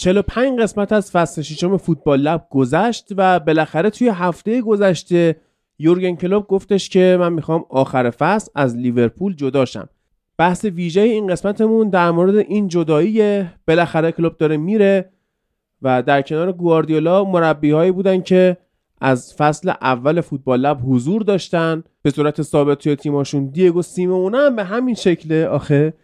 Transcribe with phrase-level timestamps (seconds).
[0.00, 5.36] چلو پنج قسمت از فصل ششم فوتبال لب گذشت و بالاخره توی هفته گذشته
[5.78, 9.88] یورگن کلوب گفتش که من می‌خوام آخر فصل از لیورپول جدا شم.
[10.38, 15.10] بحث ویژه این قسمتمون در مورد این جدایی بالاخره کلوب داره میره
[15.82, 18.56] و در کنار گواردیولا مربی هایی بودن که
[19.00, 21.84] از فصل اول فوتبال لب حضور داشتن.
[22.02, 25.46] به صورت ثابت توی تیماشون دیگو سیمونه هم به همین شکله.
[25.46, 25.94] آخه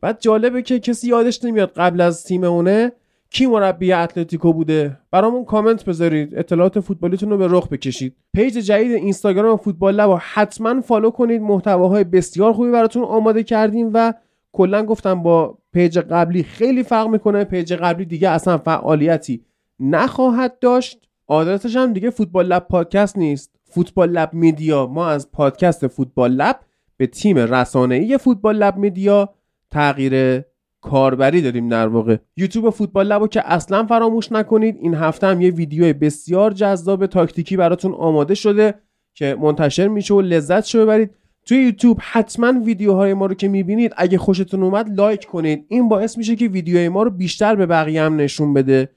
[0.00, 2.92] بعد جالبه که کسی یادش نمیاد قبل از سیمئونه
[3.34, 6.38] کی مربی اتلتیکو بوده؟ برامون کامنت بذارید.
[6.38, 8.16] اطلاعات فوتبالیتون رو به رخ بکشید.
[8.34, 11.42] page جدید اینستاگرام Football Lab حتما follow کنید.
[11.42, 14.14] محتواهای بسیار خوبی براتون آماده کردیم و
[14.52, 17.44] کلا گفتم با page قبلی خیلی فرق می‌کنه.
[17.44, 19.44] page قبلی دیگه اصلا فعالیتی
[19.80, 21.08] نخواهد داشت.
[21.26, 23.50] آدرسش هم دیگه Football Lab پادکست نیست.
[23.64, 24.86] Football Lab Media.
[24.86, 26.60] ما از پادکست Football Lab
[26.96, 29.34] به تیم رسانه‌ای فوتبال لب میدیا
[29.70, 30.44] تغییر
[30.84, 32.16] کاربری داریم در واقع.
[32.36, 37.56] یوتیوب فوتبال لبو که اصلا فراموش نکنید این هفته هم یه ویدیو بسیار جذاب تاکتیکی
[37.56, 38.74] براتون آماده شده
[39.14, 41.10] که منتشر میشه و لذت شو ببرید.
[41.46, 45.64] توی یوتیوب حتما ویدیوهای ما رو که می‌بینید اگه خوشتون اومد لایک کنید.
[45.68, 48.88] این باعث میشه که ویدیوهای ما رو بیشتر به بقیه هم نشون بده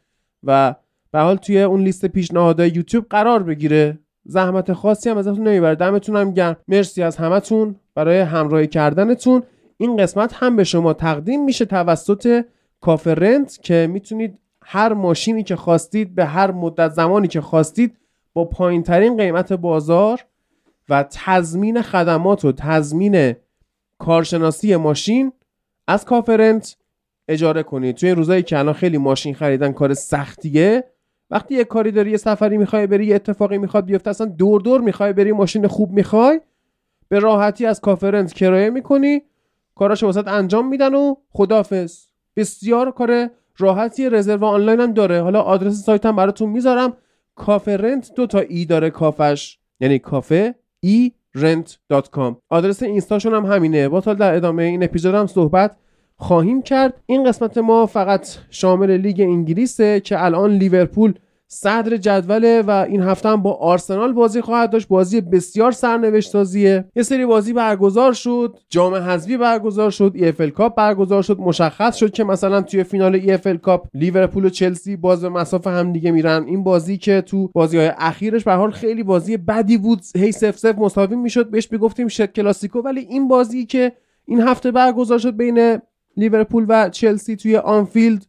[0.43, 0.75] و
[1.11, 3.99] به حال توی اون لیست پیشنهادهای یوتیوب قرار بگیره.
[4.25, 5.75] زحمت خاصی هم ازتون نمی‌بره.
[5.75, 6.57] دمتون هم گرم.
[6.67, 7.75] مرسی از همتون.
[7.95, 9.43] برای همراهی کردنتون.
[9.77, 12.45] این قسمت هم به شما تقدیم میشه توسط
[12.81, 17.97] کافه رنت که می‌تونید هر ماشینی که خواستید به هر مدت زمانی که خواستید
[18.33, 20.25] با پایین ترین قیمت بازار
[20.89, 23.35] و تضمین خدمات و تضمین
[23.97, 25.31] کارشناسی ماشین
[25.87, 26.77] از کافه رنت
[27.27, 27.95] اجاره کنید.
[27.95, 30.83] توی این روزایی که الان خیلی ماشین خریدن کار سختیه
[31.29, 34.81] وقتی یه کاری داری یه سفری می‌خوای بری یه اتفاقی می‌خواد بیفته اصلا دور دور
[34.81, 36.41] می‌خوای بری ماشین خوب می‌خوای
[37.09, 39.21] به راحتی از Cafe Rent کرایه می‌کنی
[39.77, 41.97] کاراش واست انجام میدن و خدافظ
[42.35, 45.21] بسیار کار راحتی رزرو آنلاین هم داره.
[45.21, 46.93] حالا آدرس سایت هم براتون می‌ذارم.
[47.35, 49.57] Cafe Rent دو تا E داره Cafe ش.
[49.79, 52.37] یعنی Cafe E Rent dot com.
[52.49, 53.89] آدرس اینستاشون هم همینه.
[53.89, 55.77] با تا در ادامه این اپیزود هم صحبت
[56.15, 57.01] خواهیم کرد.
[57.05, 61.13] این قسمت ما فقط شامل لیگ انگلیسه که الان لیورپول
[61.49, 64.87] صدر جدوله و این هفته هم با آرسنال بازی خواهد داشت.
[64.87, 68.57] بازی بسیار سرنوشت سازیه یه سری بازی برگزار شد.
[68.69, 70.11] جام حذفی برگزار شد.
[70.15, 71.39] FA Cup برگزار شد.
[71.39, 75.93] مشخص شد که مثلا توی فینال FA Cup لیورپول و چلسی باز به مصاف هم
[75.93, 76.43] دیگه میرن.
[76.47, 80.01] این بازی که تو بازی های اخیرش به حال خیلی بازی بدی بود.
[80.15, 81.49] هی صفر صفر مساوی می‌شد.
[81.49, 82.79] بهش می‌گفتیم shit کلاسیکو.
[82.79, 83.91] ولی این بازی که
[84.25, 85.77] این هفته برگزار شد بین
[86.17, 88.25] لیورپول و چلسی توی آنفیلد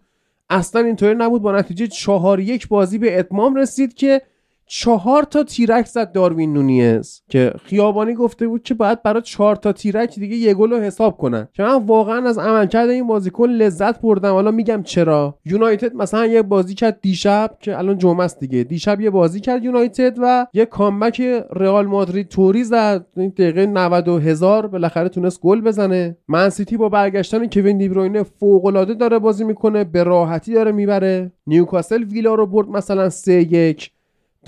[0.51, 1.43] اصلا اینطوری نبود.
[1.43, 4.23] با نتیجه چهار یک بازی به اتمام رسید که
[4.71, 9.73] چهار تا تیرک زد داروین نونیز که خیابانی گفته بود که باید برای چهار تا
[9.73, 11.49] تیرک دیگه یه گل رو حساب کنن.
[11.53, 14.33] که من واقعا از عملکرد این بازیکن لذت بردم.
[14.33, 18.65] حالا میگم چرا؟ یونایتد مثلا یه بازی کرد دیشب که الان جمعه است دیگه.
[18.65, 21.21] دیشب یه بازی کرد یونایتد و یه comeback
[21.53, 23.07] رئال مادرید طوری زد.
[23.17, 26.17] این دقیقه 90 هزار بالاخره تونست گل بزنه.
[26.29, 29.85] من سیتی با برگشتن کوین دیبروینه فوق العاده داره بازی می‌کنه.
[29.85, 31.33] به راحتی داره می‌بره.
[31.47, 33.91] نیوکاسل ویلا رو برد مثلا 3 1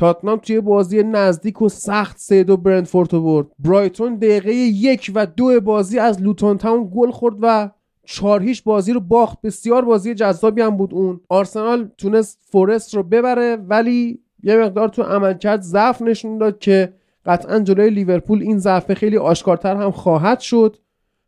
[0.00, 3.46] تاتنام توی بازی نزدیک و سخت سه دو برندفورد برد.
[3.58, 7.70] برایتون دقیقه یک و دو بازی از لوتون تاون گل خورد و
[8.04, 9.40] چهار هیچ بازی رو باخت.
[9.40, 11.20] بسیار بازی جذابی هم بود اون.
[11.28, 16.92] آرسنال تونست فورست رو ببره ولی یه مقدار تو عملکرد ضعف نشون داد که
[17.26, 20.76] قطعا جلوی لیورپول این ضعف خیلی آشکارتر هم خواهد شد.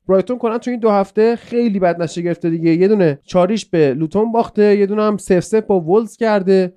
[0.09, 2.71] برایتون کنن تو این دو هفته خیلی بد نشه گرفته دیگه.
[2.75, 6.75] یه دونه چاریش به لوتون باخته یه دونه هم سف سف با ولز کرده.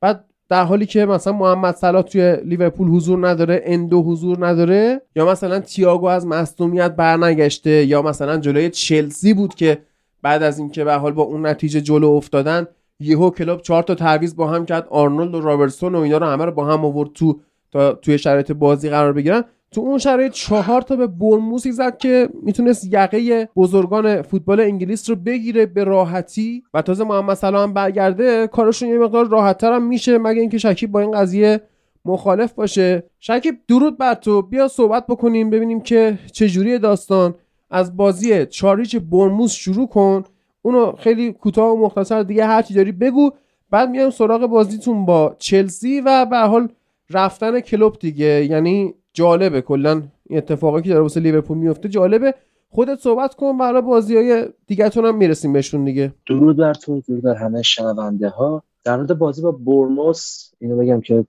[0.00, 5.26] بعد در حالی که مثلا محمد صلاح توی لیورپول حضور نداره اندو حضور نداره یا
[5.26, 9.78] مثلا تییاگو از مصدومیت برنگشته یا مثلا جلوی چلسی بود که
[10.22, 12.66] بعد از اینکه به حال با اون نتیجه جلو افتادن
[13.00, 14.86] یهو کلوب چهار تا تعویض با هم کرد.
[14.90, 17.40] آرنولد و رابرتسون و اینا رو همه رو با هم آورد تو
[17.70, 19.44] تا توی شرایط بازی قرار بگیرن.
[19.72, 25.16] تو اون شرایط چهار تا به برموسی زد که می‌تونست یقه بزرگان فوتبال انگلیس رو
[25.16, 30.40] بگیره به راحتی و تازه محمد سلام برگرده کارشون یه مقدار راحتتر هم میشه مگه
[30.40, 31.60] اینکه شکیب با این قضیه
[32.04, 33.04] مخالف باشه.
[33.20, 34.42] شکیب درود بر تو.
[34.42, 37.34] بیا صحبت بکنیم ببینیم که چجوری داستان.
[37.70, 40.24] از بازی چاریچ برموس شروع کن.
[40.62, 43.30] اونو خیلی کوتاه و مختصر دیگه هرچی داری بگو.
[43.70, 46.68] بعد میایم سراغ بازیتون با چلسی و به حال
[47.10, 48.44] رفتن کلوب دیگه.
[48.44, 49.60] یعنی جالبه.
[49.60, 52.34] کلا اتفاقی که داره واسه لیورپول میفته جالبه.
[52.70, 56.14] خودت صحبت کن برای بازی های دیگهتون هم می‌رسیم بهشون دیگه.
[56.26, 61.00] درود بر تو درود بر همه شنونده ها در مورد بازی با برموس اینو بگم
[61.00, 61.26] که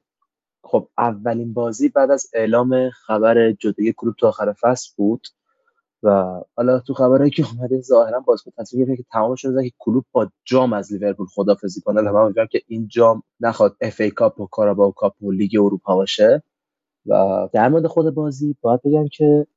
[0.64, 5.28] خب اولین بازی بعد از اعلام خبر جدایی کلوپ تو آخر فصل بود
[6.04, 10.06] و حالا تو خبرایی که اومده ظاهرا بازیکن تصمیم گرفته که تمامش رو که کلوپ
[10.12, 12.12] با جام از لیورپول خدافظی کنه.
[12.12, 16.44] و امیدوارم که این جام نخواد FA Cup و Carabao Cup و لیگ اروپا باشه.
[17.06, 19.48] و در مورد خود بازی باید بگم که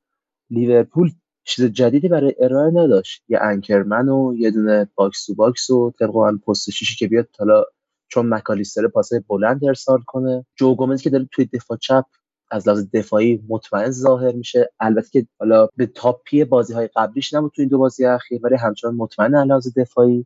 [0.49, 1.11] لیورپول
[1.43, 3.23] چیز جدیدی برای ارائه نداشت.
[3.27, 7.63] یه anchorman و یه دونه box to box و طبق پست شیشی که بیاد حالا
[8.07, 10.45] چون مکالیستر پاسه بلند ارسال کنه.
[10.55, 12.05] جو گومز که داره توی دفاع چپ
[12.51, 14.69] از لحاظ دفاعی مطمئن ظاهر میشه.
[14.79, 18.39] البته که حالا به top ی بازی های قبلیش نبود تو این دو بازی اخیر
[18.43, 20.25] ولی همچنان مطمئن از لحاظ دفاعی.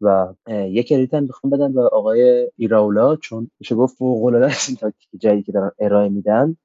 [0.00, 4.76] و یک credit هم بخوام بدم به آقای ایراولا چون میشه گفت فوق العاده این
[4.76, 6.56] تاکتیک جدیدی که دارن ارائه میدن.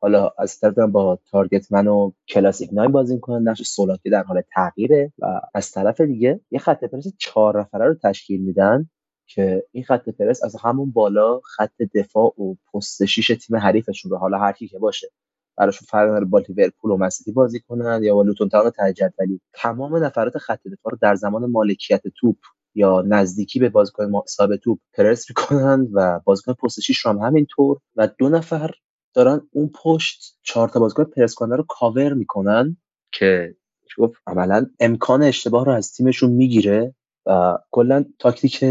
[0.00, 4.42] حالا از طرف با target man و classic nine بازی می‌کنن نقش سولانکی در حال
[4.54, 8.90] تغییره و از طرف دیگه یه خط پرس چهار نفره رو تشکیل میدن
[9.26, 14.16] که این خط پرس از همون بالا خط دفاع و پست شیش تیم حریفشون رو
[14.16, 15.08] حالا هر کی که باشه
[15.56, 18.72] براشون فرق نداره با لیورپول و مسیتی بازی کنن یا با لوتون تاون
[19.18, 22.36] ولی تمام نفرات خط دفاع رو در زمان مالکیت توپ
[22.78, 27.78] یا نزدیکی به بازیکن صاحب توپ پرس می‌کنن و بازیکن پست 6 رو هم همینطور.
[27.96, 28.70] و دو نفر
[29.14, 32.76] دارن اون پشت چهار تا بازیکن پرس کننده رو کاور می‌کنن
[33.12, 33.56] که
[33.98, 36.94] گفت عملا امکان اشتباه رو از تیمشون می‌گیره
[37.26, 38.64] و کلا تاکتیک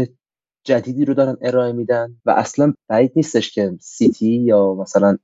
[0.64, 2.16] جدیدی رو دارن ارائه میدن.
[2.24, 5.18] و اصلا بعید نیستش که سیتی یا مثلا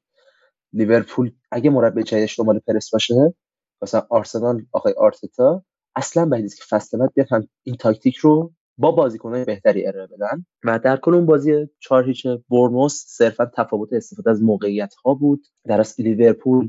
[0.72, 3.34] لیورپول اگه مربی جدیدش دنبال پرس باشه
[3.82, 5.64] مثلا آرسنال آقای آرتتا
[5.96, 7.28] اصلا بعید نیست که فصل بعد بیاد
[7.62, 12.26] این تاکتیک رو با بازیکنهای بهتری ارائه بدن و در کل اون بازی چهار هیچ
[12.50, 15.46] برموس صرفا تفاوت استفاده از موقعیت ها بود.
[15.66, 16.68] در از لیورپول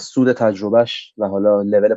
[0.00, 1.94] سود تجربهش و حالا لول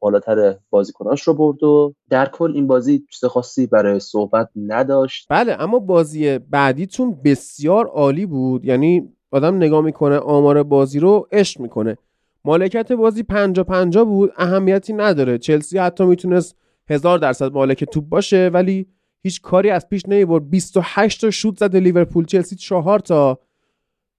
[0.00, 5.26] بالاتر بازیکناش رو برد و در کل این بازی چیز خاصی برای صحبت نداشت.
[5.30, 8.64] بله اما بازی بعدیتون بسیار عالی بود.
[8.64, 11.96] یعنی آدم نگاه می‌کنه آمار بازی رو عشق می‌کنه.
[12.44, 15.38] مالکت بازی پنجا پنجا بود اهمیتی نداره.
[15.38, 16.56] چلسی حتی می‌تونست
[16.92, 18.86] هزار درصد مالک توپ باشه ولی
[19.22, 23.38] هیچ کاری از پیش نمی‌برد 28 تا شوت زده لیورپول چلسی 4 تا.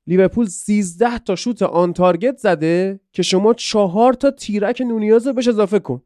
[0.08, 5.80] لیورپول 13 تا شوت آن تارگت زده که شما 4 تا تیرک نونیاز بهش اضافه
[5.80, 6.02] کن.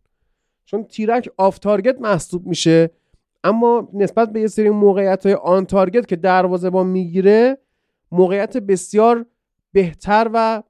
[0.66, 2.92] چون تیرک off target محسوب میشه.
[3.44, 7.58] اما نسبت به یه سری موقعیت های on target که دروازه‌بان می‌گیره
[8.12, 9.26] موقعیت بسیار
[9.72, 10.64] بهتر و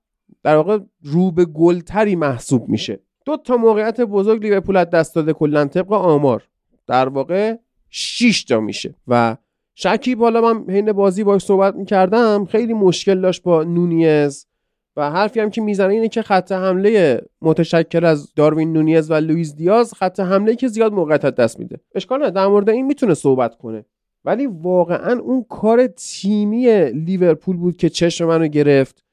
[0.44, 3.00] در واقع رو به گلتری محسوب میشه.
[3.28, 6.44] دو تا موقعیت بزرگ لیورپول از دست داده کلا طبق آمار.
[6.88, 7.56] در واقع
[7.90, 8.96] 6 تا میشه.
[9.08, 9.38] و
[9.76, 14.48] شکیب حالا من حین بازی باش صحبت می‌کردم خیلی مشکل داشت با نونیز.
[14.96, 19.56] و حرفی هم که می‌زنه اینه که خط حمله متشکل از داروین نونیز و لوئیس
[19.56, 21.80] دیاز خط حمله که زیاد موقعیت دست میده.
[21.96, 23.86] اشکال نه در مورد این می‌تونه صحبت کنه.
[24.26, 29.04] ولی واقعا اون کار تیمی لیورپول بود که چشم منو گرفت.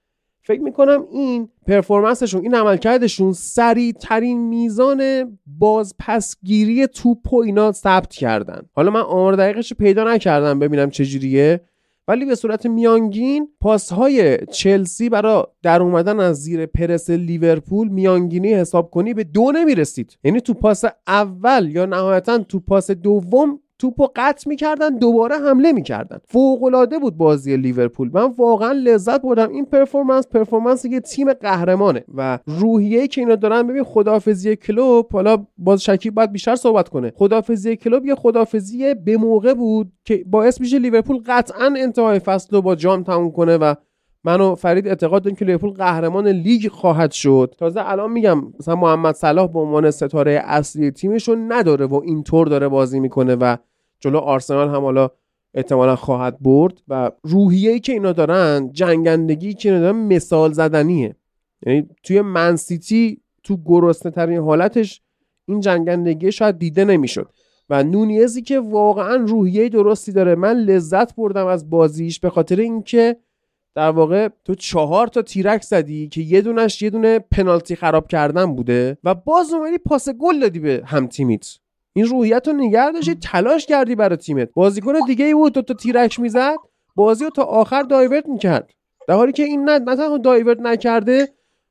[0.47, 5.03] فکر می‌کنم این performance شون این عملکردشون سریع ترین میزان
[5.47, 8.63] بازپسگیری توپ و اینا ثبت کردن.
[8.73, 11.61] حالا من آمار دقیقش پیدا نکردم ببینم چجوریه
[12.09, 18.55] ولی به صورت میانگین پاس های چلسی برای در اومدن از زیر پرس لیورپول میانگینی
[18.55, 20.19] حساب کنی به دو نمی‌رسید.
[20.25, 26.19] یعنی تو پاس اول یا نهایتا تو پاس دوم توپو قطع می‌کردن دوباره حمله می‌کردن.
[26.29, 28.11] فوق العاده بود بازی لیورپول.
[28.13, 29.51] من واقعا لذت بردم.
[29.51, 33.67] این performance performance یه تیم قهرمانه و روحیه که اینا دارن.
[33.67, 37.13] ببین خدافزی کلوپ حالا باز شکیب باید بیشتر صحبت کنه.
[37.17, 42.63] خدافزی کلوب یه خدافزی به موقع بود که باعث میشه لیورپول قطعا انتهای فصل رو
[42.63, 43.75] با جام تموم کنه و
[44.25, 47.55] من و فرید اعتقاد داریم که لیورپول قهرمان لیگ خواهد شد.
[47.59, 52.69] تازه الان میگم مثلا محمد صلاح به عنوان ستاره اصلی تیمش نداره و اینطور داره
[52.69, 53.57] بازی می‌کنه و
[54.01, 55.11] جلو آرسنال هم حالا
[55.55, 61.17] احتمالا خواهد برد و روحیه که اینا دارن جنگندگی که اینا دارن مثال زدنیه.
[61.67, 65.03] یعنی توی منسیتی تو گرسنه ترین حالتش
[65.47, 67.29] این جنگندگی شاید دیده نمی‌شد.
[67.71, 73.17] و نونیزی که واقعا روحیه درستی داره من لذت بردم از بازیش به خاطر اینکه
[73.75, 78.47] در واقع تو چهار تا تیرک زدی که یه دونش یه دونه پنالتی خراب کردن
[78.55, 81.47] بوده و باز اومدی پاس گل دادی به هم تیمیت.
[81.93, 84.49] این روحیت رو نگه داشتی تلاش کردی برای تیمت.
[84.55, 86.57] بازیکن دیگه ای بود تو تا تیرک می‌زد
[86.97, 88.71] بازی رو تا آخر divert می‌کرد.
[89.09, 91.29] در حالی که این نه مثلا divert نکرده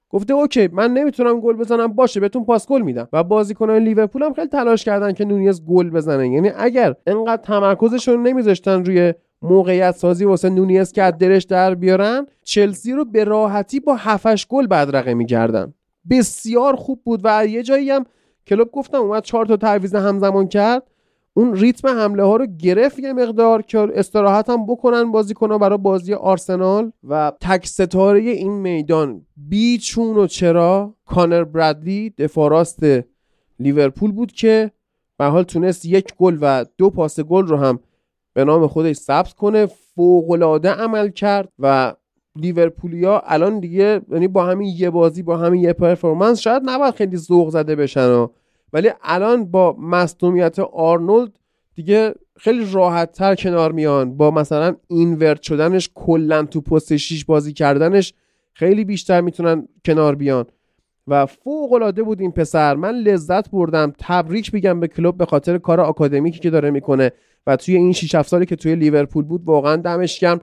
[0.09, 3.07] گفته OK من نمی‌تونم گل بزنم باشه بهتون پاس گل میدم.
[3.13, 6.29] و بازیکنان لیورپول هم خیلی تلاش کردن که نونیز گل بزنه.
[6.29, 9.13] یعنی اگر انقدر تمرکزشون نمیذاشتن روی
[9.43, 14.47] موقعیت سازی واسه نونیز که از درش در بیارن چلسی رو به راحتی با 7
[14.47, 15.73] گل بدرقه می‌کردن.
[16.09, 18.05] بسیار خوب بود و یه جایی هم
[18.47, 20.83] کلوپ گفتم اومد چهار تا تعویض همزمان کرد.
[21.33, 26.13] اون ریتم حمله ها رو گرفت یه مقدار که استراحت هم بکنن بازیکنها برای بازی
[26.13, 26.91] آرسنال.
[27.03, 32.83] و تک ستاره این میدان بیچون و چرا کانر برادلی دفاع راست
[33.59, 34.71] لیورپول بود که
[35.17, 37.79] به حال تونست یک گل و دو پاس گل رو هم
[38.33, 41.93] به نام خودش ثبت کنه فوقالعاده عمل کرد و
[42.35, 47.17] لیورپولیا الان دیگه یعنی با همین یه بازی با همین یه پرفورمنس شاید نباید خیلی
[47.17, 48.27] ذوق زده بشن
[48.73, 51.31] ولی الان با مصدومیت آرنولد
[51.75, 54.17] دیگه خیلی راحت تر کنار میان.
[54.17, 58.13] با مثلا اینورت شدنش کلا تو پست 6 بازی کردنش
[58.53, 60.45] خیلی بیشتر می‌تونن کنار بیان.
[61.07, 62.75] و فوق العاده بود این پسر.
[62.75, 63.93] من لذت بردم.
[63.99, 67.11] تبریک میگم به کلوب به خاطر کار آکادمیکی که داره می‌کنه.
[67.47, 70.41] و توی این 6 7 سالی که توی لیورپول بود واقعا دمش گرم.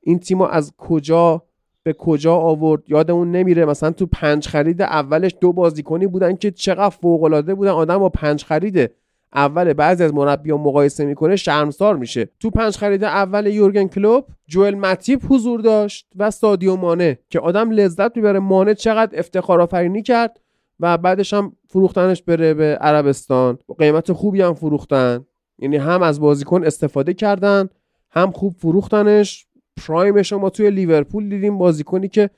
[0.00, 1.42] این تیمو از کجا
[1.82, 3.64] به کجا آورد؟ یادمون نمیره.
[3.64, 7.70] مثلا تو پنج خرید اولش دو بازیکنی بودن که چقدر فوق العاده بودن.
[7.70, 8.90] آدم با پنج خرید
[9.34, 12.28] اول بعضی از مربیان مقایسه می‌کنه شرمسار میشه.
[12.40, 17.70] تو پنج خرید اول یورگن کلوپ جوئل ماتیپ حضور داشت و سادیو مانه که آدم
[17.70, 18.38] لذت می‌بره.
[18.38, 20.40] مانه چقدر افتخار آفرینی کرد
[20.80, 23.58] و بعدش هم فروختنش بره به عربستان.
[23.78, 25.26] قیمت خوبی هم فروختن.
[25.60, 27.68] یعنی هم از بازیکن استفاده کردن
[28.10, 29.46] هم خوب فروختنش.
[29.86, 32.30] prime ش ما توی لیورپول دیدیم بازیکنی که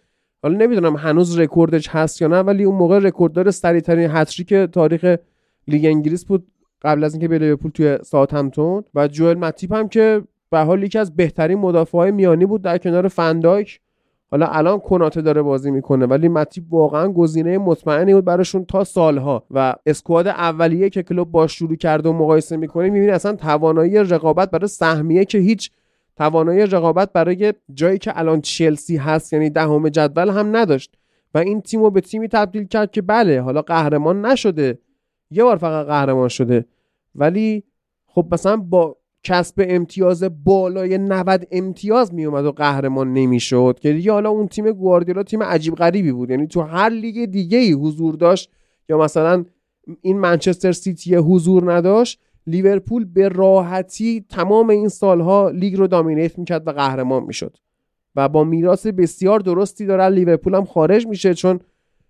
[0.43, 5.17] حالا نمی‌دونم هنوز رکوردش هست یا نه ولی اون موقع رکورددار سریعترین هت‌تریک تاریخ
[5.69, 6.47] لیگ انگلیس بود
[6.83, 7.99] قبل از اینکه به لیورپول توی
[8.33, 12.79] همتون و جوئل متیپ هم که به حال یکی از بهترین مدافعای میانی بود در
[12.79, 13.81] کنار فندایک
[14.33, 19.45] حالا الان کناته داره بازی می‌کنه ولی متیپ واقعا گزینه مطمئنی بود براشون تا سالها
[19.51, 24.51] و اسکواد اولیه که کلوب با شروع کرده و مقایسه می‌کنه می‌بینی اصلا توانایی رقابت
[24.51, 25.71] برای سهمیه که هیچ
[26.17, 30.95] توانایی رقابت برای جایی که الان چلسی هست یعنی دهم جدول هم نداشت
[31.35, 34.79] و این تیم رو به تیمی تبدیل کرد که بله حالا قهرمان نشده
[35.31, 36.65] یه بار فقط قهرمان شده
[37.15, 37.65] ولی
[38.07, 44.31] خب مثلا با کسب امتیاز بالای 90 امتیاز میومد و قهرمان نمی‌شد که دیگه حالا
[44.31, 46.31] اون تیم گواردیولا تیم عجیب غریبی بود.
[46.31, 48.51] یعنی تو هر لیگ دیگه ای حضور داشت
[48.89, 49.45] یا مثلا
[50.01, 56.69] این منچستر سیتی حضور نداشت لیورپول به راحتی تمام این سالها لیگ رو دامینیت می‌کرد
[56.69, 57.57] و قهرمان می‌شد.
[58.17, 60.09] و با میراث بسیار درستی داره.
[60.09, 61.61] لیورپول هم خارج میشه چون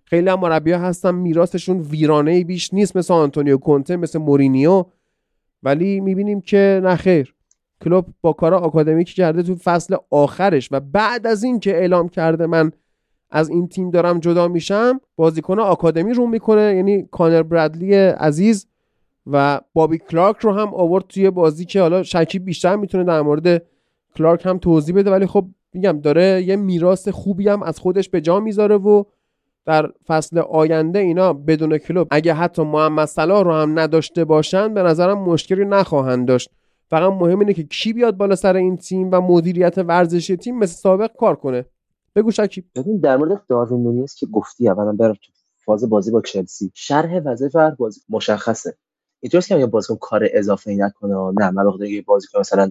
[0.04, 4.84] خیلی هم مربیا هستن میراثشون ویرانه بیش نیست مثل آنتونیو کونته مثل مورینیو.
[5.62, 7.34] ولی می‌بینیم که نخیر
[7.84, 12.46] کلوپ با کارا آکادمیکی کرده تو فصل آخرش و بعد از این که اعلام کرده
[12.46, 12.72] من
[13.30, 18.66] از این تیم دارم جدا میشم بازیکن آکادمی رو می‌کنه یعنی کانر برادلی عزیز
[19.26, 23.62] و بابی کلارک رو هم آورد توی بازی که حالا شکیب بیشتر می‌تونه در مورد
[24.16, 28.20] کلارک هم توضیح بده ولی خب میگم داره یه میراث خوبی هم از خودش به
[28.20, 29.04] جا می‌ذاره و
[29.64, 34.82] در فصل آینده اینا بدون کلوب اگه حتی محمد صلاح رو هم نداشته باشن به
[34.82, 36.50] نظرم مشکلی نخواهند داشت.
[36.90, 40.74] فقط مهم اینه که کی بیاد بالا سر این تیم و مدیریت ورزشی تیم مثل
[40.74, 41.64] سابق کار کنه.
[42.16, 42.64] بگو شکیب.
[42.74, 45.14] ببین در مورد داروین نونیز که گفتی اولا برم
[45.64, 46.70] فاز بازی با چلسی.
[46.74, 48.76] شرح وظایف هر بازی مشخصه.
[49.20, 52.70] اینطوریه که بازیکن کار اضافه ای نکنه نه من بخاطر اینکه بازیکن مثلا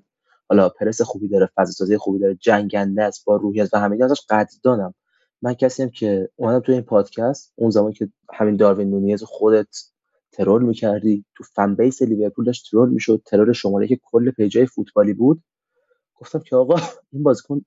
[0.49, 4.21] حالا پرس خوبی داره فضا سازی خوبی داره جنگنده است با روحیت و همین ازش
[4.29, 4.93] قدردانم.
[5.41, 9.77] من کسی هم که اومدم تو این پادکست اون زمان که همین داروین نونیز خودت
[10.31, 15.13] ترول می‌کردی تو فن بیس لیورپول داشت ترول می‌شد ترور شماره که کل پیجای فوتبالی
[15.13, 15.43] بود.
[16.15, 16.75] گفتم که آقا
[17.11, 17.65] این بازیکن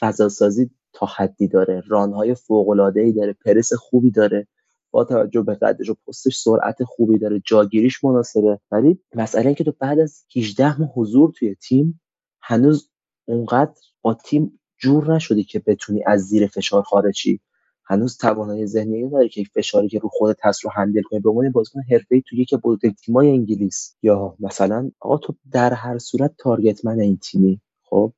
[0.00, 4.46] فضا سازی تا حدی داره رانهای فوق العاده ای داره پرس خوبی داره
[4.90, 8.60] با توجه به قدش و پستش سرعت خوبی داره جاگیریش مناسبه.
[8.70, 12.00] ولی مسئله این که تو بعد از 18 ماه حضور توی تیم
[12.40, 12.90] هنوز
[13.24, 17.40] اونقدر با تیم جور نشدی که بتونی از زیر فشار خارجی؟
[17.84, 21.20] هنوز توانایی ذهنی داره که فشاری که رو خودت هست رو هندل کنی.
[21.20, 23.96] به عنوان بازیکن حرفه‌ای تو یک بزرگ تیمای انگلیس.
[24.02, 27.60] یا مثلا آقا تو در هر صورت تارگت من این تیمی.
[27.82, 28.12] خب؟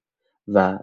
[0.48, 0.78] و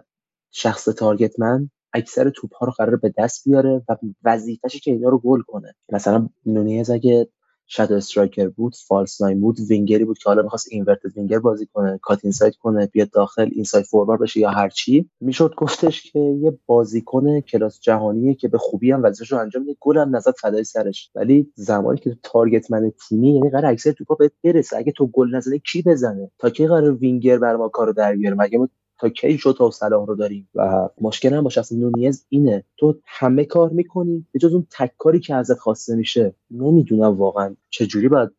[0.50, 5.08] شخص تارگت من اکثر توپ ها رو قرار به دست بیاره و وظیفه‌شه که اینا
[5.08, 5.74] رو گل کنه.
[5.92, 7.28] مثلا نونیز اگه
[7.66, 11.98] shadow striker بود false nine بود وینگری بود که حالا می‌خواست inverted winger بازی کنه
[12.02, 15.10] cut inside کنه بیاد داخل inside forward بشه یا هر چی.
[15.20, 19.76] می‌شد گفتش که یه بازیکن کلاس جهانیه که به خوبی هم وظیفه‌ش رو انجام میده
[19.80, 21.10] گل هم نزد فدای سرش.
[21.14, 24.76] ولی زمانی که تو target man تیمی یعنی قرار اکثر توپا بهت برسه.
[24.76, 28.36] اگه تو گل نزنه کی بزنه؟ تا کی قرار وینگر بر ما کارو در بیاره؟
[28.38, 28.58] مگه
[28.98, 32.64] تا کی ژوتا و صلاح رو داریم؟ و مشکل هم با شخص نونیز اینه.
[32.76, 36.34] تو همه کار می‌کنی به جز اون تک کاری که ازت خواسته میشه.
[36.50, 38.30] نمی‌دونم واقعا چجوری باید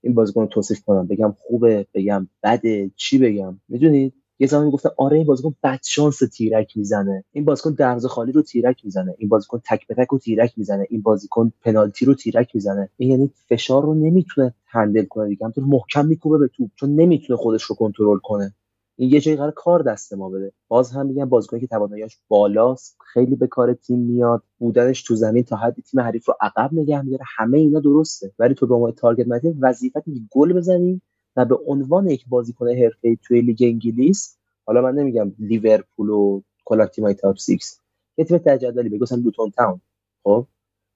[0.00, 1.06] این بازیکن رو توصیف کنم.
[1.06, 6.18] بگم خوبه بگم بده چی بگم؟ می‌دونید یه زمانی گفتن آره این بازیکن بد شانس
[6.18, 7.24] تیرک می‌زنه.
[7.32, 9.14] این بازیکن درز خالی رو تیرک می‌زنه.
[9.18, 10.86] این بازیکن تک به تک رو تیرک می‌زنه.
[10.90, 12.88] این بازیکن پنالتی رو تیرک می‌زنه.
[12.96, 15.28] این یعنی فشار رو نمی‌تونه هندل کنه.
[15.28, 18.54] دیگه همینطور محکم میکوبه به توپ چون نمی‌تونه خودش رو کنترل کنه.
[19.00, 20.52] این یه جایی قرار کار دست ما بده.
[20.68, 24.42] باز هم میگم بازیکنی که تواناییش بالاست خیلی به کار تیم میاد.
[24.58, 27.24] بودنش تو زمین تا حدی تیم حریف رو عقب نگه میداره.
[27.36, 28.32] همه اینا درسته.
[28.38, 31.02] ولی تو به عنوان تارگت من وظیفت گل بزنی
[31.36, 36.86] و به عنوان یک بازیکن حرفه‌ای توی لیگ انگلیس حالا من نمیگم لیورپول و کلا
[36.86, 37.50] تیمای تاپ 6
[38.16, 39.80] یه تیم تجدلی بگو مثلا لوتون تاون.
[40.22, 40.46] خب؟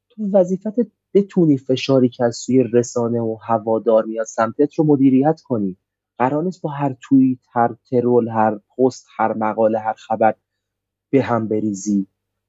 [0.09, 0.75] تو وظیفت
[1.15, 5.77] بتونی فشاری که از سوی رسانه و هوادار میاد سمتت رو مدیریت کنی.
[6.23, 10.35] قرار نیست با هر توییت هر ترول هر پست هر مقاله هر خبر
[11.11, 12.07] به هم بریزی.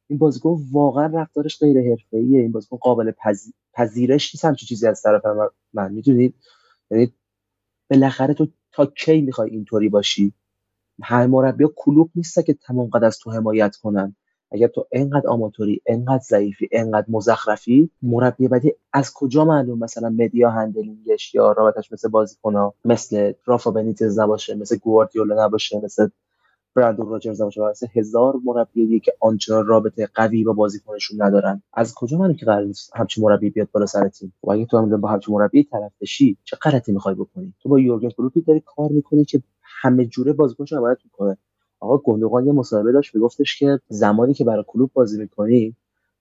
[0.08, 2.40] این بازیکن واقعا رفتارش غیر حرفه‌ایه.
[2.42, 3.12] این بازیکن قابل
[3.74, 6.36] پذیرش نیست همچین چیزی از طرف من, من می‌دونید
[6.92, 7.14] یعنی
[7.90, 10.34] بالاخره تو تا کی می‌خوای اینطوری باشی؟
[11.04, 14.16] هر مربی کلوپ نیست که تمام قد از تو حمایت کنن.
[14.54, 20.50] اگر تو انقدر آماتوری انقدر ضعیفی انقدر مزخرفی مربی بعدی از کجا معلوم مثلا media
[20.50, 26.08] handling ش یا رابطش مثل بازیکنها مثل رافا بنیتز نباشه مثل گواردیولا نباشه مثل
[26.76, 31.64] برندون راجرز نباشه مثل هزار مربی دیگه که آنچنان رابطه قوی با بازیکنشون ندارن.
[31.74, 34.78] از کجا معلوم که قرار نیست همچین مربی بیاد بالا سر تیم؟ و اگه تو
[34.78, 38.64] هم با همچین مربی طرف بشی چه غلطی می‌خوای بکنی؟ تو با یورگن کلوپی داری
[38.66, 41.38] کار می‌کنی که همه جوره بازیکنش حمایت می‌کنه.
[41.84, 45.76] آقا گندوقان یه مصاحبه داشت میگفتش که زمانی که برای کلوب بازی می‌کنی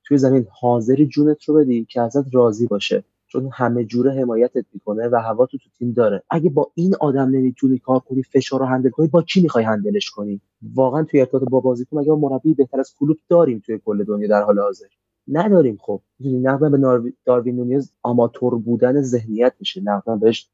[0.05, 5.09] توی زمین حاضری جونت رو بدی که ازت راضی باشه چون همه جوره حمایتت می‌کنه
[5.09, 6.23] و هوا تو تو تیم داره.
[6.31, 10.11] اگه با این آدم نمی‌تونی کار کنی فشار رو هندل کنی با کی می‌خوای هندلش
[10.11, 10.41] کنی؟
[10.75, 14.43] واقعا توی ارتباط با بازیکن مگه مربی بهتر از کلوب داریم توی کل دنیا در
[14.43, 14.87] حال حاضر؟
[15.29, 16.01] نداریم خب.
[16.19, 19.81] می‌دونی نقدم به داروین نونیز آماتور بودن ذهنیت میشه.
[19.85, 20.49] نقدم بهش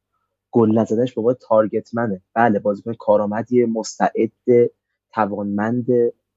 [0.50, 4.30] گل نزدنش به target man ه بله بازیکن کارآمدی مستعد
[5.12, 5.86] توانمند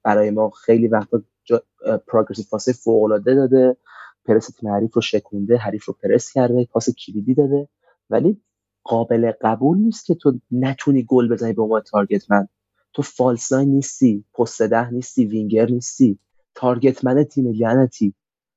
[0.04, 1.22] برای ما خیلی وقتا
[2.08, 3.78] progressive pass فوق العاده داده
[4.26, 7.68] پرس تیم حریف رو شکونده حریف رو پرس کرده پاس کلیدی داده.
[8.10, 8.42] ولی
[8.84, 12.48] قابل قبول نیست که تو نتونی گل بزنی به عنوان target man.
[12.94, 16.20] تو false نیستی پست ده نیستی وینگر نیستی.
[16.56, 18.14] target man تیم لعنتی.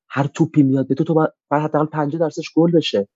[0.09, 3.09] هر توپی میاد به تو تو باید حداقل 50 درصدش گل بشه.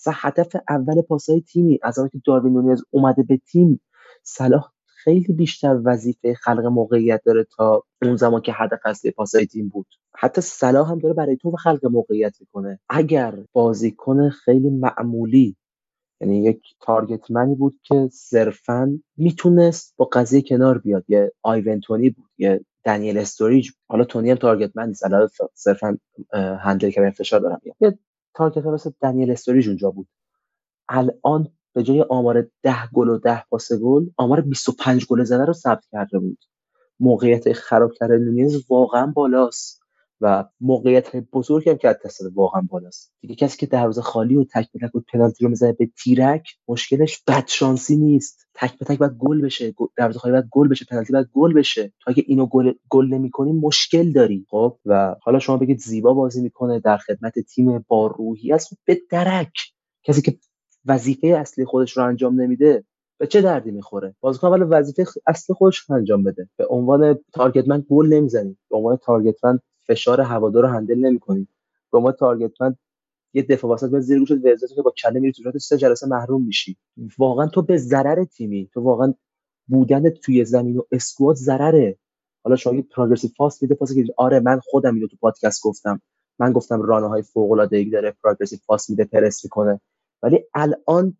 [0.00, 3.80] مثلا هدف اول پاسای تیمی از وقتی که داروین نونیز اومده به تیم
[4.22, 4.72] صلاح
[5.04, 9.86] خیلی بیشتر وظیفه خلق موقعیت داره تا اون زمان که هدف اصلی پاسای تیم بود.
[10.16, 12.80] حتی صلاح هم داره برای تو خلق موقعیت می‌کنه.
[12.88, 15.56] اگر بازیکن خیلی معمولی
[16.20, 21.04] یعنی یک target man ی بود که صرفا می‌تونست با قضیه کنار بیاد.
[21.08, 25.98] یه ایوان تونی بود یه دنیل استوریج حالا تونی هم target man نیست علاوه صرفا
[26.34, 27.60] handle که فشار دارم.
[27.80, 27.98] یه
[28.34, 30.08] target مثل دنیل استوریج اونجا بود.
[30.88, 35.52] الان به جای آمار 10 گل و 10 پاس گل آمار 25 گل زده رو
[35.52, 36.38] ثبت کرده بود.
[37.00, 39.80] موقعیت خراب کردن نونیز واقعا بالاست
[40.20, 43.12] و موقعیت بزرگ هم که از واقعا بالاست.
[43.20, 46.48] دیگه کسی که دروازه خالی و تک به تک و پنالتی رو می‌زنه به تیرک
[46.68, 48.48] مشکلش بد شانسی نیست.
[48.54, 51.92] تک به تک باید گل بشه دروازه خالی باید گل بشه پنالتی باید گل بشه.
[52.00, 54.46] تو اگه اینو گل گل نمی‌کنی مشکل داری.
[54.50, 58.68] خب؟ و حالا شما بگید زیبا بازی می‌کنه در خدمت تیم با روحی است.
[58.84, 59.52] به درک.
[60.04, 60.38] کسی که
[60.86, 62.84] وظیفه اصلی خودش رو انجام نمیده
[63.18, 66.48] به چه دردی می‌خوره؟ بازیکن اول وظیفه اصلی خودش رو انجام بده.
[66.56, 71.48] به عنوان تارگتمن گل نمی‌زنی به عنوان تارگتمن فشار هوادار رو هندل نمی‌کنی
[71.92, 72.76] به عنوان تارگتمن
[73.34, 76.44] یه دفاع وسط به زیر گوشت ورزش که با کله میری تو سه جلسه محروم
[76.44, 76.76] میشی.
[77.18, 78.70] واقعا تو به ضرر تیمی.
[78.74, 79.14] تو واقعا
[79.68, 81.98] بودن توی زمین و اسکواد ضرره.
[82.44, 86.00] حالا شما یه پروگرسیو فاست میده پاس آره من خودم اینو تو پادکست گفتم.
[86.38, 89.80] من گفتم رانه های فوق العاده ای داره پروگرسیو فاست میده پرس می‌کنه.
[90.22, 91.16] ولی الان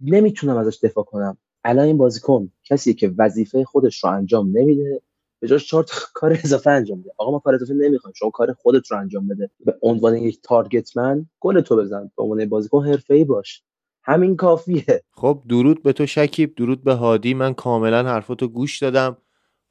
[0.00, 1.38] نمی‌تونم ازش دفاع کنم.
[1.64, 5.02] الان این بازیکن کسی که وظیفه خودش رو انجام نمیده
[5.40, 7.10] به جاش چهار کار اضافه انجام میده.
[7.18, 9.50] آقا ما کار اضافه نمی‌خوایم شما کار خودت رو انجام بده.
[9.64, 13.62] به عنوان یک تارگت من گل تو بزن به عنوان بازیکن حرفه‌ای باش.
[14.04, 15.02] همین کافیه.
[15.10, 17.34] خب درود به تو شکیب درود به هادی.
[17.34, 19.16] من کاملا حرفاتو گوش دادم.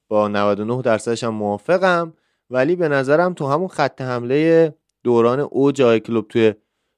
[0.09, 2.13] با 99 درصدش هم موافقم.
[2.49, 6.53] ولی به نظرم تو همون خط حمله دوران اوج آقای کلوپ توی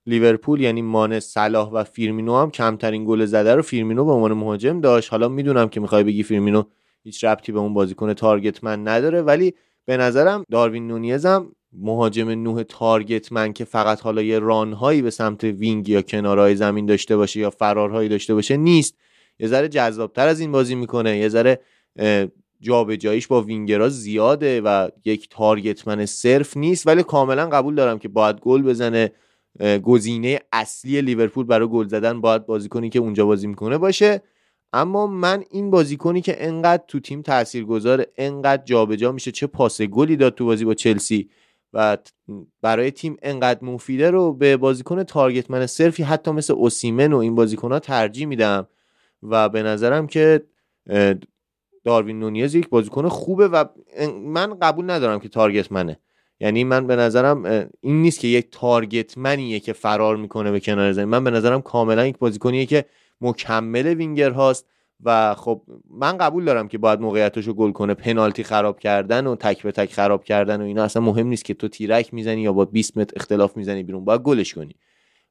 [0.06, 4.82] لیورپول یعنی مانه صلاح و فیرمینو هم کمترین گل زده رو فیرمینو به عنوان مهاجم
[4.82, 5.12] داشت.
[5.12, 6.64] حالا می‌دونم که می‌خوای بگی فیرمینو
[7.04, 9.54] هیچ ربطی به اون بازیکن target man نداره ولی
[9.86, 15.02] به نظرم داروین نونیز هم مهاجم نوک target man که فقط حالا یه run هایی
[15.02, 18.96] به سمت wing یا کنارهای زمین داشته باشه یا فرارهایی داشته باشه نیست.
[19.40, 21.18] یه ذره جذابتر از این بازی می‌کنه.
[21.18, 21.60] یه ذره
[22.62, 26.88] جابجاییش با وینگرها زیاده و یک تارگتمن صرف نیست.
[26.88, 29.12] ولی کاملا قبول دارم که باید گل بزنه.
[29.84, 34.22] گزینه اصلی لیورپول برای گل زدن باید بازیکنی که اونجا بازی می‌کنه باشه.
[34.74, 40.16] اما من این بازیکنی که انقدر تو تیم تاثیرگذار انقدر جابجا میشه چه پاس گلی
[40.16, 41.30] داد تو بازی با چلسی
[41.74, 41.98] و
[42.62, 47.36] برای تیم انقدر مفیده رو به بازیکن تارگت من صرفی حتی مثل اوسیمن و این
[47.36, 48.68] بازیکن ها ترجیح میدم.
[49.24, 50.44] و به نظرم که
[51.84, 53.66] داروین نونیز یک بازیکن خوبه و
[54.24, 56.00] من قبول ندارم که تارگت منه.
[56.42, 57.44] یعنی من به نظرم
[57.82, 61.10] این نیست که یک تارگت منیه که فرار می‌کنه به کنار زمین.
[61.10, 62.86] من به نظرم کاملا یک بازیکنیه که
[63.22, 64.68] مکمل وینگر هاست
[65.04, 69.36] و خب من قبول دارم که باید موقعیتش رو گل کنه پنالتی خراب کردن و
[69.36, 70.84] تک به تک خراب کردن و اینا.
[70.84, 74.22] اصلا مهم نیست که تو تیرک می‌زنی یا با 20 متر اختلاف می‌زنی بیرون باید
[74.22, 74.76] گلش کنی.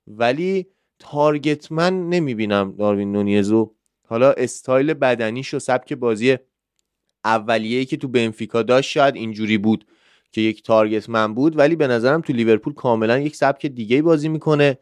[0.06, 0.66] ولی
[0.98, 3.74] target man نمی‌بینم داروین نونیزو.
[4.06, 6.36] حالا استایل بدنیش و سبک بازی
[7.24, 9.86] اولیه‌ای که تو بنفیکا داشت شاید اینجوری بود.
[10.32, 14.28] که یک target man بود ولی به نظرم تو لیورپول کاملا یک سبک دیگه بازی
[14.28, 14.78] می‌کنه.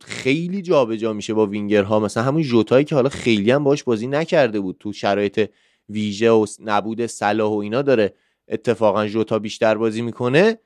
[0.00, 2.00] خیلی جابجا جا میشه با وینگرها.
[2.00, 4.76] مثلا همون جوتایی که حالا خیلی هم باش بازی نکرده بود.
[4.80, 5.50] تو شرایط
[5.88, 8.14] ویژه و نبود صلاح و اینا داره
[8.48, 10.58] اتفاقا جوتا بیشتر بازی می‌کنه.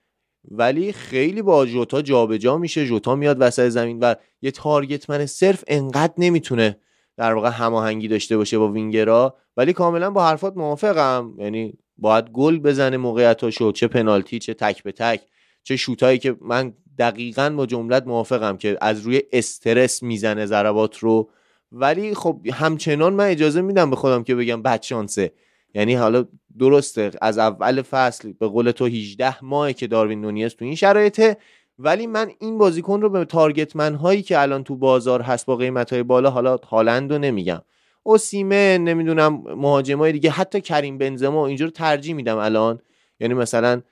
[0.51, 2.87] ولی خیلی با جوتا جابجا جا میشه.
[2.87, 6.77] جوتا میاد وسط زمین و یه تارگت من صرف انقدر نمی‌تونه
[7.16, 9.37] در واقع هماهنگی داشته باشه با وینگرها.
[9.57, 11.35] ولی کاملا با حرفات موافقم.
[11.38, 15.20] یعنی باید گل بزنه موقعیتاشو چه پنالتی چه تک به تک
[15.62, 21.30] چه شوتایی که من دقیقا با جملت موافقم که از روی استرس می‌زنه ضربات رو.
[21.72, 25.32] ولی خب همچنان من اجازه میدم به خودم که بگم بد شانسه.
[25.74, 26.24] یعنی حالا
[26.58, 31.36] درسته از اول فصل به قول تو 18 ماه که داروین نونیز تو این شرایطه.
[31.78, 35.56] ولی من این بازیکن رو به تارگت من هایی که الان تو بازار هست با
[35.56, 37.62] قیمت های بالا حالا هالند رو نمیگم.
[38.02, 42.80] اوسیمه نمی‌دونم مهاجمای دیگه حتی کریم بنزما اینجور ترجیح میدم الان.
[43.20, 43.82] یعنی مثلا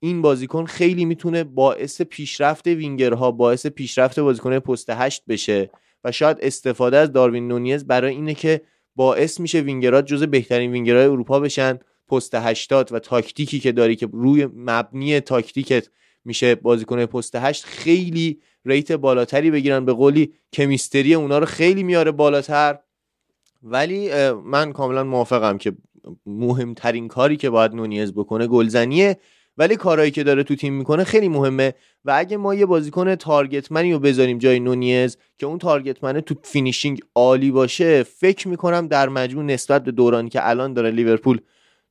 [0.00, 5.70] این بازیکن خیلی می‌تونه باعث پیشرفت وینگرها باعث پیشرفت بازیکن پست هشت بشه
[6.04, 8.60] و شاید استفاده از داروین نونیز برای اینه که
[8.96, 11.78] باعث میشه وینگرات جز بهترین وینگرهای اروپا بشن.
[12.08, 15.88] پست هشتات و تاکتیکی که داری که روی مبنی تاکتیکت
[16.24, 19.84] میشه بازیکن پست هشت خیلی rate بالاتری بگیرن.
[19.84, 22.78] به قولی chemistry اونا رو خیلی میاره بالاتر.
[23.62, 25.72] ولی من کاملا موافقم که
[26.26, 29.16] مهمترین کاری که باید نونیز بکنه گلزنیه.
[29.58, 31.74] ولی کارهایی که داره تو تیم می‌کنه خیلی مهمه.
[32.04, 35.95] و اگه ما یه بازیکن target man ی رو بذاریم جای نونیز که اون target
[35.95, 40.74] man ه تو finishing عالی باشه فکر می‌کنم در مجموع نسبت به دورانی که الان
[40.74, 41.40] داره لیورپول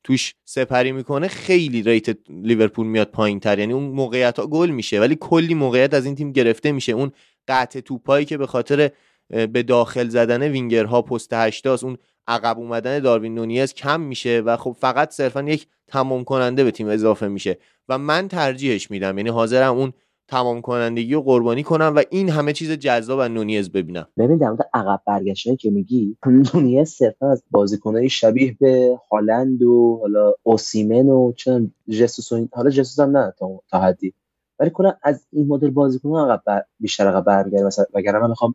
[0.04, 5.00] توش سپری می‌کنه خیلی rate لیورپول میاد پایین تر یعنی اون موقعیت ها گل میشه.
[5.00, 6.92] ولی کلی موقعیت از این تیم گرفته میشه.
[6.92, 7.12] اون
[7.48, 8.90] قطع توپایی که به خاطر
[9.30, 11.84] به داخل زدن وینگرها پست هشتاست.
[11.84, 16.70] اون عقب اومدن داروین نونیز کم میشه و خب فقط صرفا یک تمام کننده به
[16.70, 17.58] تیم اضافه میشه.
[17.88, 19.92] و من ترجیحش میدم یعنی حاضرم اون
[20.28, 24.06] تمام کنندگی رو قربانی کنم و این همه چیز جذاب از نونیز ببینم.
[24.18, 26.16] ببین در مورد عقب برگشتن که میگی
[26.54, 32.70] نونیز صرفا از بازیکنای شبیه به هالند و حالا اوسیمن و چون جسوس و حالا
[32.70, 33.34] جسوس هم نه
[33.70, 34.14] تا, حدی.
[34.58, 38.54] ولی کلا از این مدل بازیکن عقب بیشتر عقب برگرده مثلا وگرنه من می‌خوام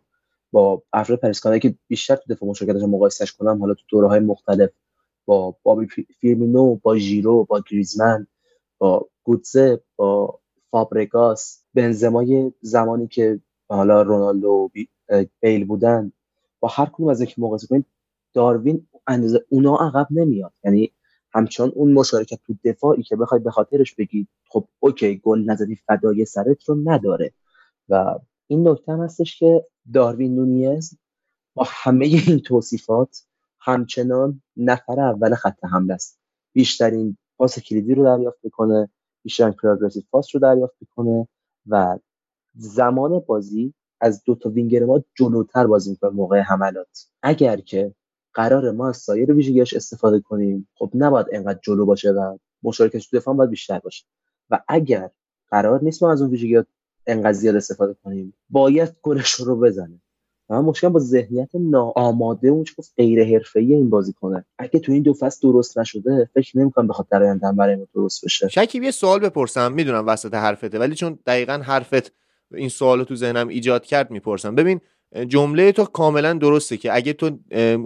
[0.55, 4.69] با افراد پرسکانایی که بیشتر تو دفاع مشارکتش مقایسش کنم حالا تو دوره های مختلف
[5.25, 5.87] با بابی
[6.19, 8.27] فیرمینو با ژیرو با گریزمن
[8.77, 10.39] با گوتزه با
[10.71, 13.39] فابرگاس بنزمای زمانی که
[13.69, 14.71] حالا رونالدو
[15.39, 16.11] بیل بودن.
[16.59, 17.85] با هر کدوم از اینکه مقایسه کنید
[18.33, 20.53] داروین اندازه اونا عقب نمیاد.
[20.63, 20.91] یعنی
[21.33, 26.25] همچنان اون مشارکت تو دفاعی که بخوای به خاطرش بگید خب اوکی گل نزدی فدای
[26.25, 27.33] سرت رو نداره.
[27.89, 30.97] و این نکته هم هستش که داروین نونیز
[31.55, 33.25] با همه این توصیفات
[33.59, 36.19] همچنان نفر اول خط حمله است.
[36.53, 38.89] بیشترین پاس کلیدی رو دریافت می‌کنه
[39.23, 41.27] بیشترین پروگرسیو پاس رو دریافت می‌کنه
[41.67, 41.99] و
[42.55, 47.07] زمان بازی از دو تا وینگر ما جلوتر بازی می‌کنه موقع حملات.
[47.23, 47.95] اگر که
[48.33, 53.17] قرار ما از سایر ویژگیاش استفاده کنیم خب نباید انقدر جلو باشه و مشارکتش تو
[53.17, 54.05] دفاع باید بیشتر باشه.
[54.49, 55.09] و اگر
[55.49, 56.67] قرار نیست ما از اون ویژگیات
[57.07, 58.33] انقدر زیاد استفاده کنیم.
[58.49, 60.01] باید گلش رو بزنه.
[60.49, 65.03] من مشکل با ذهنیت ناآماده اون گفت غیر حرفه‌ای این بازی کنه اگه تو این
[65.03, 68.47] دو فصل درست نشده فکر نمی‌کنم بخواد در آینده برای ما درست بشه.
[68.47, 69.71] شکیب یه سوال بپرسم.
[69.71, 72.13] می‌دونم وسط حرفته ولی چون دقیقا حرفت
[72.53, 74.55] این سوال تو ذهنم ایجاد کرد می‌پرسم.
[74.55, 74.81] ببین
[75.27, 77.37] جمله تو کاملا درسته که اگه تو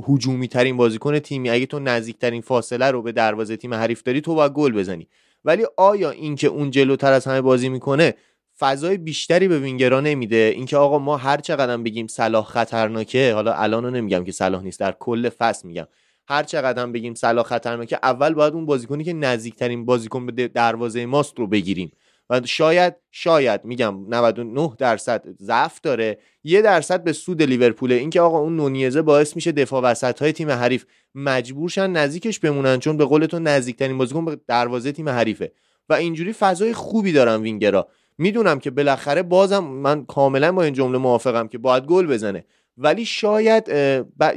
[0.08, 4.36] هجومی ترین بازیکن تیمی اگه تو نزدیکترین فاصله رو به دروازه تیم حریف داری تو
[4.36, 5.08] باید گل بزنی.
[5.46, 8.14] ولی آیا اینکه اون جلوتر از همه بازی می‌کنه
[8.60, 10.52] فضای بیشتری به وینگرا نمیده.
[10.56, 14.80] اینکه آقا ما هر چقدر بگیم صلاح خطرناکه حالا الان رو نمیگم که صلاح نیست
[14.80, 15.88] در کل فصل میگم.
[16.28, 21.40] هر چقدر بگیم صلاح خطرناکه اول باید اون بازیکنی که نزدیکترین بازیکن به دروازه ماست
[21.40, 21.92] رو بگیریم.
[22.30, 26.20] و شاید شاید میگم 99 درصد ضعف داره.
[26.44, 30.50] یه درصد به سود لیورپول اینکه آقا اون نونیزه باعث میشه دفاع وسط های تیم
[30.50, 35.52] حریف مجبورشن نزدیکش بمونن چون به قول تو نزدیکترین بازیکن به دروازه تیم حریفه.
[35.90, 37.88] و اینجوری فضای خوبی دارن وینگرا.
[38.20, 42.46] می‌دونم که بالاخره بازم من کاملا با این جمله موافقم که باید گل بزنه.
[42.78, 43.68] ولی شاید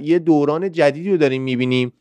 [0.00, 1.92] یه دوران جدیدی رو داریم می‌بینیم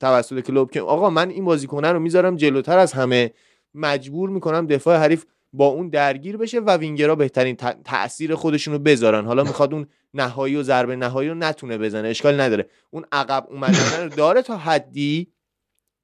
[0.00, 3.30] توسط کلوب که آقا من این بازیکنه رو می‌ذارم جلوتر از همه.
[3.74, 9.24] مجبور می‌کنم دفاع حریف با اون درگیر بشه و وینگرها بهترین تاثیر خودشون رو بذارن.
[9.24, 12.08] حالا می‌خواد اون نهایی و ضربه نهایی رو نتونه بزنه.
[12.08, 12.66] اشکال نداره.
[12.90, 15.32] اون عقب اومدن رو داره تا حدی.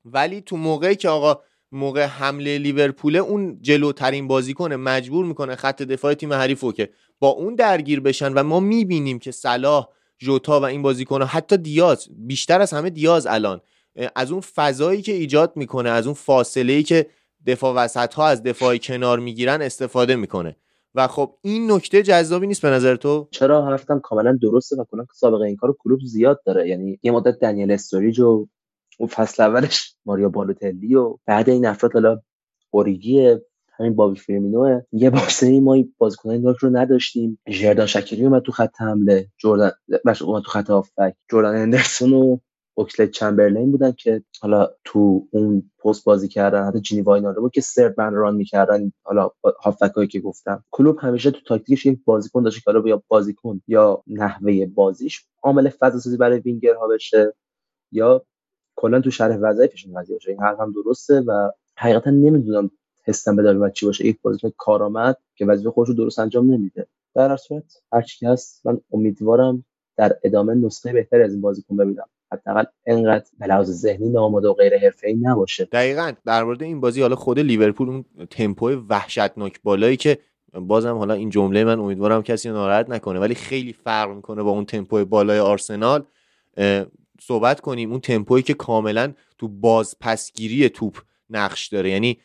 [0.05, 1.41] ولی تو موقعی که آقا
[1.77, 7.29] موقع حمله لیورپول اون جلوترین بازیکن مجبور می‌کنه خط دفاع تیم حریف رو که با
[7.29, 12.61] اون درگیر بشن و ما می‌بینیم که صلاح جوتا و این بازیکن حتی دیاز بیشتر
[12.61, 13.61] از همه دیاز الان
[14.17, 17.07] از اون فضایی که ایجاد می‌کنه از اون فاصله ای که
[17.47, 20.57] دفاع وسط ها از دفاع کنار می‌گیرن استفاده می‌کنه.
[20.95, 25.07] و خب این نکته جذابی نیست به نظر تو؟ چرا حرفتم کاملا درسته و کلا
[25.15, 28.47] سابقه این کارو کلوب زیاد داره؟ یعنی یه مدت دنیل استوریج و
[28.97, 32.21] اون فصل اولش ماریا بالوتلی و بعد این افراد حالا
[32.71, 33.37] اوریگی
[33.79, 37.39] همین بابی فیرمینو یه بازی ما بازیکنان نوک رو نداشتیم.
[37.51, 39.29] ژردان شکیری اومد تو خط حمله.
[39.39, 39.71] جردن
[40.23, 41.15] اومد تو خط هافبک.
[41.33, 42.39] جردن هندرسون و
[42.75, 46.67] اوکسلید چمبرلین بودن که حالا تو اون پست بازی کردن.
[46.69, 48.93] حتی جینی واینالدو بود که third man run می‌کردن.
[49.05, 49.31] حالا
[49.65, 50.65] هافبکایی که گفتم.
[50.71, 55.69] کلوپ همیشه تو تاکتیکش یک بازیکن داشته که حالا یا بازیکن یا نحوه بازیش عامل
[55.69, 57.35] فضا سازی برای وینگرها بشه
[57.93, 58.27] یا
[58.77, 60.31] کلا تو شرح وظایفشون قضیه باشه.
[60.31, 62.71] این حرف هم درسته و حقیقتا نمی‌دونم
[63.05, 64.07] حسم به چی باشه.
[64.07, 66.87] یک بازیکن کارآمد که وظیفه خودش رو درست انجام نمیده.
[67.15, 69.65] در هر صورت هر چی هست من امیدوارم
[69.97, 72.07] در ادامه نسخه بهتری از این بازیکن ببینم.
[72.33, 75.65] حداقل انقدر به لحاظ ذهنی ناماده و غیر حرفه‌ای نباشه.
[75.65, 76.13] دقیقا.
[76.27, 80.19] در مورد این بازی حالا خود لیورپول اون تمپو وحشتناک بالایی که
[80.55, 84.65] بازم حالا این جمله من امیدوارم کسی ناراحت نکنه ولی خیلی فرق می‌کنه با اون
[84.65, 86.05] تمپو بالای آرسنال.
[87.21, 90.99] صحبت کنیم اون تمپویی که کاملا تو بازپسگیری توپ
[91.31, 91.91] نقش داره.
[91.91, 92.19] یعنی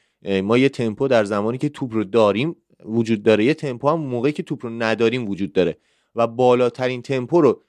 [0.44, 3.46] ما یه تمپو در زمانی که توپ رو داریم وجود داره.
[3.46, 5.78] یه تمپو هم موقعی که توپ رو نداریم وجود داره.
[6.16, 7.62] و بالاترین تمپو رو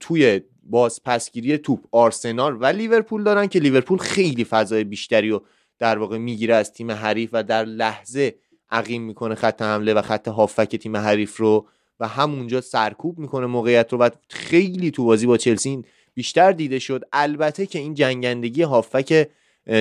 [0.00, 5.42] توی بازپسگیری توپ آرسنال و لیورپول دارن که لیورپول خیلی فضای بیشتری رو
[5.78, 8.34] در واقع می‌گیره از تیم حریف و در لحظه
[8.70, 11.66] عقیم می‌کنه خط حمله و خط هافک تیم حریف رو
[12.00, 13.98] و همونجا سرکوب می‌کنه موقعیت رو.
[13.98, 17.04] و خیلی تو بازی با چلسی بیشتر دیده شد.
[17.12, 19.28] البته که این جنگندگی هافک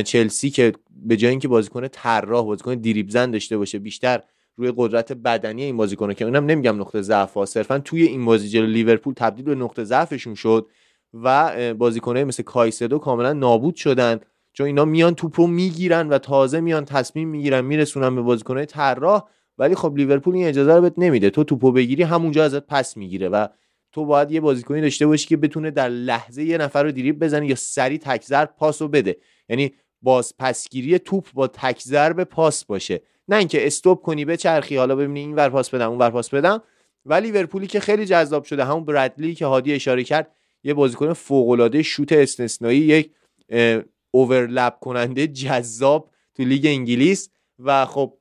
[0.06, 4.22] چلسی که به جای اینکه بازیکن طراح بازیکن دریبزن داشته باشه بیشتر
[4.56, 7.46] روی قدرت بدنی این بازیکنه که اونم نمیگم نقطه ضعف ها.
[7.46, 10.68] صرفا توی این بازی جلو لیورپول تبدیل به نقطه ضعفشون شد
[11.14, 14.20] و بازیکنه مثل کایسدو کاملا نابود شدن.
[14.54, 19.24] چون اینا میان توپ رو می‌گیرن و تازه میان تصمیم می‌گیرن میرسونن به بازیکنه طراح.
[19.58, 21.30] ولی خب لیورپول این اجازه رو بهت نمیده.
[21.30, 23.48] تو توپو بگیری همونجا ازت پس می‌گیره و
[23.94, 27.48] تو باید یه بازیکنی داشته باشی که بتونه در لحظه یه نفر رو دریب بزنه
[27.48, 29.18] یا سری تکزر پاس رو بده.
[29.50, 33.02] یعنی باز پسگیری توپ با تکزر به پاس باشه.
[33.28, 36.30] نه اینکه استوب کنی به چرخی حالا ببینی این ور پاس بدم اون ور پاس
[36.30, 36.62] بدم.
[37.06, 38.66] و لیورپولی که خیلی جذاب شده.
[38.66, 40.32] همون برادلی که هادی اشاره کرد
[40.64, 43.12] یه بازیکن فوق العاده شوت استثنایی یک
[44.12, 47.30] اوورلپ کننده جذاب تو لیگ انگلیس.
[47.60, 48.14] و خب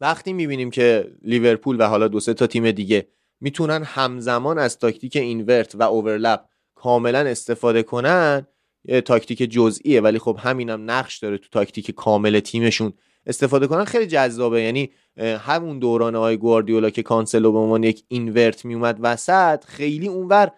[0.00, 3.06] وقتی می‌بینیم که لیورپول و حالا دو سه تا تیم دیگه
[3.44, 6.40] می‌تونن همزمان از تاکتیک invert و overlap
[6.74, 8.46] کاملا استفاده کنن
[8.84, 12.92] یه تاکتیک جزئیه ولی خب همینم نقش داره تو تاکتیک کامل تیمشون
[13.26, 13.84] استفاده کنن.
[13.84, 14.62] خیلی جذابه.
[14.62, 20.50] یعنی همون دوران آقای گواردیولا که کانسلو به عنوان یک invert میومد وسط خیلی اونور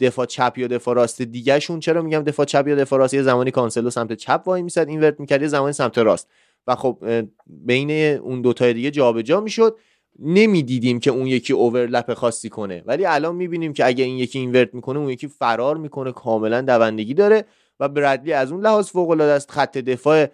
[0.00, 3.50] دفاع چپ یا دفاع راست دیگهشون چرا میگم دفاع چپ یا دفاع راست؟ یه زمانی
[3.50, 6.28] کانسلو سمت چپ وای میسد invert می‌کرد یه زمانی سمت راست.
[6.66, 7.04] و خب
[7.46, 9.78] بین اون دوتا دیگه جابجا می‌شد.
[10.18, 12.82] نمی‌دیدیم که اون یکی اوورلپ خاصی کنه.
[12.86, 17.14] ولی الان می‌بینیم که اگه این یکی اینورت می‌کنه اون یکی فرار می‌کنه کاملا دوندگی
[17.14, 17.44] داره
[17.80, 19.50] و برادلی از اون لحاظ فوق العاده است.
[19.50, 20.26] خط دفاع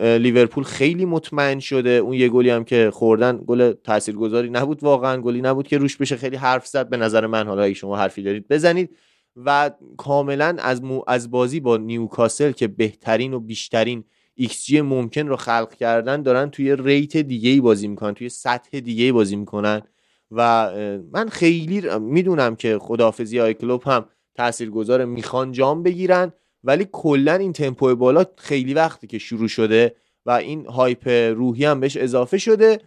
[0.00, 1.90] لیورپول خیلی مطمئن شده.
[1.90, 5.20] اون یه گلی هم که خوردن گل تاثیرگذاری نبود واقعا.
[5.20, 6.16] گلی نبود که روش بشه.
[6.16, 6.88] خیلی حرف زد.
[6.88, 8.96] به نظر من حالا شما حرفی دارید بزنید.
[9.44, 14.04] و کاملا از, از بازی با نیوکاسل که بهترین و بیشترین
[14.38, 19.04] جی ممکن رو خلق کردن دارن توی rate دیگه ای بازی می‌کنن توی سطح دیگه
[19.04, 19.82] ای بازی می‌کنن.
[20.30, 20.70] و
[21.12, 26.32] من خیلی می‌دونم که خداحافظی های کلوپ هم تاثیرگذار می‌خوان جام بگیرن
[26.64, 29.96] ولی کلا این تمپو بالا خیلی وقتی که شروع شده
[30.26, 32.80] و این hype روحی هم بهش اضافه شده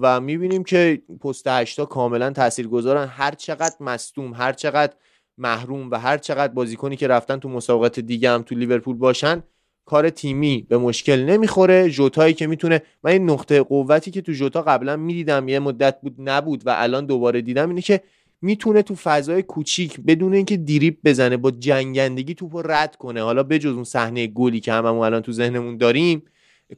[0.00, 3.06] و می‌بینیم که پست هشتا کاملا تاثیرگذارن.
[3.06, 4.92] هر چقدر مصدوم هر چقدر
[5.38, 9.42] محروم و هر چقدر بازیکنی که رفتن تو مسابقات دیگه هم تو لیورپول باشن
[9.84, 11.90] کار تیمی به مشکل نمی‌خوره.
[11.90, 16.14] جوتایی که می‌تونه من این نقطه قوتی که تو جوتا قبلا می‌دیدم یه مدت بود
[16.18, 18.00] نبود و الان دوباره دیدم اینه که
[18.42, 23.22] می‌تونه تو فضای کوچیک بدون اینکه دیریب بزنه با جنگندگی توپو رد کنه.
[23.22, 26.22] حالا بجز اون صحنه گلی که هممون الان تو ذهنمون داریم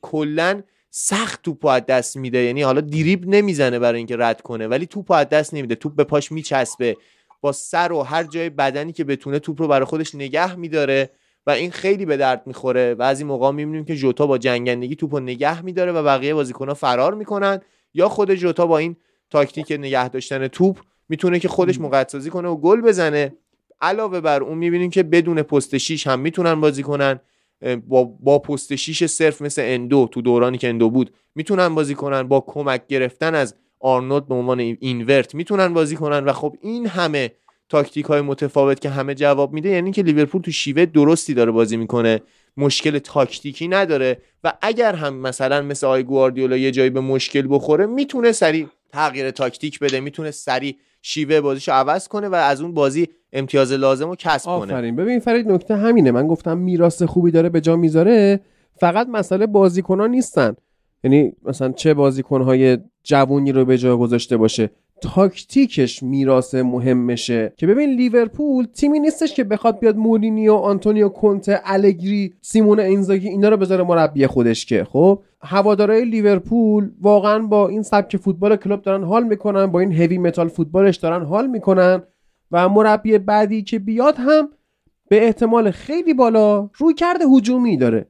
[0.00, 2.38] کلا سخت توپو از دست میده.
[2.38, 5.74] یعنی حالا دیریب نمی‌زنه برای اینکه رد کنه ولی توپو از دست نمیده.
[5.74, 6.96] توپ به پاش میچسبه.
[7.40, 11.10] با سر و هر جای بدنی که بتونه توپ رو برای خودش نگه میداره.
[11.46, 12.94] و این خیلی به درد می‌خوره.
[12.94, 17.60] بعضی موقع می‌بینیم که جوتا با جنگندگی توپو نگه میداره و بقیه بازیکنها فرار می‌کنن.
[17.94, 18.96] یا خود جوتا با این
[19.30, 20.78] تاکتیک نگه داشتن توپ
[21.08, 23.32] می‌تونه که خودش موقعیت‌سازی کنه و گل بزنه.
[23.80, 27.20] علاوه بر اون می‌بینیم که بدون پست 6 هم می‌تونن بازی کنن.
[27.86, 32.22] با, با پست 6 صرف مثل اندو تو دورانی که اندو بود می‌تونن بازی کنن.
[32.22, 37.30] با کمک گرفتن از آرنولد به عنوان invert می‌تونن بازی کنن و خب این همه
[37.72, 41.76] تاکتیک های متفاوت که همه جواب میده یعنی که لیورپول تو شیوه درستی داره بازی
[41.76, 42.20] می‌کنه.
[42.56, 44.18] مشکل تاکتیکی نداره.
[44.44, 49.30] و اگر هم مثلا مثل آی گواردیولا یه جایی به مشکل بخوره می‌تونه سریع تغییر
[49.30, 54.16] تاکتیک بده می‌تونه سریع شیوه بازیشو عوض کنه و از اون بازی امتیاز لازم رو
[54.18, 54.74] کسب کنه.
[54.74, 54.96] آفرین.
[54.96, 56.10] ببین فرید نکته همینه.
[56.10, 58.40] من گفتم میراث خوبی داره به جا می‌ذاره.
[58.80, 60.56] فقط مسئله بازیکنان نیستن.
[61.04, 64.70] یعنی مثلا چه بازیکنهای جوونی رو به جا گذاشته باشه.
[65.02, 67.52] تاکتیکش میراث مهمشه.
[67.56, 73.48] که ببین لیورپول تیمی نیستش که بخواد بیاد مورینیو آنتونیو کونته الگری سیمون اینزاگی اینا
[73.48, 74.84] رو بذاره مربی خودش که.
[74.84, 80.18] خب هوادارهای لیورپول واقعا با این سبک فوتبال کلوب دارن حال می‌کنن با این heavy
[80.18, 82.02] metal فوتبالش دارن حال می‌کنن
[82.50, 84.48] و مربی بعدی که بیاد هم
[85.08, 88.06] به احتمال خیلی بالا رویکرد هجومی داره.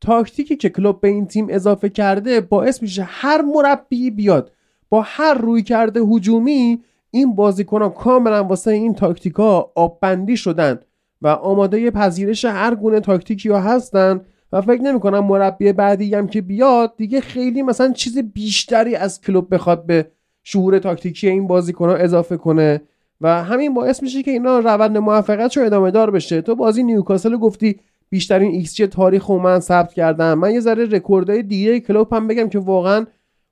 [0.00, 4.52] تاکتیکی که کلوب به این تیم اضافه کرده باعث میشه هر مربی بیاد
[4.92, 10.80] با هر روی کرده هجومی این بازیکن ها کاملا واسه این تاکتیکا آببندی شدن
[11.22, 14.20] و آماده پذیرش هر گونه تاکتیکی ها هستن
[14.52, 19.20] و فکر نمی کنم مربی بعدی هم که بیاد دیگه خیلی مثلا چیز بیشتری از
[19.20, 20.10] کلوب بخواد به
[20.42, 22.80] شعور تاکتیکی این بازیکن ها اضافه کنه
[23.20, 26.42] و همین باعث میشه که اینا روند موفقیت رو ادامه دار بشه.
[26.42, 30.38] تو بازی نیوکاسل گفتی بیشترین ایکس تاریخ رو من ثبت کردم.
[30.38, 33.06] من یه ذره رکوردهای دیگه کلوب هم بگم که واقعا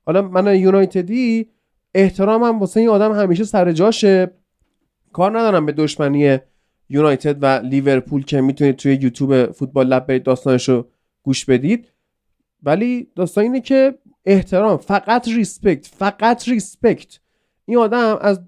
[0.06, 1.46] حالا من یونایتدی
[1.94, 4.30] احترامم واسه این آدم همیشه سر جاشه.
[5.12, 6.38] کار ندارم به دشمنی
[6.88, 10.70] یونایتد و لیورپول که می‌تونید توی یوتیوب فوتبال لب برید داستانش
[11.22, 11.92] گوش بدید.
[12.62, 17.18] ولی داستان اینه که احترام فقط respect فقط respect
[17.64, 18.40] این آدم از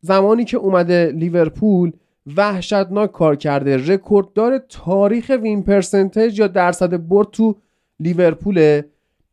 [0.00, 1.92] زمانی که اومده لیورپول
[2.36, 3.76] وحشتناک کار کرده.
[3.76, 7.56] رکورددار تاریخ win percentage یا درصد برد تو
[8.00, 8.84] لیورپوله.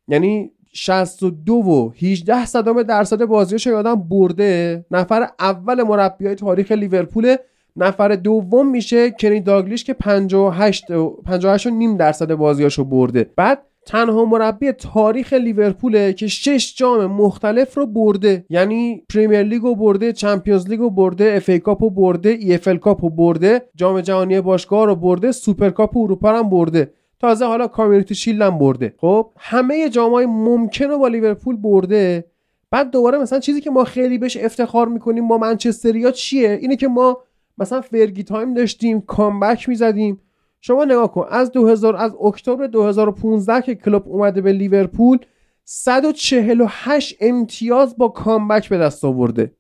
[0.08, 4.86] یعنی 62 و 18 صدم درصد بازیاشم برده.
[4.92, 7.36] نفر اول مربی های تاریخ لیورپول.
[7.76, 10.86] نفر دوم میشه کنی دالگلیش که 58
[11.26, 13.30] 58 نیم درصد بازیاشو برده.
[13.36, 18.46] بعد تنها مربی تاریخ لیورپوله که شش جام مختلف رو برده.
[18.50, 23.04] یعنی پریمیر لیگ رو برده Champions League رو برده FA Cup رو برده EFL Cup
[23.04, 26.92] رو برده جام جهانی باشگاه رو برده سوپر کاپ اروپا هم برده.
[27.20, 28.94] تازه حالا Community Shield هم برده.
[28.98, 32.26] خب همه جامای ممکن رو با لیورپول برده.
[32.72, 36.88] بعد دوباره مثلا چیزی که ما خیلی بهش افتخار می‌کنیم ما منچستریا چیه؟ اینه که
[36.88, 37.18] ما
[37.58, 40.22] مثلا Fergie time داشتیم comeback می‌زدیم.
[40.62, 45.18] شما نگاه کن از 2000 از اکتبر 2015 که کلوب اومده به لیورپول
[45.64, 49.56] 148 امتیاز با comeback به دست آورده.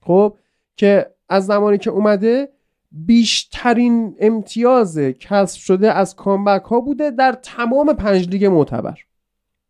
[0.00, 0.36] خب
[0.76, 2.48] که از زمانی که اومده
[2.94, 8.98] بیشترین امتیاز کسب شده از کامبک ها بوده در تمام پنج لیگ معتبر.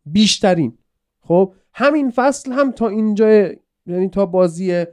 [0.05, 0.77] بیشترین.
[1.21, 3.27] خب همین فصل هم تا اینجا
[3.85, 4.85] یعنی تا بازی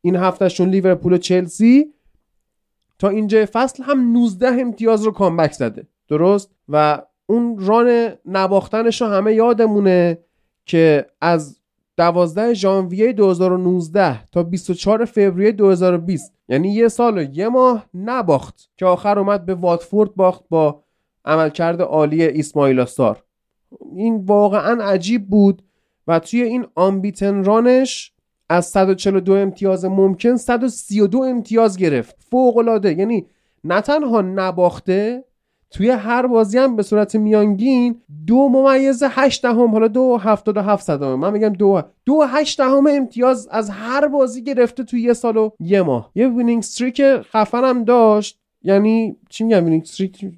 [0.00, 1.94] این هفتهشون لیورپول و چلسی
[2.98, 5.86] تا اینجا فصل هم 19 امتیاز رو کامبک زده.
[6.08, 10.18] درست؟ و اون ران نباختنش رو همه یادمونه
[10.66, 11.60] که از
[11.96, 18.86] 12 ژانویه 2019 تا 24 فوریه 2020 یعنی یه سال و یه ماه نباخت که
[18.86, 20.82] آخر اومد به واتفورد باخت با
[21.24, 23.24] عملکرد عالی اسماعیل آستار.
[23.96, 25.62] این واقعا عجیب بود
[26.06, 28.12] و توی این unbeaten run ش
[28.48, 32.16] از 142 امتیاز ممکن 132 امتیاز گرفت.
[32.30, 33.26] فوق العاده یعنی
[33.64, 35.24] نه تنها نباخته
[35.74, 40.60] توی هر بازی هم به صورت میانگین دو ممیز هشت دهم حالا دو هفتاد و
[40.60, 45.12] هفت صدمه من میگم دو دو هشت دهم امتیاز از هر بازی گرفته توی یه
[45.12, 46.10] سال و یه ماه.
[46.14, 48.40] یه winning streak خفن هم داشت.
[48.62, 50.32] یعنی چی میگم winning streak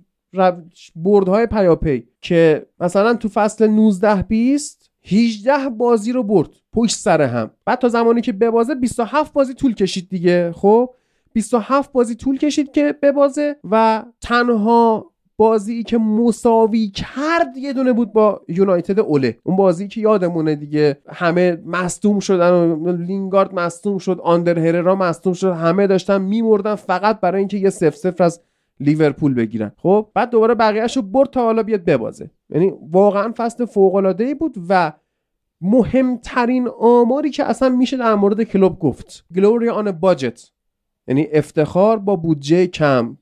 [0.96, 7.50] بردهای پیاپی که مثلا تو فصل 19 20 18 بازی رو برد پشت سر هم.
[7.64, 10.90] بعد تا زمانی که ببازه 27 بازی طول کشید دیگه خب؟
[11.32, 18.12] 27 بازی طول کشید که ببازه و تنها بازی که مساوی کرد یه دونه بود
[18.12, 19.38] با یونایتد اوله.
[19.42, 25.32] اون بازی که یادمونه دیگه همه مصدوم شدن و لینگارد مصدوم شد آندر هررا مصدوم
[25.32, 28.40] شد همه داشتن میمردن فقط برای اینکه یه سف سفر از
[28.80, 29.72] لیورپول بگیرن.
[29.76, 32.30] خب بعد دوباره بقیهش رو برد تا حالا بیاد ببازه.
[32.50, 34.92] یعنی واقعا فصل فوق العاده بود و
[35.60, 39.24] مهمترین آماری که اصلا میشه در مورد کلوب گفت.
[39.34, 40.50] glory on budget
[41.08, 43.16] یعنی افتخار با بودجه کم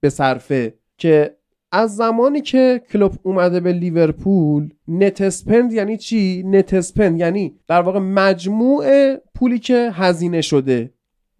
[0.00, 1.36] به صرفه که
[1.76, 7.82] از زمانی که کلوب اومده به لیورپول net spend یعنی چی؟ net spend یعنی در
[7.82, 10.90] واقع مجموع پولی که هزینه شده.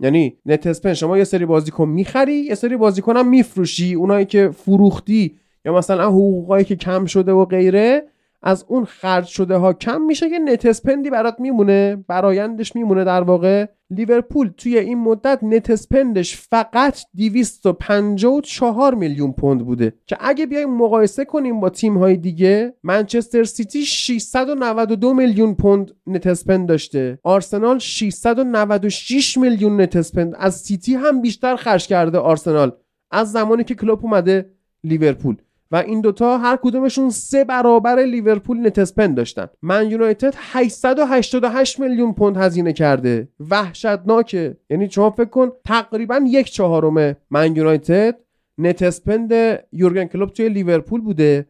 [0.01, 3.95] یعنی net spend شما یه سری بازیکن می‌خری یه سری بازیکن هم میفروشی.
[3.95, 8.03] اونایی که فروختی یا مثلا حقوقایی که کم شده و غیره
[8.43, 13.05] از اون خرج شده ها کم میشه که net spend ی برات میمونه برایندش میمونه
[13.05, 13.67] در واقع.
[13.91, 19.95] لیورپول توی این مدت net spend ش فقط 254 میلیون پوند بوده.
[20.07, 26.27] که اگه بیایم مقایسه کنیم با تیم های دیگه منچستر سیتی 692 میلیون پوند net
[26.27, 27.19] spend داشته.
[27.23, 30.35] آرسنال 696 میلیون net spend.
[30.39, 32.73] از سیتی هم بیشتر خرج کرده آرسنال.
[33.11, 34.51] از زمانی که کلوب اومده
[34.85, 35.37] لیورپول.
[35.71, 39.47] و این دوتا هر کدومشون سه برابر لیورپول net spend داشتن.
[39.63, 43.29] من یونایتد 888 میلیون پوند هزینه کرده.
[43.51, 48.19] وحشتناکه یعنی شما فکر کن تقریبا یک چهارم من یونایتد
[48.59, 49.33] net spend
[49.73, 51.47] یورگن کلوب توی لیورپول بوده.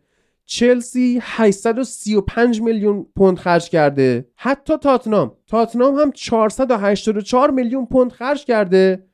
[0.47, 4.29] چلسی 835 میلیون پوند خرج کرده.
[4.37, 5.33] حتی تاتنام.
[5.47, 9.07] تاتنام هم 484 میلیون پوند خرج کرده.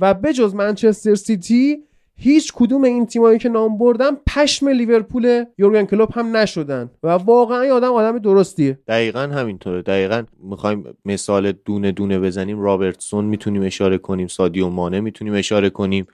[0.00, 1.87] و بجز منچستر سیتی
[2.20, 6.90] هیچ کدوم این تیمایی که نام بردم پشم لیورپول یورگن کلوب هم نشدن.
[7.02, 8.78] و واقعا این آدم آدم درستیه.
[8.88, 9.82] دقیقا همینطوره.
[9.82, 12.60] دقیقا می‌خوایم مثال دونه دونه بزنیم.
[12.60, 14.26] رابرتسون می‌تونیم اشاره کنیم.
[14.26, 16.06] سادیو مانه می‌تونیم اشاره کنیم.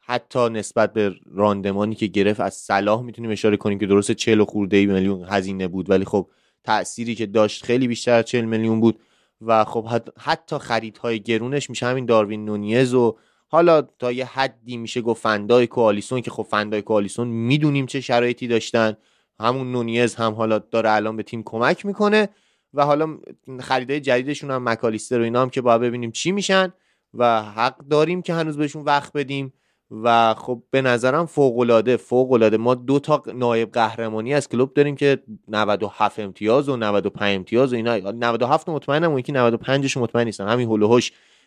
[0.00, 4.86] حتی نسبت به راندمانی که گرفت از صلاح می‌تونیم اشاره کنیم که درست 40 خورده
[4.86, 6.30] میلیون هزینه بود ولی خب
[6.64, 8.98] تأثیری که داشت خیلی بیشتر از 40 میلیون بود.
[9.40, 9.88] و خب
[10.18, 13.16] حتی خریدهای گرونش میشه همین داروین نونیز و
[13.48, 18.46] حالا تا یه حدی میشه گفت فندای کوالیسون که خب فندای کوالیسون می‌دونیم چه شرایطی
[18.46, 18.96] داشتن.
[19.40, 22.28] همون نونیز هم حالا داره الان به تیم کمک می‌کنه
[22.74, 23.18] و حالا
[23.60, 26.72] خریدای جدیدشون هم مکالیستر و اینا هم که باید ببینیم چی میشن
[27.14, 29.52] و حق داریم که هنوز بهشون وقت بدیم
[29.90, 34.74] و خب به نظرم فوق العاده فوق العاده ما دو تا نایب قهرمانی از کلوب
[34.74, 38.10] داریم که 97 امتیاز و 95 امتیاز و اینا.
[38.10, 40.48] 97 مطمئنم و یکی 95 مطمئن نیستم.
[40.48, 41.00] همین هول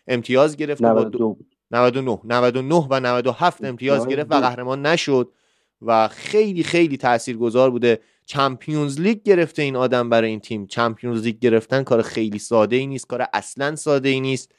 [0.06, 1.36] امتیاز گرفت 92
[1.70, 5.32] 99 99 و 97 امتیاز گرفت و قهرمان نشد
[5.82, 8.00] و خیلی خیلی تاثیرگذار بوده.
[8.26, 10.66] چمپیونز لیگ گرفته این آدم برای این تیم.
[10.66, 14.52] چمپیونز لیگ گرفتن کار خیلی ساده ای نیست کار اصلا ساده ای نیست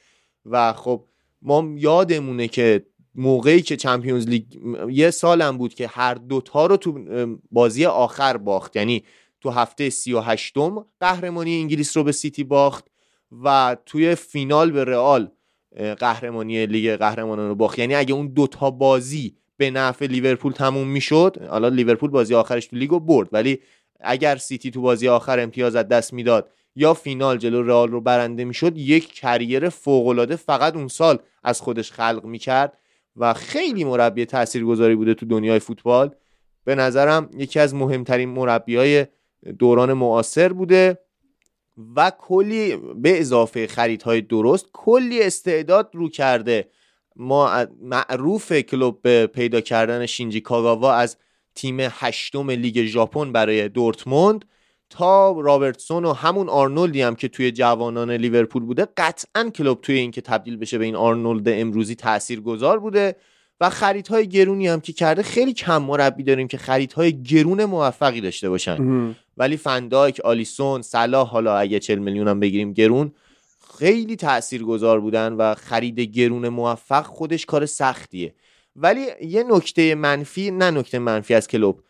[0.46, 1.04] و خب
[1.42, 4.44] ما یادمونه که موقعی که چمپیونز لیگ
[4.88, 6.98] یه سالم بود که هر دوتا رو تو
[7.50, 8.76] بازی آخر باخت.
[8.76, 9.04] یعنی
[9.40, 10.54] تو هفته 38
[11.00, 12.84] قهرمانی انگلیس رو به سیتی باخت
[13.42, 15.30] و توی فینال به رئال
[15.98, 17.78] قهرمانی لیگ قهرمانان رو باخت.
[17.78, 22.76] یعنی اگه اون دوتا بازی به نفع لیورپول تموم می‌شد حالا لیورپول بازی آخرش تو
[22.76, 23.28] لیگو برد.
[23.32, 23.58] ولی
[24.00, 28.44] اگر سیتی تو بازی آخر امتیاز از دست می‌داد یا فینال جلو رئال رو برنده
[28.44, 32.78] می‌شد یک career فوق فقط اون سال از خودش خلق می‌کرد
[33.16, 36.10] و خیلی مربی تاثیرگذاری بوده تو دنیای فوتبال.
[36.64, 39.06] به نظرم یکی از مهمترین مربی های
[39.58, 40.98] دوران معاصر بوده.
[41.96, 46.68] و کلی به اضافه خریدهای درست کلی استعداد رو کرده.
[47.16, 51.16] ما معروف کلوپ پیدا کردن شینجی کاگاوا از
[51.54, 54.44] تیم هشتم لیگ ژاپن برای دورتموند.
[54.90, 60.20] تا رابرتسون و همون آرنولدی هم که توی جوانان لیورپول بوده قطعا کلوپ توی اینکه
[60.20, 63.16] تبدیل بشه به این آرنولد امروزی تأثیر گذار بوده.
[63.60, 68.50] و خریدهای گرونی هم که کرده خیلی کم مربی داریم که خریدهای گرون موفقی داشته
[68.50, 69.14] باشن.
[69.36, 73.12] ولی فندایک آلیسون صلاح حالا اگه 40 میلیون هم بگیریم گرون
[73.78, 74.16] خیلی
[74.66, 78.34] گذار بودن و خرید گرون موفق خودش کار سختیه.
[78.76, 81.80] ولی یه نکته منفی نه نکته منفی از کلوب.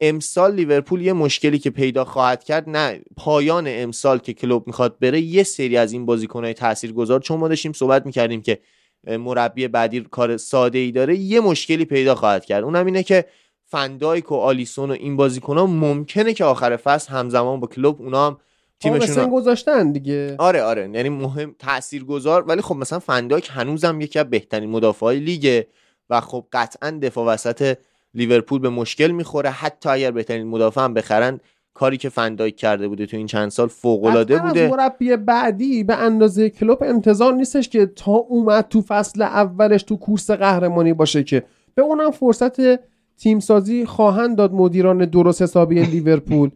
[0.00, 5.20] امسال لیورپول یه مشکلی که پیدا خواهد کرد نه پایان امسال که کلوب می‌خواد بره
[5.20, 8.58] یه سری از این بازیکنهای تاثیرگذار چون ما داشتیم صحبت می‌کردیم که
[9.04, 12.64] مربی بعدی کار ساده ای داره یه مشکلی پیدا خواهد کرد.
[12.64, 13.24] اونم اینه که
[13.64, 18.26] فندایک و آلیسون و این بازیکن ها ممکنه که آخر فصل همزمان با کلوب اونا
[18.26, 18.38] هم
[18.80, 20.36] تیمشون گذاشتن دیگه.
[20.38, 20.90] آره آره.
[20.94, 22.44] یعنی مهم تاثیرگذار.
[22.48, 25.66] ولی خب مثلا فندایک هنوزم یکی از بهترین مدافعای لیگه
[26.10, 27.76] و خب قطعا دفاع وسط
[28.14, 29.50] لیورپول به مشکل می‌خوره.
[29.50, 31.40] حتی اگر بهترین مدافع هم بخرن
[31.74, 35.84] کاری که فندایک کرده بوده تو این چند سال فوق العاده بوده؟ از مربی بعدی
[35.84, 41.24] به اندازه کلوب انتظار نیستش که تا اومد تو فصل اولش تو کورس قهرمانی باشه
[41.24, 41.44] که.
[41.74, 42.80] به اونم فرصت
[43.16, 46.50] تیمسازی خواهند داد مدیران درست حسابی لیورپول.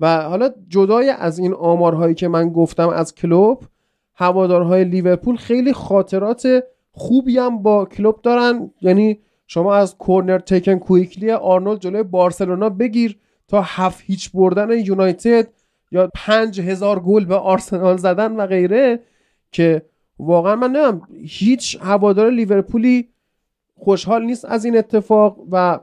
[0.00, 3.62] و حالا جدای از این آمارهایی که من گفتم از کلوب
[4.14, 8.70] هوادارهای لیورپول خیلی خاطرات خوبی هم با کلوب دارن.
[8.80, 13.18] یعنی شما از کورنر تیکن کویکلی آرنولد جلوی بارسلونا بگیر.
[13.50, 15.48] تا هفت هیچ بردن یونایتد
[15.90, 19.00] یا پنج هزار گل به آرسنال زدن و غیره
[19.52, 19.82] که
[20.18, 23.08] واقعا من نمیم هیچ هوادار لیورپولی
[23.76, 25.80] خوشحال نیست از این اتفاق و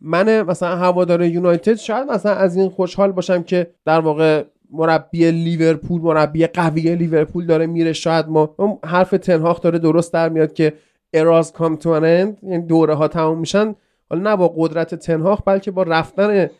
[0.00, 6.00] من مثلا هوادار یونایتد شاید مثلا از این خوشحال باشم که در واقع مربی لیورپول
[6.00, 7.92] مربی قوی لیورپول داره میره.
[7.92, 8.54] شاید ما
[8.84, 10.72] حرف تنهاخ داره درست در میاد که
[11.12, 13.74] اراز کام یعنی دوره ها تموم میشن.
[14.10, 16.50] حالا نه با قدرت تنهاخ بلکه با رفتن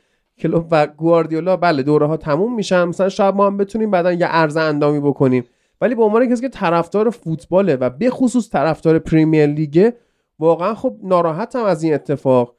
[0.43, 2.84] کلوب و گواردیولا بله دوره ها تموم میشن.
[2.84, 5.45] مثلا شاید ما هم بتونیم بعدا یه عرضه اندامی بکنیم.
[5.80, 9.97] ولی به عنوان کسی که طرفدار فوتباله و به خصوص طرفدار پریمیر لیگه
[10.38, 12.55] واقعا خب ناراحتم از این اتفاق.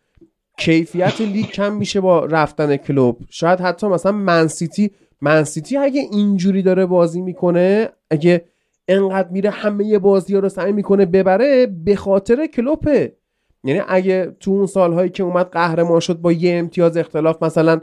[0.58, 3.18] کیفیت لیگ کم میشه با رفتن کلوب.
[3.30, 8.46] شاید حتی مثلا منسیتی منسیتی اگه اینجوری داره بازی می‌کنه اگه
[8.88, 13.16] انقدر میره همه بازی ها رو سعی می‌کنه ببره به خاطر کلوپه.
[13.64, 17.82] یعنی اگه تو اون سالهایی که اومد قهرمان شد با یه امتیاز اختلاف مثلا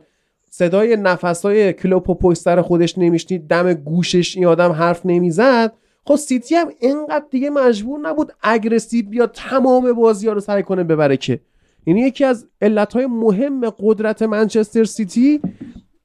[0.51, 5.72] صدای نفسای کلوپ و پشت خودش نمیشنید دم گوشش این آدم حرف نمی‌زد
[6.05, 10.85] خب سیتی هم اینقدر دیگه مجبور نبود اگرسیو بیا تمام بازی ها رو سعی کنه
[10.85, 11.41] ببره که.
[11.87, 15.41] یعنی یکی از علتهای مهم قدرت منچستر سیتی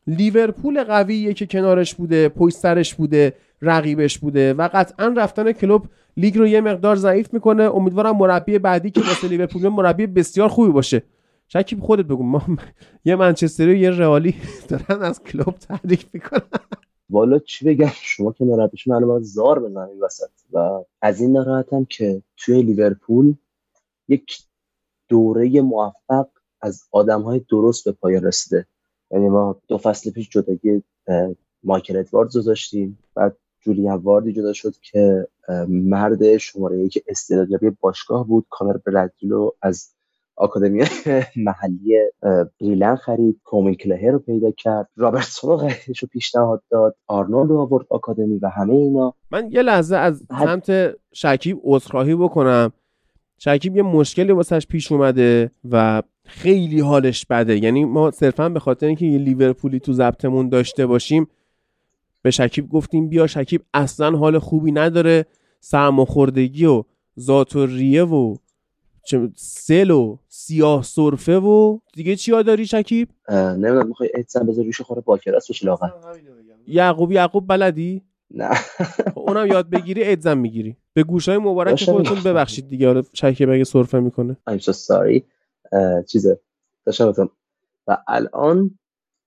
[0.08, 3.34] لیورپول قویه که کنارش بوده پشت بوده.
[3.66, 5.86] رقیبش بوده و قطعا رفتن کلوب
[6.18, 7.64] لیگ رو یه مقدار ضعیف می‌کنه.
[7.64, 11.04] امیدوارم مربی بعدی که واسه لیورپول مربی بسیار خوبی باشه.
[11.48, 12.24] شکیب خودت بگو.
[12.24, 12.42] ما
[13.06, 14.36] یه منچستری و یه رئالی
[14.70, 16.42] دارن از کلوب تعریف می‌کنن.
[17.10, 20.30] والا چی بگم؟ شما که مربیشون الان زار بزنید وسط.
[20.54, 23.34] و از این ناراحتم که توی لیورپول
[24.08, 24.40] یک
[25.08, 26.28] دوره موفق
[26.62, 28.66] از آدم های درست به پایان رسیده.
[29.12, 30.84] یعنی ما دو فصل پیش جداگی
[31.64, 33.00] مایکل ادواردز رو داشتیم.
[33.16, 35.28] بعد جولیان واردی جدا شد که
[35.68, 38.46] مرد شماره یک استعدادیابی باشگاه بود.
[38.50, 39.90] کانر برادلو از
[40.36, 40.84] آکادمی
[41.46, 41.96] محلی
[42.62, 43.42] بریلن خرید.
[43.44, 44.90] کومین کلهر رو پیدا کرد.
[44.96, 45.70] رابرتسون رو
[46.02, 46.96] رو پیشنهاد داد.
[47.08, 49.14] آرنولد رو آورد آکادمی و همه اینا.
[49.32, 52.72] من یه لحظه از سمت شکیب عذرخواهی بکنم.
[53.38, 57.64] شکیب یه مشکلی واسش پیش اومده و خیلی حالش بده.
[57.64, 61.28] یعنی ما صرفا به خاطر اینکه یه لیورپولی تو ضبطمون داشته باشیم
[62.26, 65.26] به شکیب گفتیم بیا شکیب اصلا حال خوبی نداره.
[65.60, 66.84] سرماخوردگی و
[67.20, 68.36] ذات و ریه و
[69.36, 75.02] سل و سیاه سرفه و دیگه چیا داری شکیب؟ نمی‌دونم می‌خوای ادزن بذار ریش خوره
[75.02, 75.90] باکراس بشه لاغر
[76.68, 78.02] یعقوب یعقوب بلدی؟
[78.32, 78.50] نه.
[79.16, 80.78] اونم یاد بگیری ادزن می‌گیری.
[80.94, 82.90] به گوشای مبارک خودتون ببخشید دیگه.
[82.90, 84.38] آره شکیب اگه سرفه می‌کنه.
[84.50, 85.22] I'm so sorry.
[86.08, 86.40] چیزه.
[86.86, 87.30] داشتم
[87.88, 88.80] و الان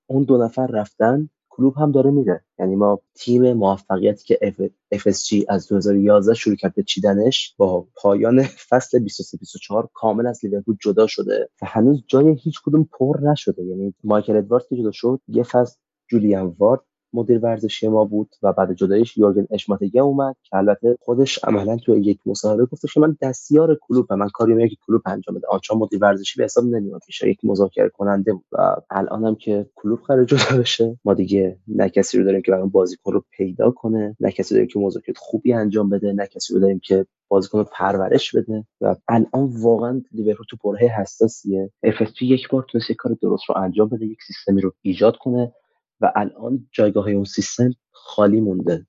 [0.06, 1.28] اون دو نفر رفتن
[1.58, 2.44] کلوب هم داره میره.
[2.58, 4.54] یعنی ما تیم موفقیتی که
[4.94, 10.76] FSG از 2011 شروع کرد به چیدنش با پایان فصل 23 24 کامل از لیورپول
[10.80, 13.64] جدا شده و هنوز جای هیچ کدوم پر نشده.
[13.64, 15.78] یعنی مایکل ادواردز که جدا شد یه فصل
[16.08, 16.80] جولیان وارد
[17.12, 21.98] مدیر ورزشی ما بود و بعد جدایش یورگن اشماتگه اومد که البته خودش عملا تو
[21.98, 25.46] یک مصاحبه گفتش که من دستیار کلوب من کاری که کلوب انجام بده.
[25.50, 30.00] آنچه مدیر ورزشی به حساب نمیاد میشه یک مذاکره کننده بود و الانم که کلوب
[30.02, 34.16] قرار جدا بشه ما دیگه نه کسی رو داریم که برام بازیکن رو پیدا کنه
[34.20, 37.64] نه کسی داریم که مذاکرات خوبی انجام بده نه کسی رو داریم که بازیکن رو
[37.72, 41.70] پرورش بده و الان واقعا لیورپول تو برهه حساسیه.
[41.82, 45.52] اف یک بار تونست کار درست رو انجام بده یک سیستمی رو ایجاد کنه.
[46.00, 48.86] و الان جایگاه های اون سیستم خالی مونده.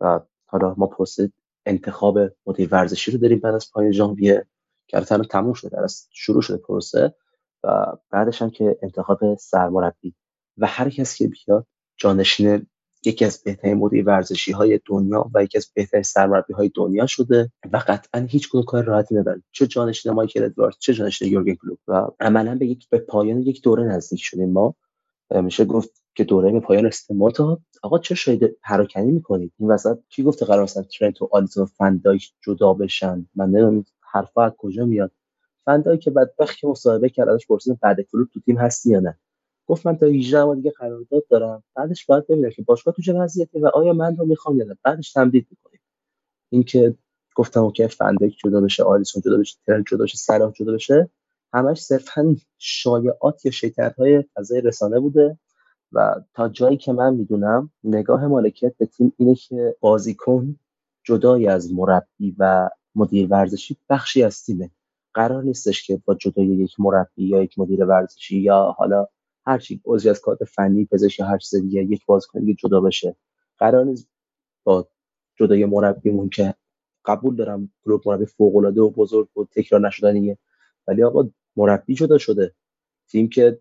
[0.00, 1.32] و حالا ما پرسید
[1.66, 4.46] انتخاب مدیر ورزشی رو داریم بعد از پایان ژانویه
[4.86, 7.14] که الان تموم شده از شروع شده پروسه
[7.64, 10.14] و بعدش هم که انتخاب سرمربی.
[10.58, 12.66] و هر کسی که بیاد جانشین
[13.04, 17.52] یکی از بهترین مدیر ورزشی های دنیا و یکی از بهترین سرمربی های دنیا شده
[17.72, 19.42] و قطعا هیچ کدوم کار راحتی نداره.
[19.52, 23.62] چه جانشین مایکل ادوارد چه جانشین یورگن کلوپ و عملا به یک به پایان یک
[23.62, 24.74] دوره نزدیک شدیم ما.
[25.30, 29.98] میشه گفت که دوره به پایان رسیده تا آقا چه شاید پراکنی می‌کنید؟ این وسط
[30.08, 34.52] کی گفته قرار مثلا ترنت و آلیسون و فندایک جدا بشن؟ من نمی‌دونم حرفا از
[34.58, 35.12] کجا میاد.
[35.64, 39.18] فندایک که بدبخت که مصاحبه کرد ازش پرسیدم بعد کلوب تو تیم هستی یا نه.
[39.66, 41.62] گفت من تا 18 ماه دیگه قرارداد دارم.
[41.76, 44.76] بعدش باید ببینم که باشگاه تو چه وضعیتی و آیا من رو می‌خوام یا نه.
[44.84, 45.80] بعدش تمدید می‌کنیم.
[46.50, 46.94] اینکه
[47.36, 51.10] گفتم اوکی فندایک جدا بشه آلیسون جدا بشه ترنت جدا بشه صلاح جدا بشه
[51.52, 55.38] همش صرفا شایعات یا شیطنت های فضای رسانه بوده.
[55.92, 60.56] و تا جایی که من می‌دونم نگاه مالکیت به تیم اینه که بازیکن
[61.04, 64.70] جدای از مربی و مدیر ورزشی بخشی از تیمه.
[65.14, 69.06] قرار نیستش که با جدای یک مربی یا یک مدیر ورزشی یا حالا
[69.46, 73.16] هر چی عضوی از کادر فنی پزشک یا هر چیز دیگه یک بازیکن جدا بشه.
[73.58, 74.08] قرار نیست
[74.64, 74.88] با
[75.36, 76.54] جدای مربیمون که
[77.04, 80.38] قبول دارم گروه مربی فوق العاده و بزرگ و تکرار نشدنیه
[80.86, 82.54] ولی آقا مربی جدا شده.
[83.08, 83.60] تیم که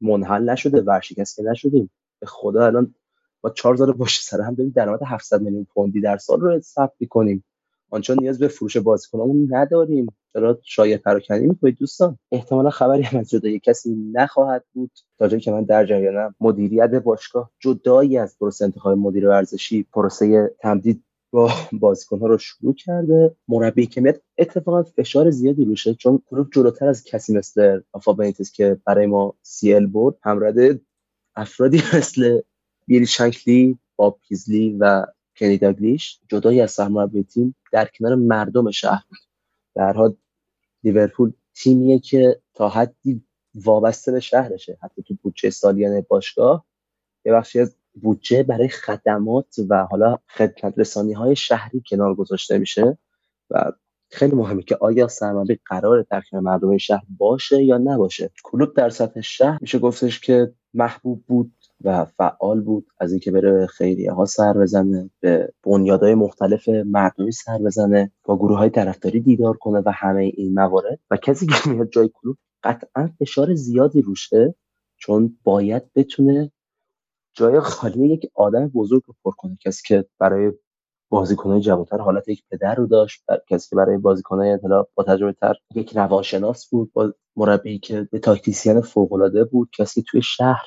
[0.00, 1.90] منحل نشده ورشکسته نشدیم.
[2.20, 2.94] به خدا الان
[3.40, 7.44] با 4000 پشت سر هم داریم درآمد 700 میلیون پوندی در سال رو ثبت کنیم
[7.90, 10.06] آنچه نیاز به فروش بازیکنامون نداریم.
[10.32, 12.18] چرا شایع پراکنی می‌کنید دوستان.
[12.32, 14.90] احتمالا خبری هم از جدای کسی نخواهد بود.
[15.18, 20.50] تا جایی که من در جریانم مدیریت باشگاه جدایی از پروسه انتخاب مدیر ورزشی پروسه
[20.60, 23.36] تمدید با بازیکنها رو شروع کرده.
[23.48, 28.52] مربی که میاد اتفاقا فشار زیادی روشه چون گروه جلوتر از کسی مثل آفا بنیتس
[28.52, 30.80] که برای ما سیل برد همرده
[31.36, 32.40] افرادی مثل
[32.86, 35.06] بیلی شنکلی با پیزلی و
[35.36, 39.18] کنی داگلیش جدایی از سرمربی تیم در کنار مردم شهر بود.
[39.74, 40.16] در حال
[40.84, 43.24] لیورپول تیمیه که تا حدی
[43.54, 44.78] وابسته به شهرشه.
[44.82, 46.66] حتی تو بودجه سالیانه باشگاه
[47.24, 52.98] یه بخشی از بودجه برای خدمات و حالا خدمت رسانی های شهری کنار گذاشته میشه
[53.50, 53.72] و
[54.10, 58.30] خیلی مهمه که آیا سرمربی قرار در کنار مردم شهر باشه یا نباشه.
[58.44, 61.52] کلوب در سطح شهر میشه گفتش که محبوب بود
[61.84, 67.58] و فعال بود از اینکه بره خیریه ها سر بزنه به بنیادهای مختلف مردمی سر
[67.58, 70.98] بزنه با گروه های طرفداری دیدار کنه و همه این موارد.
[71.10, 74.54] و کسی که میاد جای کلوب قطعا فشار زیادی روشه
[74.96, 76.52] چون باید بتونه
[77.38, 79.58] جای خالی یک آدم بزرگ رو پر کنه.
[79.64, 80.52] کسی که برای
[81.10, 85.54] بازیکنهای جوانتر حالت یک پدر رو داشت کسی که برای بازیکنهای اطلاع با تجربه تر
[85.74, 90.66] یک روانشناس بود با مربی که تاکتیسیان فوق العاده بود کسی توی شهر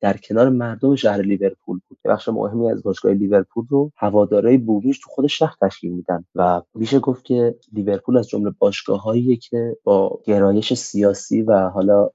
[0.00, 1.98] در کنار مردم شهر لیورپول بود.
[2.04, 6.98] بخش مهمی از باشگاه لیورپول رو هوادارهای بومیش تو خود شهر تشکیل میدن و میشه
[6.98, 12.10] گفت که لیورپول از جمله باشگاههایی که با گرایش سیاسی و حالا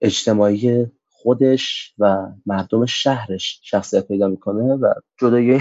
[0.00, 0.86] اجتماعی
[1.28, 5.60] خودش و مردم شهرش شخصیت پیدا می‌کنه و جدای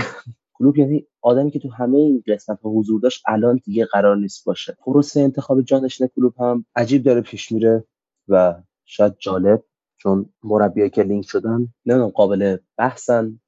[0.54, 4.46] کلوب یعنی آدمی که تو همه این قسمت ها حضور داشت الان دیگه قرار نیست
[4.46, 4.78] باشه.
[4.86, 7.84] پروسه انتخاب جانشین کلوب هم عجیب داره پیش میره
[8.28, 8.56] و
[8.86, 9.64] شاید جالب
[9.98, 13.40] چون مربیایی که لینک شدن نمی‌دونم قابل بحثن.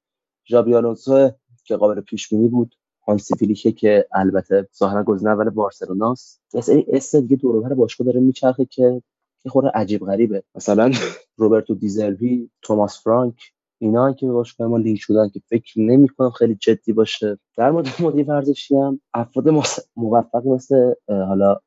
[0.49, 1.31] ژابی آلونسو
[1.65, 2.75] که قابل پیش بینی بود
[3.07, 6.41] هانسی فیلیکه که البته ظاهرا گزینه اول بارسلوناست.
[6.53, 9.01] یه سری اسم دیگه دور باشگاه داره میچرخه که
[9.45, 10.43] یه خورده عجیب غریبه.
[10.55, 10.91] مثلا
[11.37, 13.35] روبرتو دیزربی توماس فرانک
[13.81, 17.39] اینا که به باشگاه ما لینک شدن که فکر نمی کنم خیلی جدی باشه.
[17.57, 19.49] در مورد مدیر ورزشی هم افراد
[19.95, 21.59] موفقی مثل حالا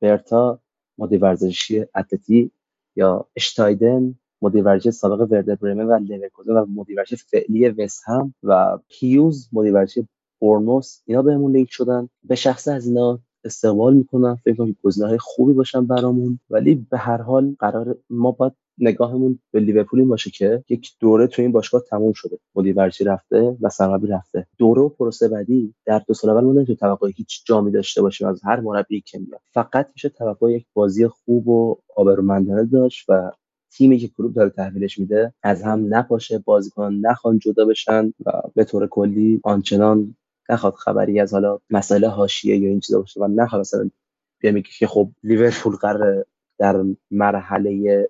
[0.00, 0.60] برتا
[0.98, 2.50] مدیر ورزشی اتلتی
[2.96, 8.34] یا اشتایدن مدیر ورزشی سابق وردر برمن و لورکوزن و مدیر ورزشی فعلی وست هم
[8.42, 10.08] و هیوز مدیر ورزشی
[10.40, 12.08] بورنموث اینا بهمون لینک شدن.
[12.22, 14.38] به شخصه از اینا استقبال می‌کنم.
[14.44, 16.38] فکر کنم گزینه‌های خوبی باشن برامون.
[16.50, 21.26] ولی به هر حال قرار ما باید نگاهمون به لیورپول این باشه که یک دوره
[21.26, 22.38] تو این باشگاه تموم شده.
[22.54, 24.46] مدیر ورزشی رفته و سرمربی رفته.
[24.58, 28.28] دوره و پروسه بعدی در دو سال اول ما نمی‌تونیم توقع هیچ جامی داشته باشیم
[28.28, 29.40] از هر مربی که میاد.
[29.52, 33.30] فقط میشه توقع یک بازی خوب و آبرومندانه داشت و
[33.72, 38.64] تیمی که کلوب داره تحویلش میده از هم نپاشه بازیکن نخوان جدا بشن و به
[38.64, 40.16] طور کلی آنچنان
[40.48, 43.90] نخواد خبری از حالا مسئله حاشیه یا این چیزا باشه و نخواد مثلا
[44.38, 46.26] بیا که خب لیورپول قرار
[46.58, 48.08] در مرحله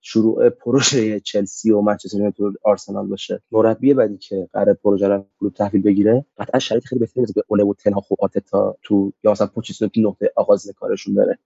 [0.00, 3.42] شروع پروژه چلسی و منچستر یونایتد آرسنال باشه.
[3.52, 7.64] مربی بعدی که قرار پروژه رو کلوب تحویل بگیره قطعا شرایط خیلی بهتری به اوله
[7.64, 11.38] و تنها خوب آتتا تو یا مثلا پوچیتینو تو نقطه آغاز کارشون داره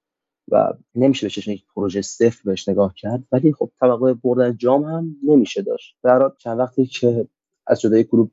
[0.49, 3.25] و نمیشه بهش یک پروژه صفر بهش نگاه کرد.
[3.33, 5.97] ولی خب توقع بردن جام هم نمیشه داشت.
[6.03, 7.29] در چند وقتی که
[7.67, 8.31] از جدای کلوب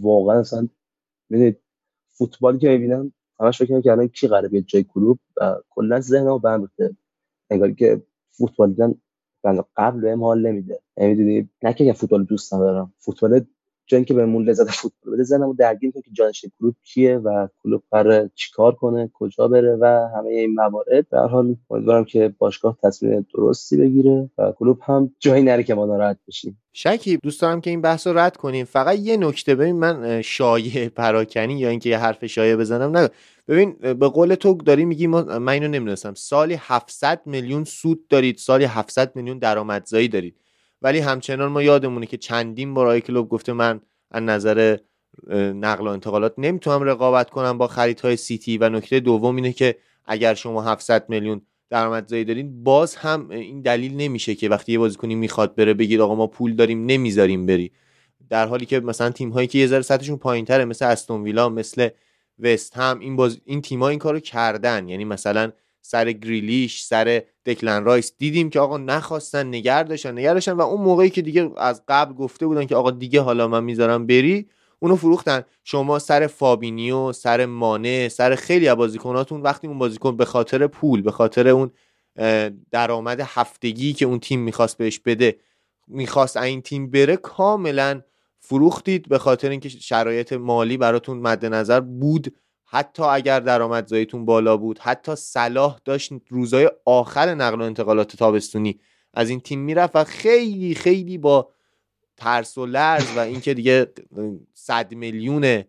[0.00, 0.68] واقعا اصلا
[1.30, 1.60] ببینید
[2.10, 6.38] فوتبال که می‌بینم همش فکر که الان کی قراره بیاد جای کلوب و کلا ذهنمو
[6.38, 6.70] به هم
[7.50, 8.02] انگار که
[8.32, 8.94] فوتبال دیدن
[9.76, 10.80] قبل بهم حال نمیده.
[10.96, 12.94] نمی‌دونی نه که فوتبال دوست ندارم.
[12.98, 13.46] فوتبال
[13.90, 17.82] جایی که بهمون لذت فوتبال بده زنمو درگیر کنه که جانشین کلوب کیه و کلوب
[17.90, 21.08] قراره چیکار کنه کجا بره و همه این موارد.
[21.08, 25.74] به هر حال امیدوارم که باشگاه تصمیم درستی بگیره و کلوب هم جایی نره که
[25.74, 26.62] ما ناراحت بشیم.
[26.72, 28.64] شکیب دوست دارم که این بحث رو رد کنیم.
[28.64, 33.08] فقط یه نکته ببین من شایع پراکنی یا اینکه یه حرف شایع بزنم نه
[33.48, 36.14] ببین به قول تو داری میگی من اینو نمی‌دونستم.
[36.14, 40.36] سالی 700 میلیون سود دارید سالی 700 میلیون درآمدزایی دارید.
[40.82, 44.78] ولی همچنان ما یادمونه که چندین بار کلوب گفته من از نظر
[45.54, 50.34] نقل و انتقالات نمی‌تونم رقابت کنم با خریدهای سیتی و نکته دوم اینه که اگر
[50.34, 55.54] شما 700 میلیون درآمدزایی دارین باز هم این دلیل نمیشه که وقتی یه بازیکنی می‌خواد
[55.54, 57.72] بره بگید آقا ما پول داریم نمی‌ذاریم بری.
[58.30, 61.88] در حالی که مثلا تیم هایی که یه ذره سطحشون پایینتره مثل استون ویلا مثل
[62.38, 64.88] وست هم این باز این تیم‌ها این کارو کردن.
[64.88, 65.52] یعنی مثلا
[65.82, 68.12] سر گریلیش سر دکلن رایس.
[68.18, 72.14] دیدیم که آقا نخواستن نگر داشتن نگر داشتن و اون موقعی که دیگه از قبل
[72.14, 74.46] گفته بودن که آقا دیگه حالا من می‌ذارم بری
[74.78, 75.42] اونو فروختن.
[75.64, 81.02] شما سر فابینیو سر مانه سر خیلی از بازیکناتون وقتی اون بازیکن به خاطر پول
[81.02, 81.70] به خاطر اون
[82.70, 85.36] درآمد هفتگی که اون تیم می‌خواست بهش بده
[85.88, 88.02] می‌خواست این تیم بره کاملا
[88.38, 89.08] فروختید.
[89.08, 92.34] به خاطر اینکه شرایط مالی براتون مد نظر بود.
[92.72, 98.80] حتی اگر درآمدزاییتون بالا بود حتی صلاح داشت روزای آخر نقل و انتقالات تابستونی
[99.14, 101.50] از این تیم می‌رفت و خیلی خیلی با
[102.16, 103.92] ترس و لرز و اینکه دیگه
[104.54, 105.64] صد میلیون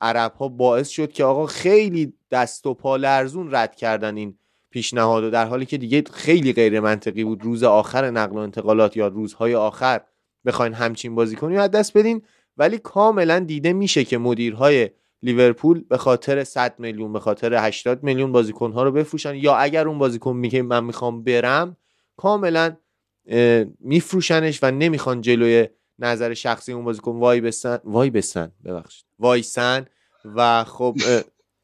[0.00, 4.38] عرب ها باعث شد که آقا خیلی دست و پا لرزون رد کردن این
[4.70, 5.24] پیشنهاد.
[5.24, 9.08] و در حالی که دیگه خیلی غیر منطقی بود روز آخر نقل و انتقالات یا
[9.08, 10.00] روزهای آخر
[10.46, 12.22] بخواین همچین بازیکنی از دست بدین.
[12.56, 14.90] ولی کاملا دیده میشه که مدیرهای
[15.22, 19.34] لیورپول به خاطر 100 میلیون به خاطر 80 میلیون بازیکنها رو بفروشن.
[19.34, 21.76] یا اگر اون بازیکن میگه من می‌خوام برم
[22.16, 22.76] کاملا
[23.80, 25.68] میفروشنش و نمی‌خوان جلوی
[25.98, 29.06] نظر شخصی اون بازیکن وای بسن وای بسن ببخشید.
[29.18, 29.86] وایسن
[30.36, 30.96] و خب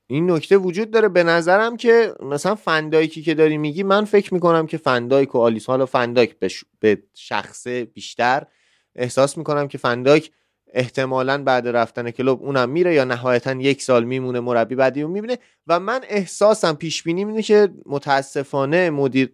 [0.06, 1.08] این نکته وجود داره.
[1.08, 5.66] به نظرم که مثلا فندایکی که داری میگی من فکر می‌کنم که فندایک و آلیس
[5.66, 6.36] حالا فندایک
[6.80, 8.46] به شخص بیشتر
[8.94, 10.32] احساس می‌کنم که فندایک
[10.74, 15.38] احتمالا بعد رفتن کلوب اونم میره یا نهایتا یک سال میمونه مربی بعدی رو می‌بینه.
[15.66, 19.30] و من احساسم پیش بینی اینه که متاسفانه مدیر,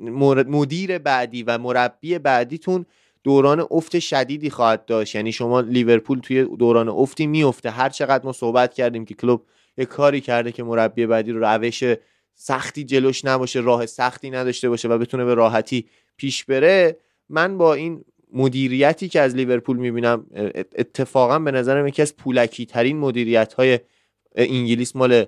[0.49, 2.87] مدیر بعدی و مربی بعدیتون
[3.25, 5.15] دوران افت شدیدی خواهد داشت.
[5.15, 7.71] یعنی شما لیورپول توی دوران افتی میفته.
[7.71, 9.43] هر چقدر ما صحبت کردیم که کلوب
[9.79, 11.85] یه کاری کرده که مربی بعدی رو روش
[12.35, 16.97] سختی جلوش نباشه راه سختی نداشته باشه و بتونه به راحتی پیش بره
[17.29, 18.05] من با این
[18.35, 20.27] مدیریتی که از لیورپول می‌بینم
[20.75, 23.79] اتفاقا به نظرم یکی از پولکی ترین مدیریت های
[24.37, 25.25] انگلیس مال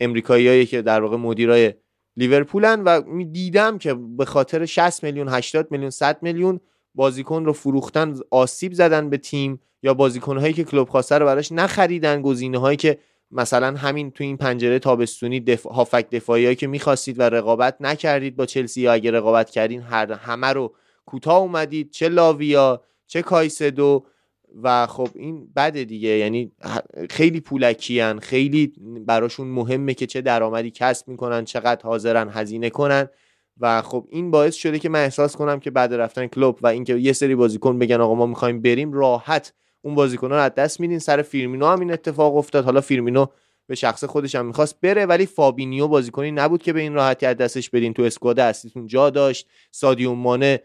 [0.00, 1.74] امریکایی که در واقع مدیرای
[2.16, 6.60] لیورپولن و دیدم که به خاطر 60 میلیون 80 میلیون 100 میلیون
[6.94, 11.52] بازیکن رو فروختن آسیب زدن به تیم یا بازیکن هایی که کلوب خواسته رو براش
[11.52, 12.98] نخریدن گزینه هایی که
[13.30, 15.66] مثلا همین تو این پنجره تابستونی دف...
[15.66, 20.12] هافک دفاعی هایی که می‌خواستید و رقابت نکردید با چلسی یا اگه رقابت کردین هر
[20.12, 20.74] همه رو
[21.10, 24.06] کوتاه اومدید چه لاویا چه کایسدو
[24.62, 26.08] و خب این بده دیگه.
[26.08, 26.52] یعنی
[27.10, 28.72] خیلی پولکیان خیلی
[29.06, 33.08] براشون مهمه که چه درآمدی کسب می‌کنن چقدر حاضرن هزینه کنن.
[33.60, 36.96] و خب این باعث شده که من احساس کنم که بعد رفتن کلوب و اینکه
[36.96, 39.52] یه سری بازیکن بگن آقا ما می‌خوایم بریم راحت
[39.82, 40.98] اون بازیکن رو از دست میدین.
[40.98, 42.64] سر فیرمینو هم این اتفاق افتاد.
[42.64, 43.26] حالا فیرمینو
[43.66, 47.36] به شخصه خودش هم می‌خواست بره ولی فابینیو بازیکنی نبود که به این راحتی از
[47.36, 47.92] دستش بدین.
[47.92, 49.48] تو squad اصلیتون جا داشت.
[49.70, 50.60] سادیو مانه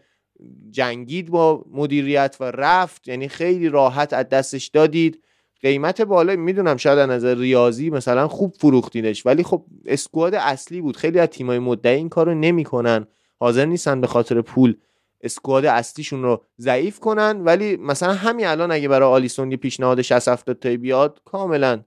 [0.70, 3.08] جنگید با مدیریت و رفت.
[3.08, 5.22] یعنی خیلی راحت از دستش دادید.
[5.60, 10.96] قیمت بالا می‌دونم شاید از نظر ریاضی مثلا خوب فروختینش ولی خب squad اصلی بود.
[10.96, 13.06] خیلی از تیمای مدعی این کارو نمی‌کنن.
[13.40, 14.76] حاضر نیستن به خاطر پول
[15.20, 17.40] اسکواد اصلیشون رو ضعیف کنن.
[17.44, 21.84] ولی مثلا همین الان اگه برای آلیسون یه پیشنهاد 60 70 تایی بیاد کاملا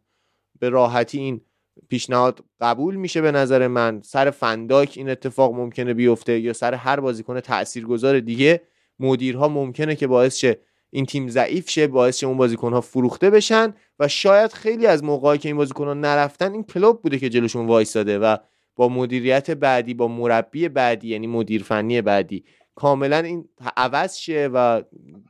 [0.59, 1.41] به راحتی این
[1.89, 6.99] پیشنهاد قبول میشه به نظر من سر فنداک این اتفاق ممکنه بیفته یا سر هر
[6.99, 8.61] بازیکن تاثیرگذار دیگه
[8.99, 10.59] مدیرها ممکنه که باعث شه
[10.89, 15.03] این تیم ضعیف شه باعث شه اون بازیکن ها فروخته بشن و شاید خیلی از
[15.03, 18.38] موقعی که این بازیکن ها نرفتن این کلوب بوده که جلوشون وایساده و
[18.76, 22.43] با مدیریت بعدی با مربی بعدی یعنی مدیر فنی بعدی
[22.76, 24.82] کاملا این عوض شه و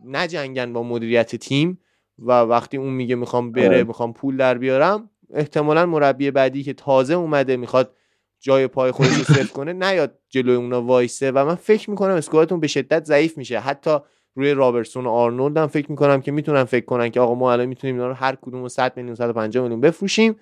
[0.06, 1.80] نجنگن با مدیریت تیم
[2.20, 3.84] و وقتی اون میگه می‌خوام بره آره.
[3.84, 7.96] می‌خوام پول در بیارم احتمالا مربی بعدی که تازه اومده می‌خواد
[8.40, 12.60] جای پای خودش رو صفر کنه نیاد جلوی اونا وایسه و من فکر می‌کنم اسکوادتون
[12.60, 13.60] به شدت ضعیف میشه.
[13.60, 13.98] حتی
[14.36, 17.66] روی رابرتسون و آرنولد هم فکر می‌کنم که می‌تونن فکر کنن که آقا ما الان
[17.66, 20.36] می‌تونیم اینا رو هر کدوم 100 میلیون 150 میلیون بفروشیم.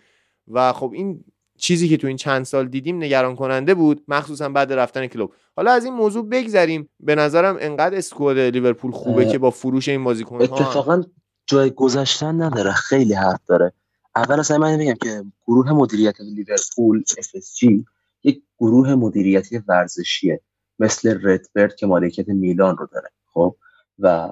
[0.47, 1.23] و خب این
[1.57, 5.33] چیزی که تو این چند سال دیدیم نگران کننده بود مخصوصا بعد رفتن کلوب.
[5.55, 6.89] حالا از این موضوع بگذریم.
[6.99, 11.03] به نظرم انقدر اسکواد لیورپول خوبه که با فروش این بازیکن اتفاقا
[11.47, 12.71] جای گذشتن نداره.
[12.71, 13.73] خیلی حرف داره.
[14.17, 17.83] اول اصلا من میگم که گروه مدیریت لیورپول FSG
[18.23, 20.41] یک گروه مدیریتی ورزشیه
[20.79, 23.55] مثل ردبرد که مالکیت میلان رو داره خب؟
[23.99, 24.31] و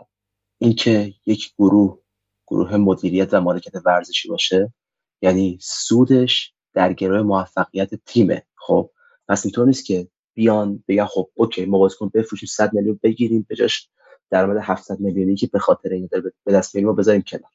[0.57, 1.99] اینکه یک گروه
[2.47, 4.73] گروه مدیریت و مالکیت ورزشی باشه
[5.21, 8.89] یعنی سودش در گروه موفقیت تیمه خب؟
[9.27, 13.89] پس اینطور نیست که بیان بگن خب اوکی ما بازیکن بفروشیم 100 میلیون بگیریم بجاش
[14.29, 16.09] درآمد 700 میلیونی که به خاطر این
[16.43, 17.51] به دست میاریم بذاریم کنار.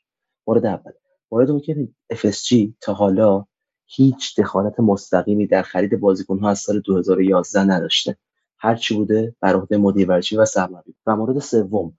[0.46, 0.92] مورد اول.
[1.32, 3.44] مورد دوم که FSG تا حالا
[3.86, 8.16] هیچ دخالت مستقیمی در خرید بازیکن‌ها از سال 2011 نداشته.
[8.58, 10.94] هر چی بوده بر عهده مدیر ورزشی و سرمربی.
[11.06, 11.98] و مورد سوم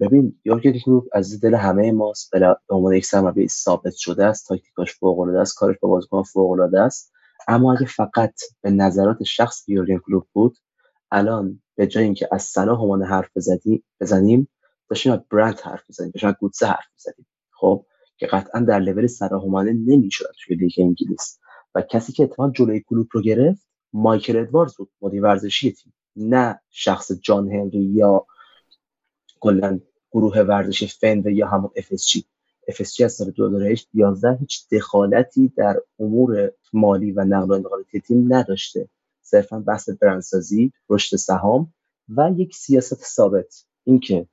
[0.00, 2.30] ببین یورگن کلوپ از دل همه ماست.
[2.30, 6.50] به عنوان یک سرمربی ثابت شده است تاکتیکاش فوق العاده است کارش با بازیکن فوق
[6.50, 7.12] العاده است.
[7.48, 10.58] اما اگه فقط به نظرات شخص یورگن کلوپ بود
[11.10, 14.48] الان به جای اینکه از صلاح مانه حرف بزنیم بزنیم
[14.90, 17.26] داشتیم برانت حرف بزنیم داشتیم از گوتسه حرف بزنیم.
[17.50, 17.84] خب؟
[18.18, 21.38] که قطعا در level صلاح مانه نمی‌شد توی لیگ انگلیس.
[21.74, 25.94] و کسی که اتفاقا جلوی کلوپ رو گرفت مایکل ادواردز بود مدیر ورزشی تیم.
[26.16, 28.26] نه شخص جان هنری یا
[29.40, 29.80] کلا
[30.12, 32.22] گروه ورزشی فند یا همون FSG
[32.70, 38.88] FSG از سال 2011 هیچ دخالتی در امور مالی و نقل و انتقالاتی تیم نداشته.
[39.22, 41.72] صرفا بحث برندسازی رشد سهام
[42.08, 43.64] و یک سیاست ثابت.
[43.84, 44.26] اینکه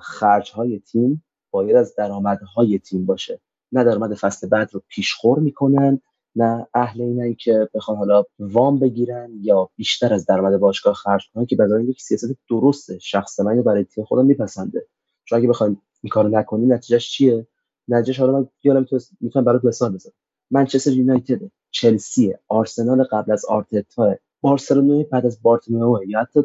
[0.00, 1.23] خرج های تیم
[1.54, 3.40] باید از درآمدهای تیم باشه.
[3.72, 6.00] نه درآمد فصل بعد رو پیشخور می‌کنن
[6.36, 11.46] نه اهل اینن که بخوان حالا وام بگیرن یا بیشتر از درآمد باشگاه خرج کنن
[11.46, 14.86] که برای یک سیاست درسته شخص من برای تیم خودم میپسنده.
[15.24, 17.46] چون اگه بخوایم این کارو نکنی نتیجهش چیه؟
[17.88, 20.12] نتیجهش حالا من یادم تو می‌تونم برات مثال بزنم.
[20.50, 21.40] منچستر یونایتد
[21.70, 26.40] چلسی آرسنال قبل از آرتتا بارسلونا بعد از بارتومئو یا حتی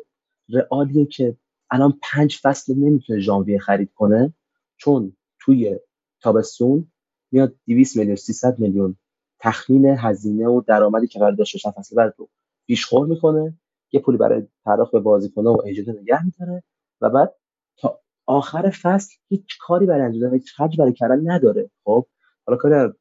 [0.49, 1.37] رئالیه که
[1.71, 4.33] الان پنج فصل نمی‌تونه ژانویه خرید کنه.
[4.79, 5.79] چون توی
[6.21, 6.91] تابستون
[7.31, 8.97] میاد 200 میلیون 300 میلیون
[9.39, 12.29] تخمین هزینه و درآمدی که قرار داشته فصل بعد رو
[12.67, 13.57] پیشخور می‌کنه.
[13.91, 16.63] یه پولی برای پرداخت به بازیکن‌ها و ایجاد نگه میداره
[17.01, 17.35] و بعد
[17.77, 21.71] تا آخر فصل هیچ کاری برای انجام هیچ خرج برای کردن نداره.
[21.83, 22.05] خب
[22.47, 22.93] حالا کاری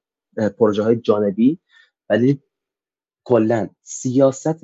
[0.59, 1.61] پروژه های جانبی
[2.11, 2.43] ولی
[3.25, 4.61] کلا سیاست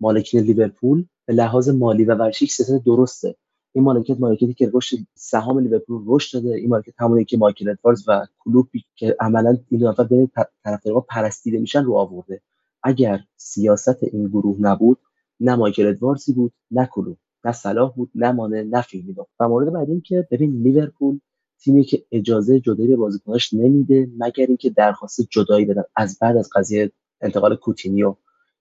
[0.00, 3.36] مالکین لیورپول به لحاظ مالی و ورشیک سیاست درسته.
[3.74, 8.04] این مالکیت مالکیتی که رشد سهام لیورپول رشد داده این مالکیت همونی که مایکل ادواردز
[8.08, 10.30] و کلوپی که عملا این دو نفر بین
[10.64, 12.40] طرفدارا پرستیده میشن رو آورده.
[12.82, 14.98] اگر سیاست این گروه نبود
[15.40, 19.24] نه مایکل ادواردزی بود نه کلوپ نه صلاح بود نه مانه نه فیرمینو.
[19.40, 21.20] و مورد بعد این که ببین لیورپول
[21.58, 26.50] تیمی که اجازه جدایی به بازیکناش نمیده مگر اینکه درخواست جدایی بدن از بعد از
[26.54, 28.16] قضیه انتقال کوتینیو.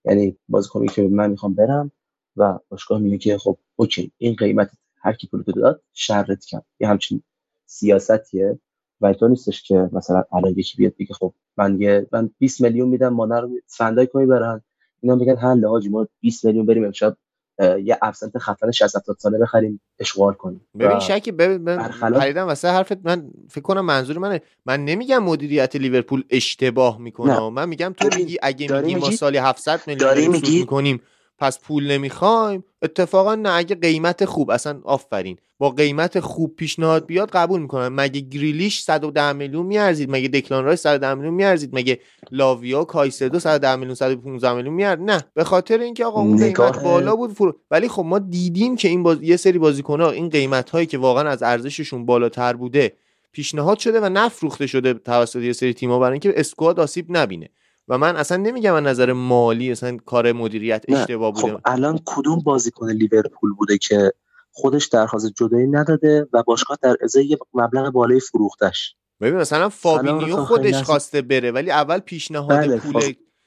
[0.06, 1.92] یعنی بازیکنی که من می‌خوام برم
[2.38, 4.72] و باشگاه میگه که خب okay این قیمت
[5.04, 7.24] هر کی پول داد شرط کرد یه همچین
[7.66, 8.60] سیاستیه.
[9.02, 12.90] و اینطور نیستش که مثلا الان یکی بیاد بگه خب من یه من 20 میلیون
[12.90, 14.62] میدم مانه رو فن‌دایک اینا برن.
[15.02, 17.18] اینا میگن حل حاجی ما 20 میلیون بریم امشب
[17.60, 20.68] یه ابسنت خفن 60 70 ساله بخریم اشغال کنیم.
[20.80, 24.42] ببین شکی ببین خریدم واسه حرفت من فکر کنم منظور منه.
[24.66, 27.50] من نمیگم مدیریت لیورپول اشتباه می‌کنه.
[27.50, 31.02] من میگم تو میگی اگه میگی ما سالی 700 میلیون می‌کنیم.
[31.44, 35.38] پس پول نمی‌خوایم؟ اتفاقا نه اگه قیمت خوب اصلا آفرین.
[35.58, 37.96] با قیمت خوب پیشنهاد بیاد قبول می‌کنم.
[37.96, 42.00] مگه گریلیش 110 میلیون میارزید؟ مگه دکلان رایس 110 میلیون میارزید؟ مگه
[42.32, 45.24] لاویا کایسدو 110 میلیون 115 میلیون میارد؟ نه.
[45.34, 47.56] به خاطر اینکه آقا اون قیمت بالا بود فرو...
[47.72, 49.18] ولی خب ما دیدیم که این باز...
[49.22, 52.94] یه سری بازیکن‌ها این قیمت هایی که واقعا از ارزششون بالاتر بوده
[53.32, 57.50] پیشنهاد شده و نفروخته شده توسط یه سری تیم‌ها برای اینکه اسکواد آسیب نبینه.
[57.88, 61.54] و من اصلا نمیگم از نظر مالی اصلا کار مدیریت اشتباه بوده.
[61.54, 64.12] خب الان کدوم بازیکن لیورپول بوده که
[64.52, 70.36] خودش درخواست جدایی نداده و باشگاه در ازای یه مبلغ بالای فروختش؟ ببین مثلا فابینیو
[70.36, 73.04] خودش خواسته بره ولی اول پیشنهاد بله پول فاب...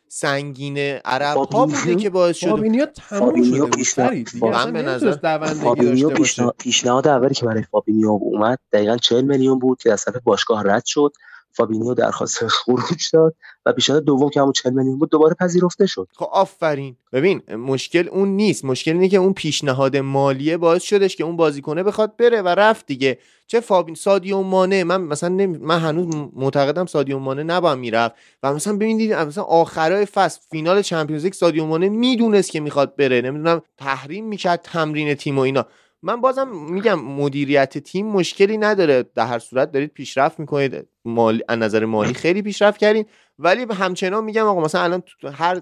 [0.09, 6.11] سنگین عرب ها بوده که باعث شده فابینیو تموم شده پیشنهاد به نظر فابینیو
[6.59, 10.85] پیشنهاد اولی که برای فابینیو اومد دقیقا 40 میلیون بود که از طرف باشگاه رد
[10.85, 11.13] شد.
[11.57, 13.35] فابینیو درخواست خروج داد
[13.67, 16.09] و پیشنهاد دوم که همون 40 میلیون بود دوباره پذیرفته شد.
[16.17, 16.97] خب آفرین.
[17.13, 18.65] ببین مشکل اون نیست.
[18.65, 22.87] مشکل اینه که اون پیشنهاد مالیه باعث شدش که اون بازیکنه بخواد بره و رفت
[22.87, 23.19] دیگه.
[23.47, 24.85] چه فابین سادیو مانه.
[24.85, 25.59] من مثلا نمی...
[25.59, 28.15] من هنوز معتقدم سادیو مانه نباید می‌رفت.
[28.43, 33.21] و مثلا ببینید مثلا آخرای فصل فینال چمپیونز لیگ سادیو مانه می‌دونست که می‌خواد بره.
[33.21, 35.67] نمی‌دونم تحریم می‌کرد تمرین تیم و اینا.
[36.03, 39.05] من بازم میگم مدیریت تیم مشکلی نداره.
[39.15, 40.89] در هر صورت دارید پیشرفت می‌کنید.
[41.05, 43.07] مال از نظر مالی خیلی پیشرفت کردین.
[43.39, 45.61] ولی همچنان میگم آقا مثلا الان هر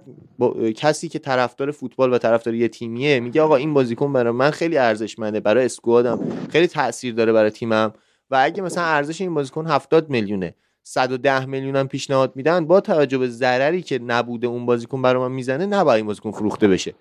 [0.77, 4.79] کسی که طرفدار فوتبال و طرفدار یه تیمیه میگه آقا این بازیکن برای من خیلی
[4.79, 6.21] ارزشمنده برای اسکوادم
[6.51, 7.93] خیلی تاثیر داره برای تیمم.
[8.31, 13.19] و اگه مثلا ارزش این بازیکن 70 میلیونه 110 میلیون هم پیشنهاد میدن با توجه
[13.19, 16.95] به ضرری که نبوده اون بازیکن برای من می‌زنه نباید این بازیکن فروخته بشه.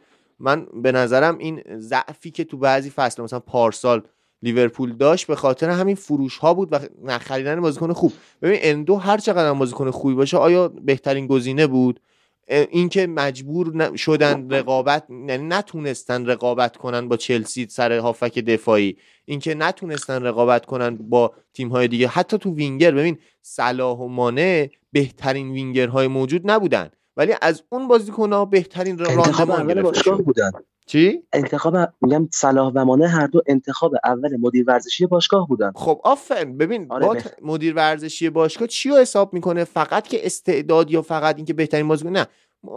[0.43, 4.01] من به نظرم این ضعفی که تو بعضی فصل مثلا پارسال
[4.41, 8.13] لیورپول داشت به خاطر همین فروش ها بود و نخریدن بازیکن خوب.
[8.41, 11.99] ببین اندو هر چقدر بازیکن خوبی باشه آیا بهترین گزینه بود؟
[12.47, 18.97] اینکه مجبور شدن رقابت یعنی نتونستن رقابت کنن با چلسی سر هافک دفاعی.
[19.25, 22.07] اینکه نتونستن رقابت کنن با تیم های دیگه.
[22.07, 26.89] حتی تو وینگر ببین صلاح و مانه بهترین وینگرهای موجود نبودن.
[27.17, 27.89] ولی از اون
[28.31, 30.51] ها بهترین راندمان گرفته بودن.
[30.85, 35.71] چی؟ انتخاب میگم صلاح و مانع هر دو انتخاب اول مدیر ورزشی باشگاه بودن.
[35.75, 36.57] خب آفرین.
[36.57, 41.53] ببین آره مدیر ورزشی باشگاه چی رو حساب می‌کنه؟ فقط که استعداد یا فقط اینکه
[41.53, 42.27] بهترین بازیکن؟ نه.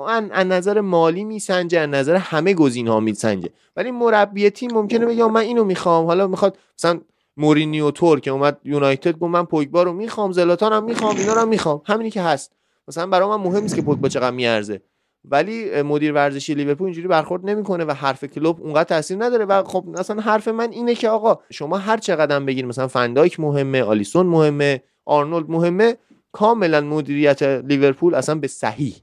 [0.08, 3.48] از نظر مالی میسنجه از نظر همه گزینه ها میسنجه.
[3.76, 6.06] ولی مربی تیم ممکنه بگه من اینو می‌خوام.
[6.06, 7.00] حالا می‌خواد مثلا
[7.36, 11.46] مورینیو تور که اومد یونایتد گفت من پوگبا رو می‌خوام زلاتان هم می‌خوام اینا رو
[11.46, 11.82] می‌خوام.
[11.84, 12.52] همینی که هست.
[12.88, 14.80] مثلا برای من مهم نیست که پوگبا چقدر میارزه.
[15.24, 19.84] ولی مدیر ورزشی لیورپول اینجوری برخورد نمی‌کنه و حرف کلوب اونقدر تاثیر نداره و خب
[19.88, 24.82] مثلا حرف من اینه که آقا شما هر چقدر بگیر مثلا فندایک مهمه آلیسون مهمه
[25.04, 25.96] آرنولد مهمه
[26.32, 28.94] کاملا مدیریت لیورپول اصلا به صحیح.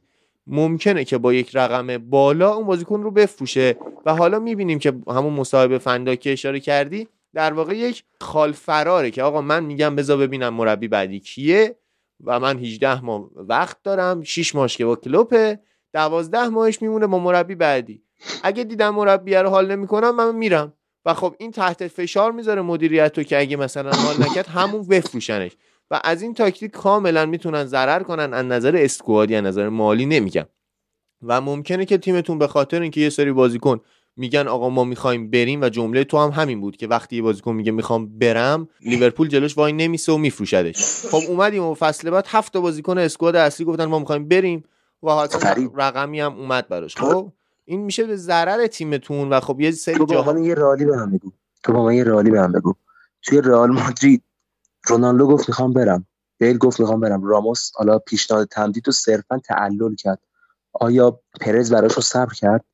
[0.47, 5.33] ممکنه که با یک رقم بالا اون بازیکن رو بفروشه و حالا می‌بینیم که همون
[5.33, 10.17] مصاحبه فندا که اشاره کردی در واقع یک خال فراره که آقا من میگم بذار
[10.17, 11.75] ببینم مربی بعدی کیه.
[12.23, 15.59] و من 18 ماه وقت دارم 6 ماهش که با کلوپه
[15.93, 18.03] 12 ماهش میمونه با مربی بعدی.
[18.43, 20.73] اگه دیدم مربی رو حال نمی‌کنم من میرم.
[21.05, 25.51] و خب این تحت فشار می‌ذاره مدیریت رو که اگه مثلا حال نکرد همون بفروشنش.
[25.91, 30.45] و از این تاکتیک کاملا می‌تونن ضرر کنن از نظر اسکوادی از نظر مالی نمیگم.
[31.21, 33.81] و ممکنه که تیمتون به خاطر اینکه یه سری بازیکن
[34.15, 37.51] میگن آقا ما می‌خوایم بریم و جمله تو هم همین بود که وقتی یه بازیکن
[37.51, 41.05] میگه می‌خوام برم لیورپول جلوش وای نمیسه و میفروشدش.
[41.11, 44.63] خب اومدیم و فصل بعد هفت بازیکن اسکواد اصلی گفتن ما می‌خوایم بریم.
[45.03, 45.29] و حالا
[45.75, 46.97] رقمی هم اومد براش.
[46.97, 47.31] خب.
[47.65, 51.31] این میشه به ضرر تیمتون و خب یه سری جاها یه رالی به هم بگو.
[51.63, 52.73] تو با من یه رالی به هم بگو.
[53.21, 54.23] توی رئال مادرید
[54.87, 56.07] رونالدو گفت می‌خوام برم.
[56.37, 57.23] بیل گفت می‌خوام برم.
[57.23, 60.19] راموس حالا پیشنهاد تمدید رو صرفا تعلل کرد.
[60.73, 62.65] آیا پرز براش رو صبر کرد؟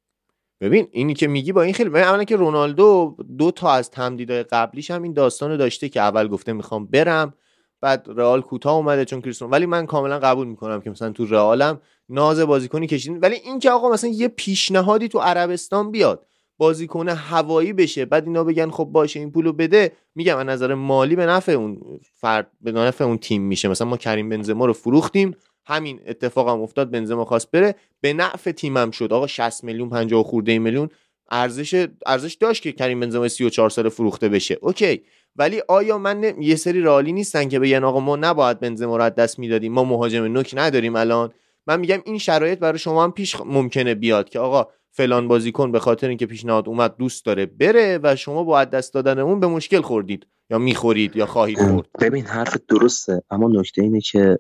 [0.62, 4.44] ببین اینی که میگی با این خیلی ببین اولا که رونالدو دو تا از تمدیدهای
[4.44, 7.34] قبلیش هم این داستان رو داشته که اول گفته می‌خوام برم
[7.82, 11.82] بعد رئال کوتاه اومده چون کریستون ولی من کاملا قبول می‌کنم که مثلا تو رئالم
[12.10, 13.20] ناز بازیکنی کشیدین.
[13.20, 16.26] ولی این که آقا مثلا یه پیشنهادی تو عربستان بیاد
[16.58, 21.16] بازیکن هوایی بشه بعد اینا بگن خب باشه این پولو بده میگم از نظر مالی
[21.16, 21.82] به نفع اون
[22.14, 23.68] فرد به نفع اون تیم میشه.
[23.68, 25.36] مثلا ما کریم بنزما رو فروختیم
[25.70, 27.76] همین اتفاق هم افتاد بنزما خواست بره.
[28.02, 29.14] به نفع تیمم شد.
[29.14, 30.90] آقا 60 میلیون 50 خورده میلیون.
[31.32, 34.58] ارزش ارزش داشت که کریم بنزما 34 سال فروخته بشه.
[34.62, 35.02] اوکی.
[35.36, 39.16] ولی آیا من یه سری رالی نیستن که بگن آقا ما نباید بنزما رو از
[39.16, 41.30] دست می‌دادیم ما مهاجم نوک نداریم الان؟
[41.68, 45.80] من میگم این شرایط برای شما هم پیش ممکنه بیاد که آقا فلان بازیکن به
[45.80, 49.82] خاطر اینکه پیشنهاد اومد دوست داره بره و شما با دست دادن اون به مشکل
[49.82, 50.28] خوردید.
[50.50, 51.88] یا می‌خورید یا خواهید خورد.
[52.02, 53.24] ببین حرف درسته.
[53.30, 54.40] اما نکته اینه که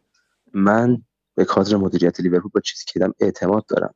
[0.53, 1.01] من
[1.39, 3.93] به کادر مدیریت لیورپول با چیزی که اعتماد دارم.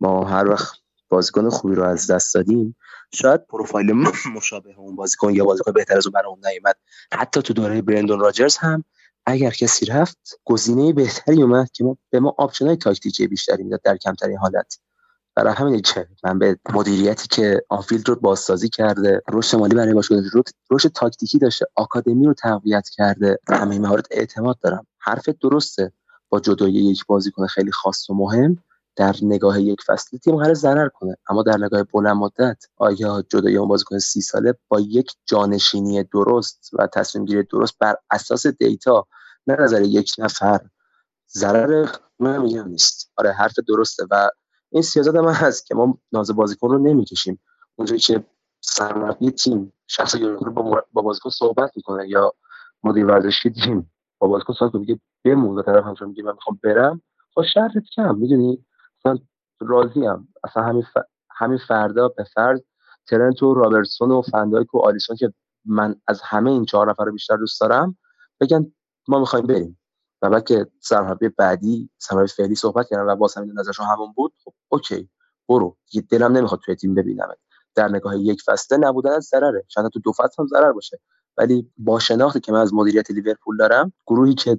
[0.00, 0.74] ما هر وقت
[1.08, 2.76] بازیکن خوبی رو از دست دادیم
[3.14, 3.92] شاید پروفایل
[4.36, 6.76] مشابه اون بازیکن یا بازیکن بهتر از اون برای نیومد.
[7.12, 8.84] حتی تو دوره برندون راجرز هم
[9.26, 13.80] اگر کسی رفت گزینه بهتری اومد که ما به ما option ای تاکتیکی بیشتری می‌داد
[13.84, 14.78] در کمترین حالت.
[15.34, 20.18] برای همین که من به مدیریتی که آنفیلد رو بازسازی کرده رشد مالی برای باشگاه
[20.70, 24.86] رشد تاکتیکی داشته آکادمی رو تقویت کرده همه مهارت اعتماد دارم.
[24.98, 25.92] حرف درسته.
[26.28, 28.58] با جدایی یک بازیکن خیلی خاص و مهم
[28.96, 31.16] در نگاه یک فصل تیم قرار ضرر کنه.
[31.28, 36.70] اما در نگاه بلند مدت آیا جدایی اون بازیکن سی ساله با یک جانشینی درست
[36.72, 39.06] و تصمیم گیری درست بر اساس data
[39.46, 40.60] نه نظر یک نفر
[41.32, 43.12] ضرر؟ من میگم نیست.
[43.16, 44.30] آره حرف درسته و
[44.70, 47.40] این سیاست هم هست که ما ناز بازیکن رو نمی‌کشیم.
[47.76, 48.24] اونجایی که
[48.60, 50.16] سرمربی تیم شخص
[50.92, 52.32] با بازیکن صحبت می‌کنه یا
[52.84, 57.02] مدیر ورزشی تیم با بازیکن صحبت میگه بمون و طرف همچنان میگه من می‌خوام برم
[57.34, 58.64] خب شرطت کم می‌دونی؟
[59.60, 60.84] راضی ام اصلا همین
[61.30, 62.60] همین فردا به فرض
[63.06, 65.32] ترنت و رابرتسون و فندایک و آلیسون که
[65.64, 67.98] من از همه این چهار نفر بیشتر دوست دارم
[68.40, 68.72] بگن
[69.08, 69.78] ما می‌خوایم بریم.
[70.22, 74.32] و بعد که سرمربی بعدی سرمربی فعلی صحبت کردن و باز همین نظرشون همون بود
[74.44, 75.10] خب okay
[75.48, 75.76] برو.
[75.90, 77.28] دیگه دلم نمی‌خواد توی تیم ببینم
[77.74, 79.64] در نگاه یک فصله نبودن از ضرره.
[79.68, 81.00] شاید تو دو فصل هم ضرر باشه.
[81.36, 84.58] ولی با شناختی که من از مدیریت لیورپول دارم گروهی که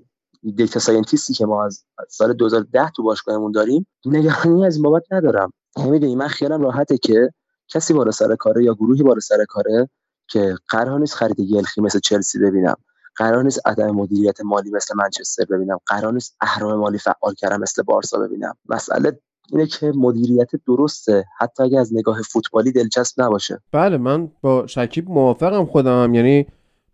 [0.55, 5.53] data scientist ی که ما از سال 2010 تو باشگاهمون داریم نگرانی از بابت ندارم.
[5.77, 7.29] می‌دونی من خیالم راحته که
[7.67, 9.89] کسی بالا سر کاره یا گروهی بالا سر کاره
[10.27, 12.75] که قرار نیست خرید یلخی مثل چلسی ببینم
[13.15, 17.83] قرار نیست عدم مدیریت مالی مثل منچستر ببینم قرار نیست اهرام مالی فعال کردن مثل
[17.83, 18.53] بارسا ببینم.
[18.69, 19.19] مسئله
[19.51, 23.61] اینه که مدیریت درسته حتی اگه از نگاه فوتبالی دلچسب نباشه.
[23.71, 26.13] بله من با شکیب موافقم خودم.
[26.13, 26.47] یعنی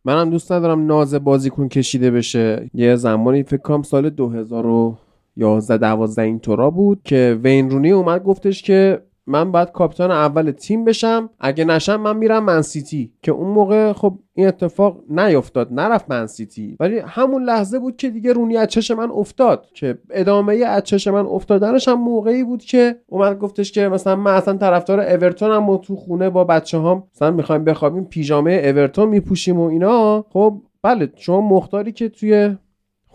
[0.06, 2.70] منم دوست ندارم ناز بازیکن کشیده بشه.
[2.74, 8.62] یه زمانی فکر کنم سال 2011 12 این طورا بود که وین رونی اومد گفتش
[8.62, 11.30] که من باید کاپیتان اول تیم بشم.
[11.40, 17.00] اگه نشم من میرم منسیتی که اون موقع خب این اتفاق نیفتاد نرفت منسیتی ولی
[17.00, 21.26] همون لحظه بود که دیگه رونی از چش من افتاد که ادامه از چش من
[21.26, 25.78] افتادنش هم موقعی بود که اومد گفتش که مثلا من اصلا طرفدار اورتون هم و
[25.78, 30.26] تو خونه با بچه هم مثلا می‌خوایم بخوابیم پیژامه اورتون میپوشیم و اینا.
[30.30, 32.56] خب بله شما مختاری که توی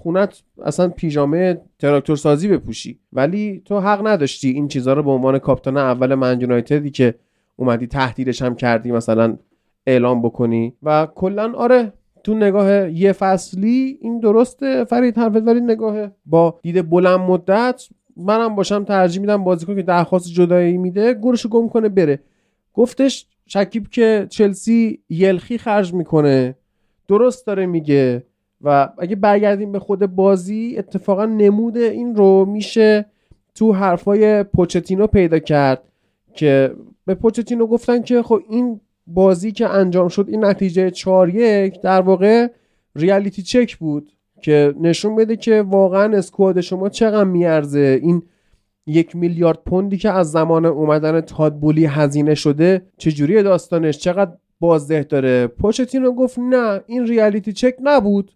[0.02, 2.98] خونت اصلا پیژامه تراکتور سازی بپوشی.
[3.12, 7.14] ولی تو حق نداشتی این چیزها رو به عنوان کاپیتان اول من یونایتدی که
[7.56, 9.36] اومدی تهدیدش هم کردی مثلا
[9.86, 10.74] اعلام بکنی.
[10.82, 11.92] و کلا آره
[12.24, 18.54] تو نگاه یه فصلی این درسته فرید حرفت ولی نگاه با دید بلند مدت منم
[18.54, 22.20] باشم ترجیح میدم بازیکن که درخواست جدایی میده گورشو گم کنه بره.
[22.74, 26.56] گفتش شکیب که چلسی یلخی خرج می‌کنه.
[27.08, 28.22] درست داره میگه.
[28.62, 33.06] و اگه برگردیم به خود بازی اتفاقا نمود این رو میشه
[33.54, 35.82] تو حرفای پوچتینو پیدا کرد
[36.34, 36.74] که
[37.06, 42.00] به پوچتینو گفتن که خب این بازی که انجام شد این نتیجه 4 یک در
[42.00, 42.48] واقع
[42.96, 48.00] ریالیتی چک بود که نشون بده که واقعا اسکواد شما چقدر میارزه.
[48.02, 48.22] این
[48.86, 55.46] یک میلیارد پوندی که از زمان اومدن تادبولی هزینه شده چجوری داستانش؟ چقدر بازده داره؟
[55.46, 58.32] پوچتینو گفت نه این ریالیتی چک نبود.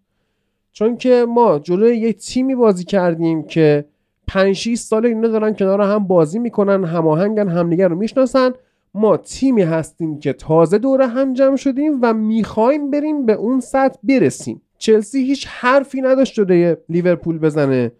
[0.72, 3.84] چون که ما جلوی یه تیمی بازی کردیم که
[4.28, 8.50] 5 6 سال اینا دارن کنار هم بازی می‌کنن هماهنگن همدیگه رو می‌شناسن.
[8.94, 13.98] ما تیمی هستیم که تازه دوره هم جمع شدیم و می‌خوایم بریم به اون سطح
[14.02, 14.62] برسیم.
[14.78, 17.92] چلسی هیچ حرفی نداشت جلوی لیورپول بزنه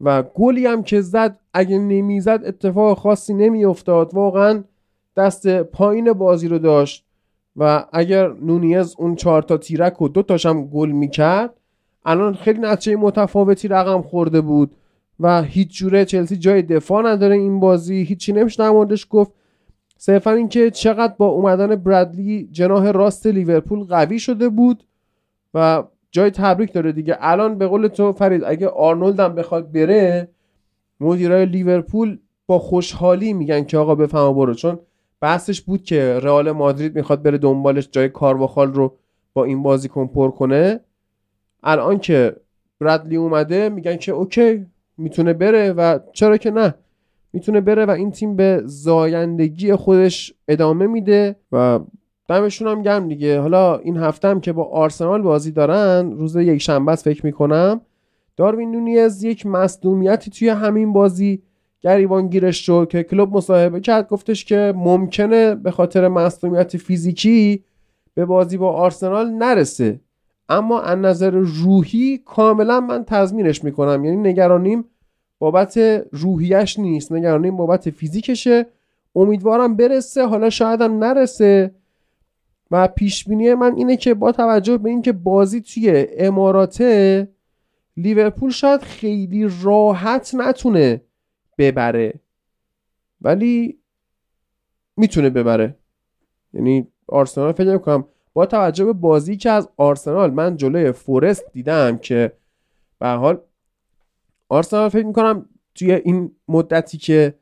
[0.00, 4.14] و گلی هم که زد اگه نمی‌زد اتفاق خاصی نمیافتاد.
[4.14, 4.64] واقعا
[5.16, 7.04] دست پایین بازی رو داشت
[7.56, 11.54] و اگر نونیز اون چهار تا تیرک و دو تاشم گل می‌کرد
[12.04, 14.76] الان خیلی نتیجه متفاوتی رقم خورده بود
[15.20, 18.02] و هیچ جوره چلسی جای دفاع نداره این بازی.
[18.02, 19.32] هیچی نمیشه در موردش گفت.
[19.96, 24.84] صرفا اینکه چقدر با اومدن برادلی جناح راست لیورپول قوی شده بود
[25.54, 27.16] و جای تبریک داره دیگه.
[27.20, 30.28] الان به قول تو فرید اگه آرنولد هم بخواد بره
[31.00, 34.54] مدیرای لیورپول با خوشحالی میگن که آقا بفهم برو.
[34.54, 34.78] چون
[35.20, 38.96] بحثش بود که رئال مادرید می‌خواد بره دنبالش جای کارواخال رو
[39.34, 40.80] با این بازیکن پر کنه.
[41.62, 42.36] الان که
[42.80, 44.66] برادلی اومده میگن که اوکی
[44.98, 46.74] می‌تونه بره و چرا که نه؟
[47.32, 51.80] می‌تونه بره و این تیم به زایندگی خودش ادامه میده و
[52.28, 53.40] دمشون هم گرم دیگه.
[53.40, 57.80] حالا این هفته هم که با آرسنال بازی دارن روز یک شنبه فکر می‌کنم
[58.36, 61.42] داروین نونیز یک مصدومیتی توی همین بازی
[61.80, 67.64] گریبان گیرش شد که کلوب مصاحبه کرد گفتش که ممکنه به خاطر مصدومیت فیزیکی
[68.14, 70.00] به بازی با آرسنال نرسه.
[70.48, 74.04] اما از نظر روحی کاملا من تضمینش می‌کنم.
[74.04, 74.84] یعنی نگرانیم
[75.38, 75.78] بابت
[76.12, 78.66] روحیش نیست نگرانیم بابت فیزیکشه.
[79.16, 81.74] امیدوارم برسه حالا شایدم نرسه.
[82.70, 87.28] و پیش بینی من اینه که با توجه به اینکه بازی توی اماراته
[87.96, 91.00] لیورپول شاید خیلی راحت نتونه
[91.58, 92.14] ببره.
[93.20, 93.78] ولی
[94.96, 95.76] می‌تونه ببره.
[96.54, 101.98] یعنی آرسنال فکر می‌کنم با توجه به بازی که از آرسنال من جلوی فورست دیدم
[101.98, 102.32] که
[102.98, 103.40] به حال
[104.48, 107.34] آرسنال فکر می‌کنم توی این مدتی که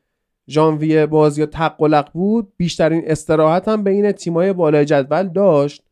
[0.48, 5.82] ژانویه بازی تقلق بود بیشترین استراحت هم بین تیمای بالای جدول داشت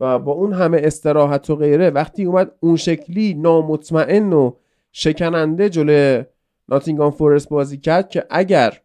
[0.00, 4.52] و با اون همه استراحت و غیره وقتی اومد اون شکلی نامطمئن و
[4.92, 6.24] شکننده جلوی
[6.68, 8.80] ناتینگام فورست بازی کرد که اگر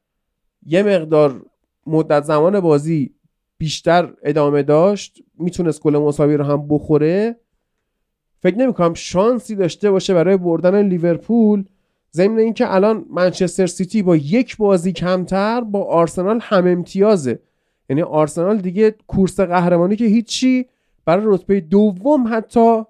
[0.66, 1.42] یه مقدار
[1.88, 3.16] مدت زمان بازی
[3.58, 7.36] بیشتر ادامه داشت می‌تونست گل مساوی رو هم بخوره.
[8.40, 11.64] فکر نمی‌کنم شانسی داشته باشه برای بردن لیورپول.
[12.14, 17.40] ضمن اینکه الان منچستر سیتی با یک بازی کمتر با آرسنال هم امتیازه.
[17.90, 20.66] یعنی آرسنال دیگه کورس قهرمانی که هیچی
[21.06, 22.84] برای رتبه دوم حتی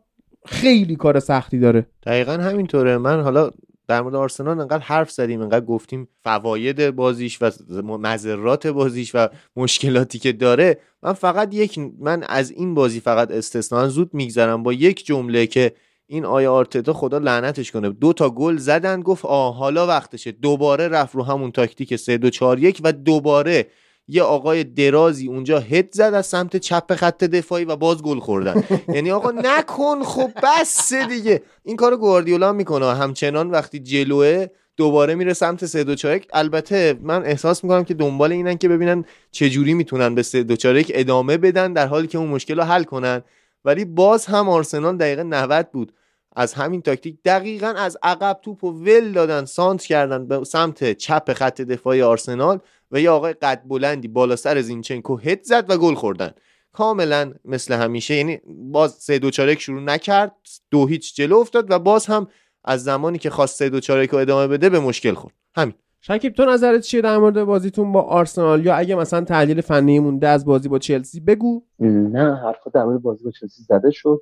[0.45, 1.85] خیلی کار سختی داره.
[2.03, 2.97] دقیقا همینطوره.
[2.97, 3.51] من حالا
[3.87, 7.51] در مورد آرسنال انقدر حرف زدیم انقدر گفتیم فواید بازیش و
[7.83, 10.79] مذرات بازیش و مشکلاتی که داره.
[11.03, 15.71] من فقط یک من از این بازی فقط استثنا زود میگذرم با یک جمله که
[16.07, 17.89] این آیا آرتتا خدا لعنتش کنه.
[17.89, 20.31] دو تا گل زدن گفت آه حالا وقتشه.
[20.31, 23.67] دوباره رفت رو همون تاکتیک 3 2 4 1 و دوباره
[24.07, 28.63] یه آقای درازی اونجا هد زد از سمت چپ خط دفاعی و باز گل خوردن.
[28.95, 31.41] یعنی آقا نکن خب بس دیگه.
[31.63, 32.95] این کارو گواردیولا می‌کنه.
[32.95, 34.47] همچنان وقتی جلوه
[34.77, 39.05] دوباره میره سمت 3 2 4 البته من احساس می‌کنم که دنبال اینن که ببینن
[39.31, 42.63] چه جوری می‌تونن به 3 2 4 ادامه بدن در حالی که اون مشکل رو
[42.63, 43.21] حل کنن.
[43.65, 45.93] ولی باز هم آرسنال دقیقه 90 بود.
[46.39, 51.33] از همین تاکتیک دقیقا از عقب توپ و ول دادن سانت کردن به سمت چپ
[51.33, 52.59] خط دفاعی آرسنال
[52.91, 56.31] و یه آقای قد بلندی بالا سر زینچنکو هد زد و گل خوردن.
[56.73, 60.35] کاملا مثل همیشه یعنی باز سه دو چارک شروع نکرد
[60.71, 62.27] دو هیچ جلو افتاد و باز هم
[62.63, 65.33] از زمانی که خواست سه دو چارک رو ادامه بده به مشکل خورد.
[65.55, 65.73] همین.
[66.01, 70.27] شکیب تو نظرت چیه در مورد بازیتون با آرسنال؟ یا اگه مثلا تحلیل فنی مونده
[70.27, 71.63] از بازی با چلسی بگو.
[71.79, 74.21] نه حرفا در مورد بازی با چلسی زده شد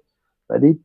[0.50, 0.80] ولی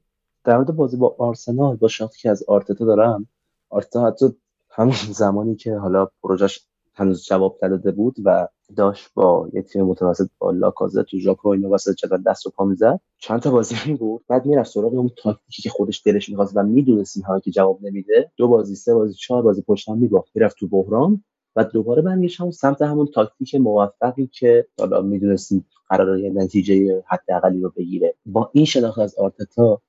[0.44, 3.26] در مورد بازی با آرسنال با شناختی که از آرتتا دارم
[3.70, 4.26] آرتتا حتی
[4.70, 6.60] همون زمانی که حالا پروژش
[6.94, 11.68] هنوز جواب نداده بود و داشت با یه تیم متوسط با لاکازت تو ژاکو اینا
[11.68, 13.00] واسه جدول دست و پا می‌زد.
[13.18, 17.16] چند تا بازی می‌برد بعد می‌رفت سراغ اون تاکتیکی که خودش دلش می‌خواست و می‌دونست
[17.16, 18.32] اینها که جواب نمیده.
[18.36, 20.30] دو بازی سه بازی چهار بازی پشت هم میباخت.
[20.34, 21.24] می‌رفت تو بحران
[21.56, 27.60] و دوباره برمیگشت همون سمت همون تاکتیک موفقی که حالا می‌دونستیم قرار یه نتیجه حداقلی
[27.60, 28.14] رو بگیره.
[28.26, 29.80] با این شناخت از آرتتا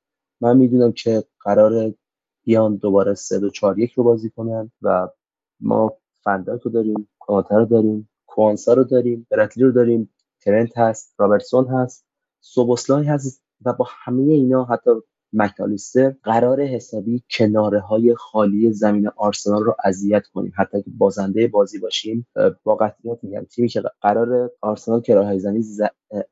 [0.41, 1.93] من می‌دونم که قرار
[2.43, 5.09] بیان دوباره سه دو چهار یک رو بازی کنن و
[5.59, 11.15] ما فنداک رو داریم کاناتر رو داریم کوانسا رو داریم برتلی رو داریم ترنت هست
[11.19, 12.05] رابرتسون هست
[12.41, 14.91] سوبوسلای هست و با همه اینا حتی
[15.33, 20.53] مکالیستر قرار حسابی کناره های خالی زمین آرسنال رو اذیت کنیم.
[20.55, 22.27] حتی که بازنده بازی باشیم
[22.63, 25.63] با قطعیت میگم تیمی که قرار آرسنال کراه زمین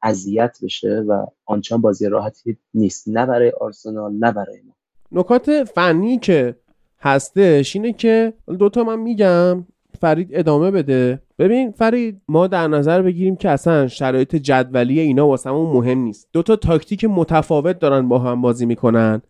[0.04, 3.08] اذیت بشه و آنچان بازی راحتی نیست.
[3.08, 4.74] نه برای آرسنال نه برای ما.
[5.12, 6.56] نکات فنی که
[7.00, 9.66] هستش اینه که دوتا من میگم
[10.02, 11.22] فرید ادامه بده.
[11.40, 16.30] ببین فرید ما در نظر بگیریم که اصلا شرایط جدولی اینا واسمون مهم نیست.
[16.34, 19.22] دو تا تاکتیک متفاوت دارن با هم بازی می‌کنن.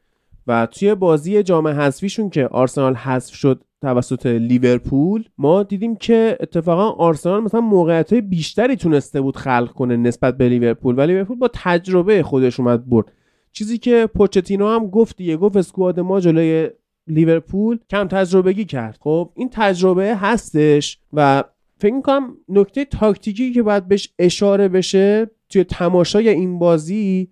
[0.48, 6.90] و توی بازی جام حذفیشون که آرسنال حذف شد توسط لیورپول ما دیدیم که اتفاقا
[6.90, 10.96] آرسنال مثلا موقعیت بیشتری تونسته بود خلق کنه نسبت به لیورپول.
[10.98, 13.12] و لیورپول با تجربه خودش اومد برد.
[13.52, 16.70] چیزی که پوچتینو هم گفت دیگه گفت اسکواد ما جلوی
[17.10, 18.98] لیورپول کم تجربگی کرد.
[19.02, 21.44] خب این تجربه هستش و
[21.78, 27.28] فکر می‌کنم نکته تاکتیکی که باید بهش اشاره بشه توی تماشای این بازی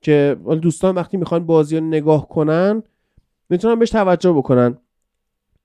[0.00, 2.82] که دوستان وقتی می‌خوان بازی رو نگاه کنن
[3.48, 4.78] می‌تونن بهش توجه بکنن.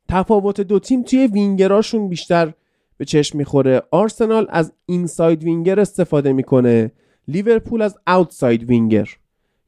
[0.10, 2.54] تفاوت دو تیم توی وینگراشون بیشتر
[2.98, 3.82] به چشم می‌خوره.
[3.92, 6.92] آرسنال از اینساید وینگر استفاده می‌کنه.
[7.28, 9.10] لیورپول از outside winger.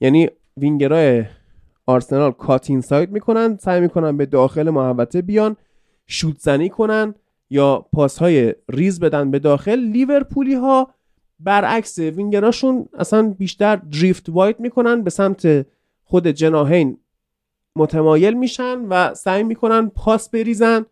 [0.01, 1.23] یعنی وینگرهای
[1.89, 5.55] آرسنال cut inside می‌کنن سعی می‌کنن به داخل محوطه بیان
[6.07, 7.15] شوت زنی کنن
[7.49, 9.79] یا پاس های ریز بدن به داخل.
[9.79, 10.93] لیورپولی ها
[11.39, 15.65] برعکس وینگراشون اصلا بیشتر drift wide می‌کنن به سمت
[16.03, 16.97] خود جناهین
[17.75, 20.85] متمایل میشن و سعی می‌کنن پاس بریزن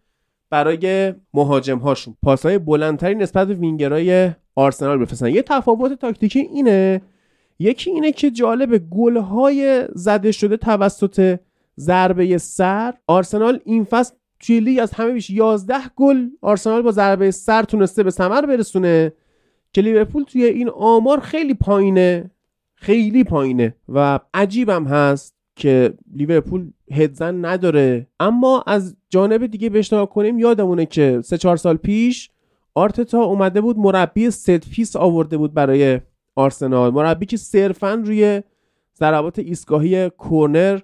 [0.49, 5.28] برای مهاجم هاشون پاس های بلندتری نسبت به وینگرای آرسنال بفرستن.
[5.28, 7.02] یه تفاوت تاکتیکی اینه
[7.60, 11.40] یکی اینه که جالب گلهای زده شده توسط
[11.80, 12.94] ضربه سر.
[13.08, 18.04] آرسنال این فصل توی لیگ از همه بیش 11 گل آرسنال با ضربه سر تونسته
[18.04, 19.14] به ثمر برسونه
[19.74, 22.32] که لیورپول توی این آمار خیلی پایینه
[22.76, 28.08] خیلی پایینه و عجیبم هست که لیورپول هدزن نداره.
[28.20, 32.30] اما از جانب دیگه بشنها کنیم یادمونه که سه چهار سال پیش
[32.76, 36.00] آرتتا اومده بود مربی set piece آورده بود برای
[36.38, 36.93] آرسنال.
[36.93, 38.41] مربی که صرفا روی
[38.99, 40.80] ضربات ایستگاهی کورنر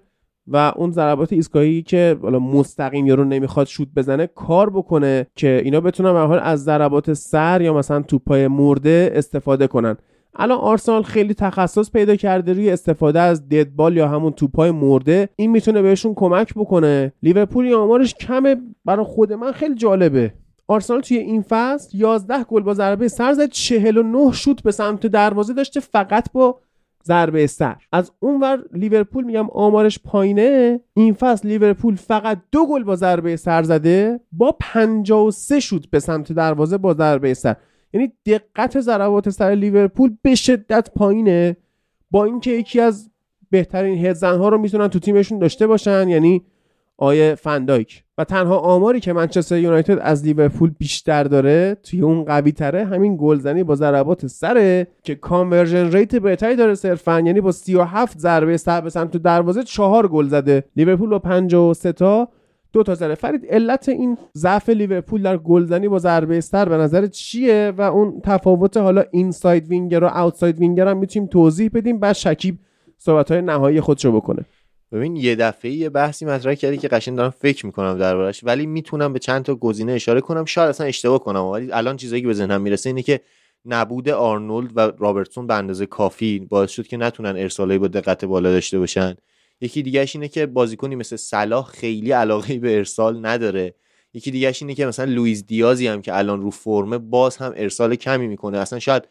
[0.48, 5.82] و اون ضربات ایستگاهی که حالا مستقیم یارو نمی‌خواد شوت بزنه کار بکنه که اینا
[5.82, 9.98] بتونن به حال از ضربات سر یا مثلا توپای مرده استفاده کنن.
[10.36, 15.30] الان آرسنال خیلی تخصص پیدا کرده روی استفاده از dead ball یا همون توپای مرده.
[15.36, 17.14] این می‌تونه بهشون کمک بکنه.
[17.24, 18.56] لیورپول آمارش کمه.
[18.86, 20.34] برای خود من خیلی جالبه.
[20.68, 25.54] آرسنال توی این فصل 11 گل با ضربه سر زد 49 شوت به سمت دروازه
[25.54, 26.60] داشته فقط با
[27.06, 27.76] ضربه سر.
[27.92, 30.80] از اونور لیورپول میگم آمارش پایینه.
[30.94, 36.32] این فصل لیورپول فقط دو گل با ضربه سر زده با 53 شوت به سمت
[36.32, 37.56] دروازه با ضربه سر.
[37.94, 41.58] یعنی دقت ضربات سر لیورپول به شدت پایینه.
[42.12, 43.10] با اینکه یکی از
[43.50, 46.46] بهترین هدزن رو می‌تونن تو تیمشون داشته باشن یعنی
[46.98, 52.52] آیه فندایک و تنها آماری که منچستر یونایتد از لیورپول بیشتر داره توی اون قوی
[52.52, 58.20] تره همین گلزنی با ضربات سره که conversion rate بهتری داره صرفا یعنی با 37
[58.20, 60.64] ضربه سر به سمت دروازه 4 گل زده.
[60.76, 62.30] لیورپول با 53 تا.
[62.74, 67.08] دو تا زده فرید علت این ضعف لیورپول در گلزنی با ضربه سر به نظر
[67.08, 72.00] چیه؟ و اون تفاوت حالا inside winger و outside winger هم می‌تونیم توضیح بدیم.
[72.00, 72.60] بعد شکیب
[72.98, 74.46] صحبت های نهایی خودشو بکنه.
[74.94, 79.14] ببین یه دفعه یه بحثی مطرح کردی که قشنگ دارم فکر می‌کنم دربارش ولی می‌تونم
[79.14, 80.46] به چند تا گزینه اشاره کنم.
[80.46, 83.22] شاید اصلا اشتباه کنم ولی الان چیزایی که به ذهنم می‌رسه اینه که
[83.66, 88.52] نبود آرنولد و رابرتسون به اندازه کافی باعث شد که نتونن ارسالایی با دقت بالا
[88.52, 89.16] داشته باشن.
[89.62, 93.76] یکی دیگهش اینه که بازیکنی مثل صلاح خیلی علاقه به ارسال نداره.
[94.14, 97.96] یکی دیگهش اینه که مثلا لوئیس دیازی هم که الان رو فرمه باز هم ارسال
[97.96, 98.58] کمی می‌کنه.
[98.58, 99.04] اصلا شاید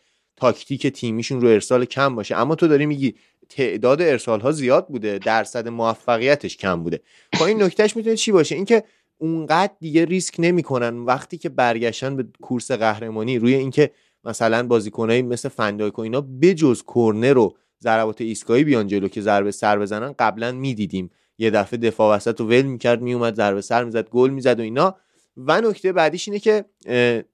[0.43, 2.37] تاکتیک تیمیشون رو ارسال کم باشه.
[2.37, 3.15] اما تو داری میگی
[3.49, 7.01] تعداد ارسال ها زیاد بوده درصد موفقیتش کم بوده.
[7.41, 8.83] با این نکتهش می‌تونه چی باشه؟ اینکه
[9.19, 13.91] اونقدر دیگه ریسک نمی‌کنن وقتی که برگشتن به کورس قهرمانی روی اینکه
[14.25, 19.51] مثلا بازیکنایی مثل فندایک و اینا بجز کرنر رو ضربات ایستگاهی بیان جلو که ضربه
[19.51, 21.11] سر بزنن قبلا می‌دیدیم.
[21.39, 24.97] یه دفعه دفاع وسط رو ول می‌کرد میومد ضربه سر می‌زد گل می‌زد و اینا.
[25.37, 26.65] و نکته بعدیش اینه که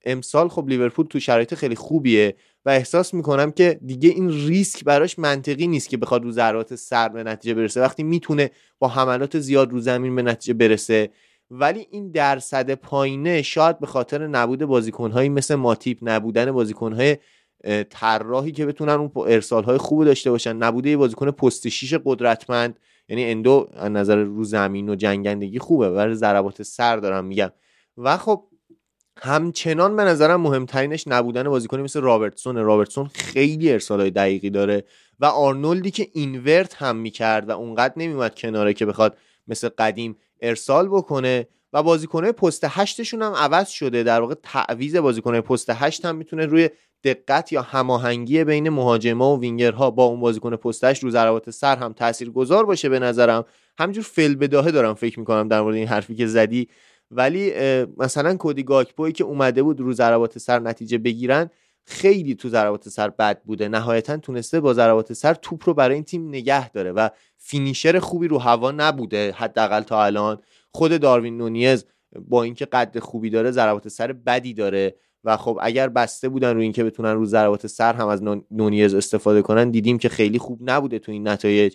[0.05, 2.37] امسال خب لیورپول تو شرایط خیلی خوبیه.
[2.65, 7.09] و احساس می‌کنم که دیگه این ریسک براش منطقی نیست که بخواد رو ضربات سر
[7.09, 7.81] به نتیجه برسه.
[7.81, 11.11] وقتی می‌تونه با حملات زیاد رو زمین به نتیجه برسه.
[11.51, 17.17] ولی این درصد پایینه شاید به خاطر نبود بازیکنهایی مثل ماتیپ نبودن بازیکنهای
[17.91, 20.57] طراحی که بتونن اون ارسال های خوب داشته باشن.
[20.57, 22.79] نبوده بازیکن پست شیش قدرتمند.
[23.09, 25.91] یعنی اندو از نظر رو زمین و جنگندگی خوبه.
[25.91, 27.51] ولی ضربات سر دارم میگم.
[27.97, 28.45] و خب
[29.23, 32.57] همچنان به نظرم مهمترینش نبودن بازیکنی مثل رابرتسون.
[32.57, 34.85] رابرتسون خیلی ارسال دقیقی داره
[35.21, 39.17] و آرنولدی که invert هم می‌کرد و اونقدر نمیومد کناره که بخواد
[39.49, 44.03] مثل قدیم ارسال بکنه و بازیکنهای پست هشتشون هم عوض شده.
[44.03, 46.71] در واقع تعویض بازیکنهای پست هشت هم می‌تونه روی
[47.05, 51.77] دقت یا هماهنگی بین مهاجما و وینگرها با اون بازیکن پست هشت رو ضربات سر
[51.77, 51.95] هم
[52.35, 53.45] گذار باشه به نظرم.
[53.79, 56.69] همینجور فل بداهه دارم فکر می‌کنم در مورد این حرفی که زدی.
[57.11, 57.53] ولی
[57.97, 61.51] مثلا کودی گاکپوی که اومده بود رو ضربات سر نتیجه بگیرن
[61.85, 63.69] خیلی تو ضربات سر بد بوده.
[63.69, 68.29] نهایتا تونسته با ضربات سر توپ رو برای این تیم نگه داره و فینیشر خوبی
[68.29, 70.39] رو هوا نبوده حداقل تا الان.
[70.71, 71.85] خود داروین نونیز
[72.29, 74.95] با اینکه قد خوبی داره ضربات سر بدی داره
[75.25, 79.43] و خب اگر بسته بودن رو اینکه بتونن رو ضربات سر هم از نونیز استفاده
[79.43, 81.75] کنن دیدیم که خیلی خوب نبوده تو این نتایج.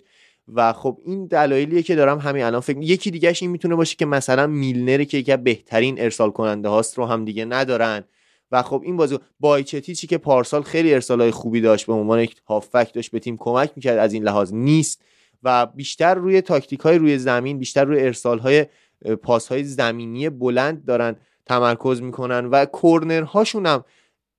[0.54, 4.06] و خب این دلایلیه که دارم همین الان فکر یکی دیگهش این می‌تونه باشه که
[4.06, 8.04] مثلا میلنر که یکی بهترین ارسال کننده هاست رو هم دیگه ندارن.
[8.52, 12.36] و خب این بازی بایچتی چی که پارسال خیلی ارسال خوبی داشت به عنوان یک
[12.48, 15.02] هافک داشت به تیم کمک می‌کرد از این لحاظ نیست.
[15.42, 18.66] و بیشتر روی تاکتیک های روی زمین بیشتر روی ارسال های
[19.22, 21.16] پاس های زمینی بلند دارن
[21.46, 22.66] تمرکز می‌کنن و
[23.26, 23.84] هاشون هم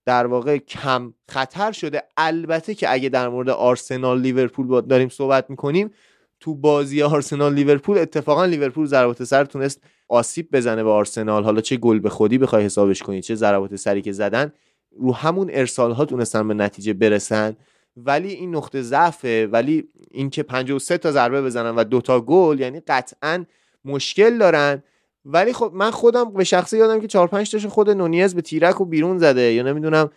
[0.06, 2.04] در واقع کم خطر شده.
[2.18, 5.92] البته که اگه در مورد آرسنال لیورپول داریم صحبت می‌کنیم
[6.40, 11.44] تو بازی آرسنال لیورپول اتفاقا لیورپول ضربات سر تونست آسیب بزنه به آرسنال.
[11.44, 14.52] حالا چه گل به خودی بخوای حسابش کنی چه ضربات سری که زدن
[15.00, 17.56] رو همون ارسال ها تونستن به نتیجه برسن.
[17.98, 19.50] ولی این نقطه ضعفه.
[19.52, 23.46] ولی اینکه 53 تا ضربه بزنن و دوتا گل یعنی قطعا
[23.86, 24.84] مشکل دارن.
[25.26, 28.82] ولی خب من خودم به شخصی یادم که 4 5 تاشو خود نونیز به تیرک
[28.82, 29.42] و بیرون زده.
[29.42, 30.10] یا نمی‌دونم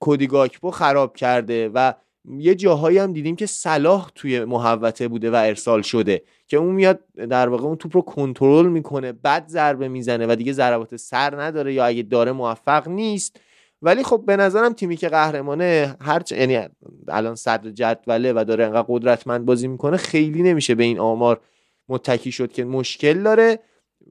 [0.00, 1.92] کودی گاکپو خراب کرده و
[2.38, 7.00] یه جاهایی هم دیدیم که صلاح توی محوطه بوده و ارسال شده که اون میاد
[7.30, 11.74] در واقع اون توپ رو کنترل می‌کنه بعد ضربه می‌زنه و دیگه ضربات سر نداره
[11.74, 13.40] یا اگه داره موفق نیست.
[13.82, 16.68] ولی خب به نظرم تیمی که قهرمانه هر یعنی
[17.08, 21.40] الان صدر جدوله و داره انقدر قدرتمند بازی می‌کنه خیلی نمیشه به این آمار
[21.88, 23.58] متکی شد که مشکل داره.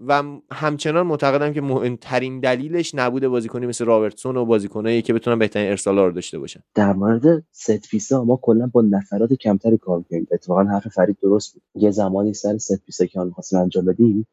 [0.08, 5.70] و همچنان معتقدم که مهمترین دلیلش نبوده بازیکنی مثل رابرتسون و بازیکنایی که بتونن بهترین
[5.70, 6.60] ارسالا رو داشته باشن.
[6.76, 10.28] در مورد set piece ا ما کلا با نفرات کمتری کار می‌کنیم.
[10.32, 11.64] اتفاقا حرف فرید درست بود.
[11.76, 14.28] یه زمانی سر set piece ا که می‌خواستیم انجام بدیم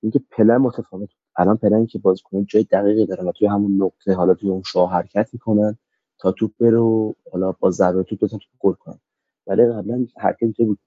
[0.00, 4.34] اینکه پلن متفاوت الان پلن که بازیکن جای دقیقی دارن و توی همون نقطه حالا
[4.34, 5.78] توی اون شعاع حرکت می‌کنن
[6.18, 8.98] تا توپ رو حالا با ضربه توپ بزنن توپ گل کنن.
[9.46, 10.78] ولی قبلا حرکت بود.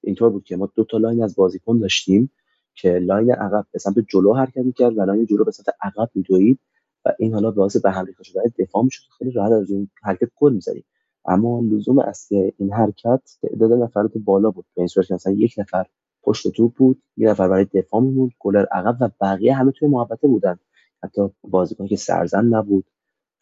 [0.00, 2.30] اینطور بود که ما دو تا line از بازیکن داشتیم.
[2.74, 6.58] که line عقب به سمت جلو حرکت می‌کرد و line جلو به سمت عقب میدوید
[7.04, 9.02] و این حالا باعث به هم ریخته شدن دفاع می‌شد.
[9.18, 10.84] خیلی راحت از این حرکت گل می‌زدیم.
[11.26, 14.64] اما لزوم اصلی این حرکت تعداد نفرات بالا بود.
[14.74, 15.86] به این صورت که مثلا یک نفر
[16.22, 20.28] پشت توپ بود یه نفر برای دفاع میموند گلر عقب و بقیه همه توی محوطه
[20.28, 20.58] بودن.
[21.02, 22.84] حتی بازیکن که سرزن نبود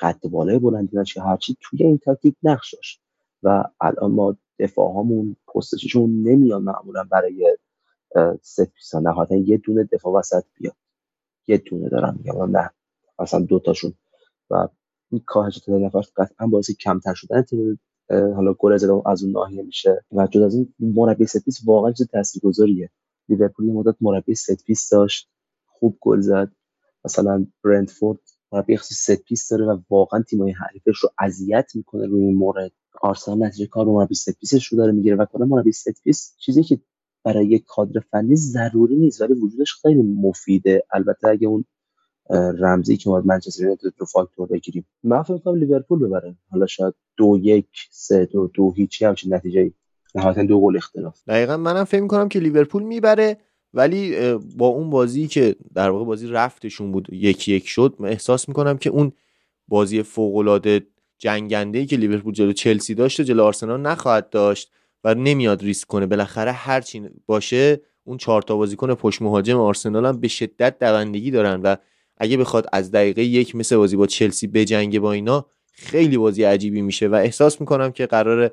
[0.00, 3.02] قد بالای بلندی که هرچی توی این تاکتیک نقش داشت.
[3.42, 7.56] و الان ما دفاعهامون پستشون نمیان معمولا برای
[8.42, 10.76] ست پیسا نهایتا یه دونه دفاع وسط بیاد.
[11.46, 12.56] یه دونه دارم میگم.
[12.56, 12.70] نه
[13.18, 13.94] مثلا دوتاشون
[14.50, 14.68] و
[15.10, 17.42] این کاهش تعداد نفر قطعا باعث کمتر شدن.
[17.42, 17.80] تیم
[18.10, 20.04] حالا گل زدن از اون ناحیه میشه.
[20.12, 22.90] و جدا از این مربی set piece واقعا چیز تاثیرگذاریه.
[23.28, 25.28] لیورپول یه مدت مربی set piece داشت.
[25.66, 26.52] خوب گل زد.
[27.04, 28.18] مثلا برنتفورد
[28.52, 32.72] مربی مخصوص set piece داره و واقعا تیمای حریفش رو اذیت می‌کنه روی این مورد.
[33.02, 35.16] آرسنال نتیجه کار رو مربی set piece ش رو داره می‌گیره.
[35.16, 36.80] و کلا مربی set piece چیزی که
[37.24, 40.84] برای یک کادر فنی ضروری نیست ولی وجودش خیلی مفیده.
[40.92, 41.64] البته اگه اون
[42.58, 44.86] رمزی که ما منچستر یونایتد رو فاکتور بگیریم.
[45.02, 46.36] من فکر کنم لیورپول ببره.
[46.50, 49.72] حالا شاید دو یک سه دو دو هیچی همچین نتیجه
[50.14, 51.20] نهایتا دو گل اختلاف.
[51.28, 53.36] دقیقا منم فکر می‌کنم که لیورپول می‌بره
[53.74, 58.48] ولی با اون بازی که در واقع بازی رفتشون بود یکی یک شد من احساس
[58.48, 59.12] می‌کنم که اون
[59.68, 60.86] بازی فوق العاده
[61.18, 64.72] جنگنده ای که لیورپول جلو چلسی داشت جلو آرسنال نخواهد داشت.
[65.04, 66.06] و نمیاد ریسک کنه.
[66.06, 71.30] بالاخره هر چی باشه اون چهار تا بازیکن پشت مهاجم آرسنال هم به شدت دوندگی
[71.30, 71.76] دارن و
[72.16, 76.82] اگه بخواد از دقیقه یک مثل بازی با چلسی بجنگه با اینا خیلی بازی عجیبی
[76.82, 78.50] میشه و احساس می‌کنم که قرار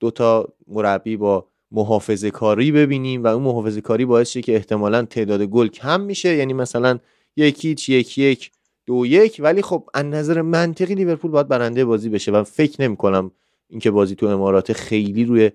[0.00, 5.42] دوتا مربی با محافظه کاری ببینیم و اون محافظه کاری باعث شه که احتمالا تعداد
[5.42, 6.36] گل کم میشه.
[6.36, 6.98] یعنی مثلا
[7.36, 8.50] یکی یک یک یک
[8.86, 9.36] دو یک.
[9.44, 13.30] ولی خب از نظر منطقی لیورپول باید برنده بازی بشه و فکر نمی کنم
[13.68, 15.50] اینکه بازی تو امارات خیلی روی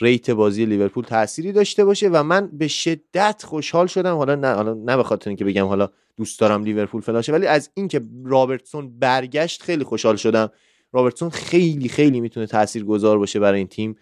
[0.00, 4.16] rate بازی لیورپول تأثیری داشته باشه و من به شدت خوشحال شدم.
[4.16, 7.70] حالا نه حالا نه به خاطر اینکه بگم حالا دوست دارم لیورپول فلاشه ولی از
[7.74, 10.50] اینکه رابرتسون برگشت خیلی خوشحال شدم.
[10.92, 13.96] رابرتسون خیلی خیلی می‌تونه تاثیرگذار باشه برای این تیم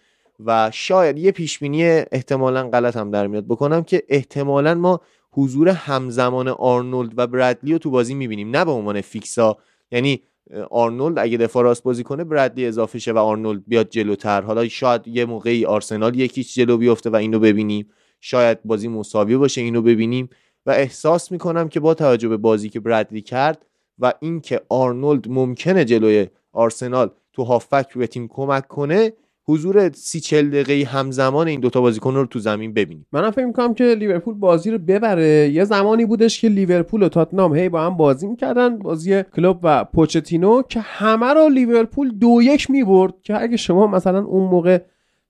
[0.45, 3.45] و شاید یه پیش بینی احتمالا غلط هم در میاد.
[3.45, 5.01] بکنم که احتمالا ما
[5.31, 9.57] حضور همزمان آرنولد و برادلی رو تو بازی می‌بینیم نه به عنوان فیکسا
[9.91, 10.23] یعنی
[10.69, 14.41] آرنولد اگه دفاع راست بازی کنه برادلی اضافه شه و آرنولد بیاد جلوتر.
[14.41, 17.89] حالا شاید یه موقعی آرسنال یکیش جلو بیفته و اینو ببینیم.
[18.21, 20.29] شاید بازی مساوی باشه اینو ببینیم.
[20.65, 23.65] و احساس می‌کنم که با توجه به بازی که برادلی کرد
[23.99, 29.13] و اینکه آرنولد ممکنه جلوی آرسنال تو هافبک به تیم کمک کنه
[29.47, 33.05] حضور سی چل دقیقه همزمان این دوتا بازیکن رو تو زمین ببینیم.
[33.11, 35.49] منم فکر می‌کنم که لیورپول بازی رو ببره.
[35.49, 39.83] یه زمانی بودش که لیورپول و تاتنام هی با هم بازی می‌کردن بازی کلوپ و
[39.83, 43.13] پوچتینو که همه رو لیورپول دو یک می‌برد.
[43.21, 44.79] که اگه شما مثلا اون موقع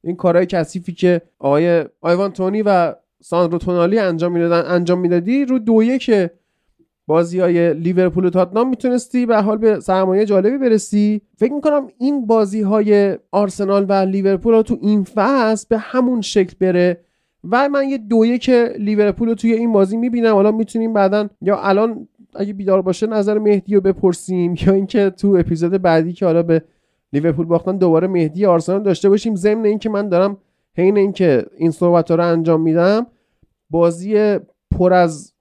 [0.04, 5.60] این کارهای کثیفی که آقای آیوان تونی و ساندرو تونالی انجام می‌دادن انجام می‌دادی رو
[5.60, 6.12] دو یک
[7.08, 11.22] بازی های لیورپول و تاتنام می‌تونستی به حال به سرمایه جالبی برسی.
[11.38, 16.54] فکر می‌کنم این بازی های آرسنال و لیورپول رو تو این فصل به همون شکل
[16.60, 17.02] بره.
[17.52, 20.34] و من یه دویه که لیورپول رو توی این بازی می‌بینم.
[20.34, 25.36] حالا می‌تونیم بعدا یا الان اگه بیدار باشه نظر مهدی رو بپرسیم یا اینکه تو
[25.40, 26.62] اپیزود بعدی که حالا به
[27.14, 29.36] لیورپول باختن دوباره مهدی آرسنال داشته باشیم.
[29.36, 30.38] ضمن اینکه من دارم
[30.78, 33.08] حین اینکه این صحبت رو انجام میدم
[33.70, 34.38] بازی
[34.72, 35.35] پر از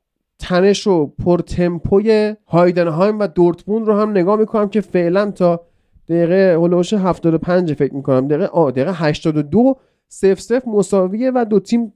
[0.45, 5.61] تنش و پرتمپوی هایدنهایم و دورتموند رو هم نگاه می‌کنم که فعلا تا
[6.09, 8.29] دقیقه هلوش 75 فکر می‌کنم.
[8.29, 9.77] دقیقه آ دقیقه 82
[10.09, 11.93] سف سف مساویه و دو تیم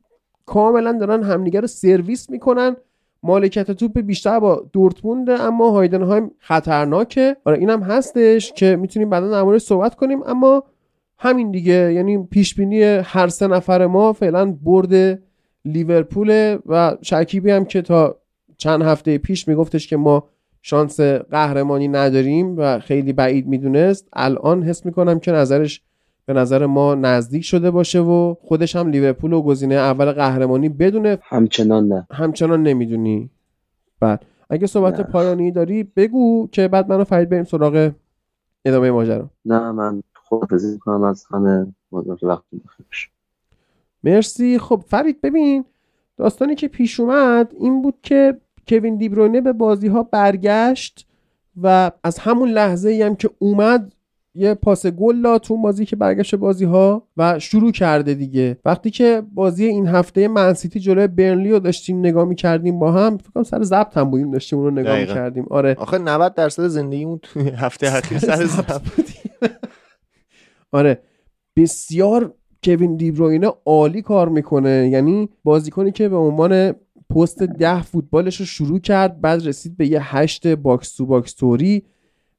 [0.46, 2.76] کاملا دارن همدیگه رو سرویس می‌کنن.
[3.22, 7.36] مالکیت توپ بیشتر با دورتموند اما هایدنهایم خطرناکه.
[7.44, 10.62] آره اینم هستش که می‌تونیم بعدا در صحبت کنیم اما
[11.18, 11.92] همین دیگه.
[11.92, 15.22] یعنی پیش بینی هر سه نفر ما فعلا برد
[15.64, 18.16] لیورپول و شکیبی هم که تا
[18.58, 20.28] چند هفته پیش میگفتش که ما
[20.62, 24.08] شانس قهرمانی نداریم و خیلی بعید می‌دونست.
[24.12, 25.82] الان حس می‌کنم که نظرش
[26.26, 31.18] به نظر ما نزدیک شده باشه و خودش هم لیورپول و گزینه اول قهرمانی بدونه
[31.22, 32.06] همچنان نه.
[32.12, 33.30] همچنان نمی‌دونی.
[34.00, 37.90] بعد اگه صحبت پایانی داری بگو که بعد منو فرید بریم سراغ
[38.64, 39.30] ادامه ماجرا.
[39.44, 41.66] نه من خدافظی کنم از همه.
[42.22, 42.42] وقت
[44.04, 44.58] مرسی.
[44.58, 45.64] خب فرید ببین
[46.16, 48.36] داستانی که پیش اومد این بود که
[48.68, 51.06] کوین دیبروینه به بازی ها برگشت
[51.62, 53.92] و از همون لحظه ای هم که اومد
[54.34, 58.58] یه پاس گل داد تو بازی که برگشت بازی ها و شروع کرده دیگه.
[58.64, 63.42] وقتی که بازی این هفته منسیتی جلوی برنلی رو داشتیم نگاه می‌کردیم با هم فکر
[63.42, 65.46] سر ضبط هم بودیم داشتیم اون رو نگاه می‌کردیم.
[65.50, 65.76] آره.
[65.78, 69.56] آخه 90 درصد زندگیمون تو هفته اخیر سر ضبط بودیم
[70.72, 71.02] آره.
[71.56, 72.34] بسیار
[72.64, 74.88] کوین دیبروینه عالی کار می‌کنه.
[74.92, 76.74] یعنی بازیکنی که به عنوان
[77.10, 81.82] پست ده فوتبالش رو شروع کرد بعد رسید به یه هشت box to box طوری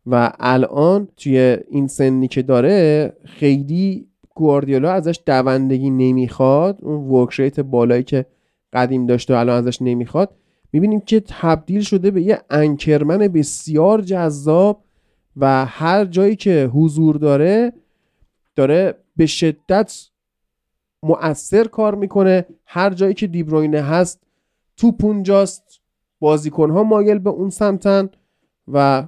[0.05, 6.79] و الان توی این سنی که داره خیلی گواردیولا ازش دوندگی نمی‌خواد.
[6.81, 8.25] اون work بالایی که
[8.73, 10.35] قدیم داشته و الان ازش نمی‌خواد.
[10.73, 14.83] می‌بینیم که تبدیل شده به یه انکرمن بسیار جذاب
[15.35, 17.73] و هر جایی که حضور داره
[18.55, 20.09] داره به شدت
[21.03, 22.45] مؤثر کار می‌کنه.
[22.65, 24.23] هر جایی که دیبروینه هست
[24.80, 25.81] توپ اونجاست.
[26.19, 28.10] بازیکنها مایل به اون سمتن
[28.68, 29.07] و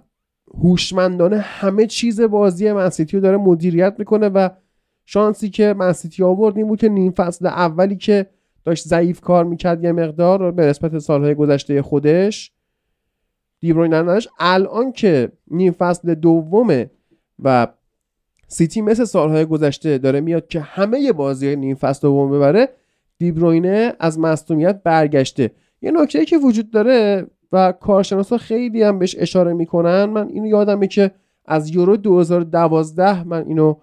[0.64, 4.50] هوشمندانه همه چیز بازی منسیتی رو داره مدیریت می‌کنه و
[5.06, 8.28] شانسی که منسیتی آورد این بود که نیم فصل اولی که
[8.64, 12.52] داشت ضعیف کار می‌کرد یه مقدار به نسبت سالهای گذشته خودش
[13.60, 14.30] دیبروین نداشت.
[14.40, 16.92] الان که نیم فصل دومه
[17.44, 17.68] و
[18.48, 22.70] سیتی مثل سالهای گذشته داره میاد که همه بازی نیم فصل دوم ببره
[23.18, 25.52] دیبروینه از مصومیت برگشته.
[25.82, 30.88] یه نکته که وجود داره و کارشناسا خیلی هم بهش اشاره می‌کنن من اینو یادمه
[30.88, 31.12] که
[31.46, 33.76] از یورو 2012 من اینو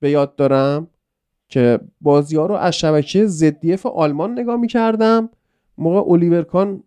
[0.00, 0.88] به یاد دارم
[1.48, 5.28] که بازی ها رو از شبکه ZDF آلمان نگاه می‌کردم.
[5.78, 6.82] موقع الیور کان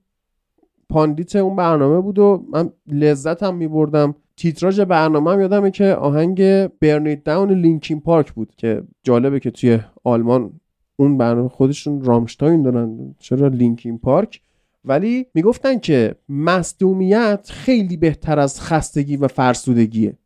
[0.90, 4.16] pundit اون برنامه بود و من لذت هم میبردم.
[4.38, 9.52] تیتراژ برنامه هم یادمه که آهنگ Burn It Down لینکین پارک بود که جالبه که
[9.52, 10.60] توی آلمان
[11.00, 13.16] اون برنامه خودشون رامشتاین دارن.
[13.20, 14.42] چرا؟ لینکین پارک.
[14.86, 20.18] ولی می‌گفتن که مصدومیت خیلی بهتر از خستگی و فرسودگیه.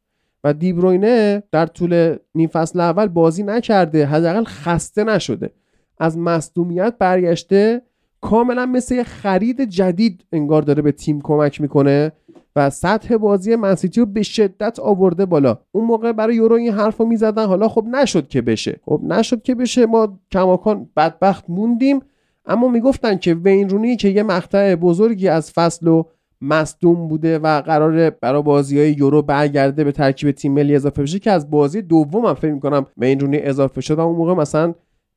[0.44, 5.50] و دیبروینه در طول نیم فصل اول بازی نکرده حداقل خسته نشده.
[5.98, 7.82] از مصدومیت برگشته
[8.22, 12.12] کاملا مثل خرید جدید انگار داره به تیم کمک می‌کنه.
[12.56, 15.58] و سطح بازی منسیتی رو به شدت آورده بالا.
[15.72, 17.46] اون موقع برای یورو این حرف رو می‌زدن.
[17.46, 18.80] حالا خب نشد که بشه.
[18.86, 19.86] خب نشد که بشه.
[19.86, 22.00] ما کماکان بدبخت موندیم.
[22.46, 26.04] اما می‌گفتن که وین رونی که یه مقطع بزرگی از فصل و
[26.42, 31.20] مصدوم بوده و قراره برای بازی های یورو برگرده به ترکیب تیم ملی اضافه بشه
[31.20, 33.98] که از بازی دوم هم فکر می‌کنم وین رونی اضافه شد.
[33.98, 34.74] و اون موقع مثلا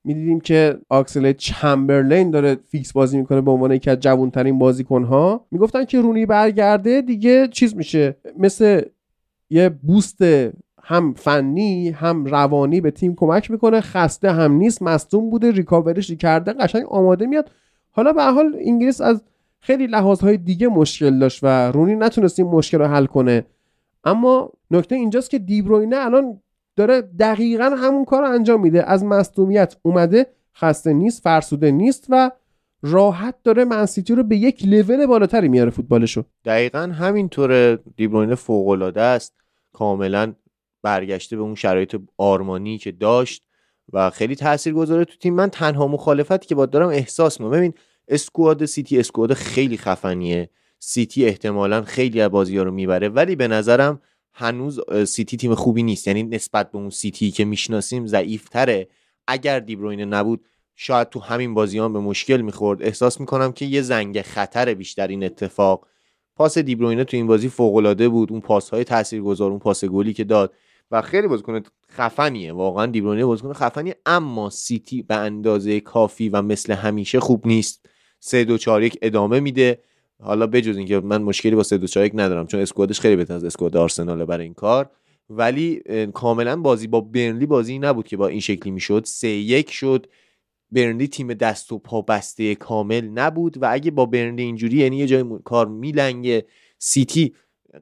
[0.07, 5.47] می‌دیدیم که آکسل چمبرلین داره فیکس بازی می‌کنه به عنوان یکی از جوانترین بازیکن ها
[5.51, 8.16] می‌گفتن که رونی برگرده دیگه چیز میشه.
[8.39, 8.83] مثل
[9.51, 10.23] یه بوست
[10.83, 16.53] هم فنی هم روانی به تیم کمک می‌کنه خسته هم نیست مصدوم بوده ریکاوریش کرده
[16.53, 17.51] قشنگ آماده میاد.
[17.91, 19.23] حالا به حال انگلیس از
[19.61, 23.45] خیلی لحاظهای دیگه مشکل داشت و رونی نتونست این مشکل رو حل کنه.
[24.05, 26.41] اما نکته اینجاست که دیبروینه الان
[26.77, 28.90] داره دقیقا همون کار رو انجام میده.
[28.90, 30.27] از مصدومیت اومده
[30.57, 32.31] خسته نیست فرسوده نیست و
[32.82, 36.24] راحت داره منسیتی رو به یک لول بالاتری میاره فوتبالشو.
[36.44, 39.35] دقیقا همینطور دیبروینه فوق العاده است.
[39.73, 40.32] کاملا
[40.82, 43.43] برگشته به اون شرایط آرمانی که داشت
[43.93, 45.35] و خیلی تاثیر گذاره تو تیم.
[45.35, 47.57] من تنها مخالفتی که با دارم احساس می‌کنم.
[47.57, 47.74] ببین
[48.09, 50.51] squad سیتی squad خیلی خفنیه.
[50.78, 53.09] سیتی احتمالا خیلی از بازی ها رو می‌بره.
[53.09, 54.01] ولی به نظرم
[54.38, 56.06] هنوز سیتی تیم خوبی نیست.
[56.06, 58.88] یعنی نسبت به اون سیتی که می‌شناسیم ضعیفتره.
[59.26, 60.44] اگر دیبروینه نبود
[60.74, 62.82] شاید تو همین بازیان به مشکل می‌خورد.
[62.82, 65.86] احساس می‌کنم که یه زنگ خطر بیشتر این اتفاق.
[66.36, 68.32] پاس دیبروینه تو این بازی فوق العاده بود.
[68.32, 70.54] اون پاس های تاثیرگذار اون پاس گلی که داد.
[70.90, 72.52] و خیلی بازیکن خفنیه.
[72.52, 77.88] واقعا دیبروینه بازیکن خفنیه اما سیتی به اندازه کافی و مثل همیشه خوب نیست.
[78.20, 79.78] سه دو چهار یک ادامه میده.
[80.22, 83.34] حالا بجز اینکه من مشکلی با سه دو چهار یک ندارم چون اسکوادش خیلی بهتر
[83.34, 84.90] از اسکواد آرسنال برای این کار.
[85.30, 85.82] ولی
[86.14, 89.02] کاملا بازی با برنلی بازی نبود که با این شکلی می‌شد.
[89.06, 90.06] سه یک شد.
[90.72, 95.06] برنلی تیم دست و پا بسته کامل نبود و اگه با برنلی اینجوری یعنی یه
[95.06, 96.47] جای کار میلنگه
[96.78, 97.34] سیتی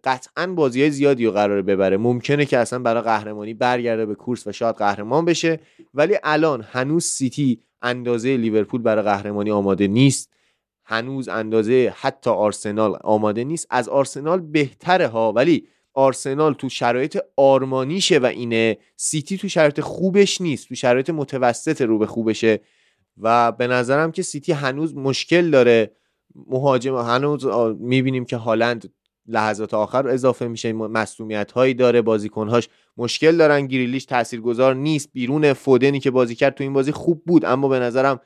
[0.04, 1.96] قطعا بازی های زیادی رو قراره ببره.
[1.96, 5.60] ممکنه که اصلا برای قهرمانی برگرده به کورس و شاید قهرمان بشه.
[5.94, 10.30] ولی الان هنوز سیتی اندازه لیورپول برای قهرمانی آماده نیست.
[10.84, 13.66] هنوز اندازه حتی آرسنال آماده نیست.
[13.70, 18.78] از آرسنال بهتره ها ولی آرسنال تو شرایط آرمانیشه و اینه.
[18.96, 22.60] سیتی تو شرایط خوبش نیست تو شرایط متوسط رو به خوبشه.
[23.18, 25.96] و به نظرم که سیتی هنوز مشکل داره.
[26.34, 27.46] مهاجم هنوز
[27.78, 28.92] می‌بینیم که هالند
[29.26, 30.72] لحظات آخر اضافه میشه.
[30.72, 33.66] مسئولیت هایی داره بازیکنهاش مشکل دارن.
[33.66, 35.08] گریلیش تاثیرگذار نیست.
[35.12, 38.20] بیرون فودنی که بازی کرد تو این بازی خوب بود اما به نظرم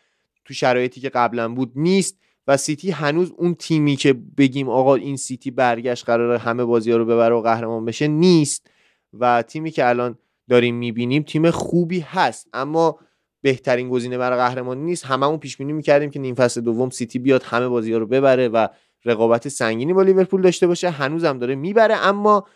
[0.45, 2.19] تو شرایطی که قبلا بود نیست.
[2.49, 6.97] و سیتی هنوز اون تیمی که بگیم آقا این سیتی برگشت قرار همه بازی ها
[6.97, 8.71] رو ببره و قهرمان بشه نیست.
[9.13, 10.19] و تیمی که الان
[10.49, 12.49] داریم می‌بینیم تیم خوبی هست.
[12.53, 12.99] اما
[13.43, 15.07] بهترین گزینه برای قهرمانی نیست.
[15.07, 18.49] هممون پیش بینی می‌کردیم که نیم فصل دوم سیتی بیاد همه بازی ها رو ببره
[18.49, 18.69] و
[19.05, 20.91] رقابت سنگینی با لیورپول داشته باشه.
[20.91, 22.47] هنوزم داره می‌بره اما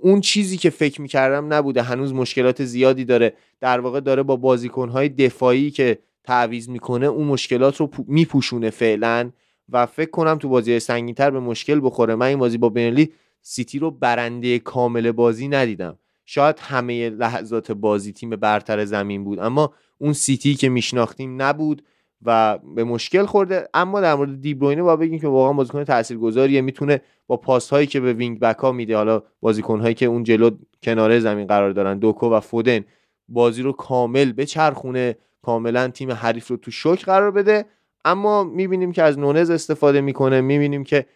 [0.00, 1.82] اون چیزی که فکر می‌کردم نبوده.
[1.82, 3.34] هنوز مشکلات زیادی داره.
[3.60, 9.30] در واقع داره با بازیکنهای دفاعی که تعویز می‌کنه اون مشکلات رو میپوشونه فعلا
[9.68, 12.14] و فکر کنم تو بازی سنگینتر به مشکل بخوره.
[12.14, 15.98] من این بازی با بنلی سیتی رو برنده کامل بازی ندیدم.
[16.26, 21.82] شاید همه لحظات بازی تیم برتر زمین بود اما اون سیتی که میشناختیم نبود
[22.22, 23.68] و به مشکل خورده.
[23.74, 26.60] اما در مورد دیبروینه با بگیم که واقعا بازیکن تاثیرگذاریه.
[26.60, 30.22] می‌تونه با پاس هایی که به wing back ها میده حالا بازیکن هایی که اون
[30.22, 30.50] جلو
[30.82, 32.84] کناره زمین قرار دارن دوکو و فودن
[33.28, 35.16] بازی رو کامل بچرخونه.
[35.44, 37.64] کاملا تیم حریف رو تو شوک قرار بده.
[38.04, 40.40] اما می‌بینیم که از نونز استفاده می‌کنه.
[40.40, 41.06] می‌بینیم که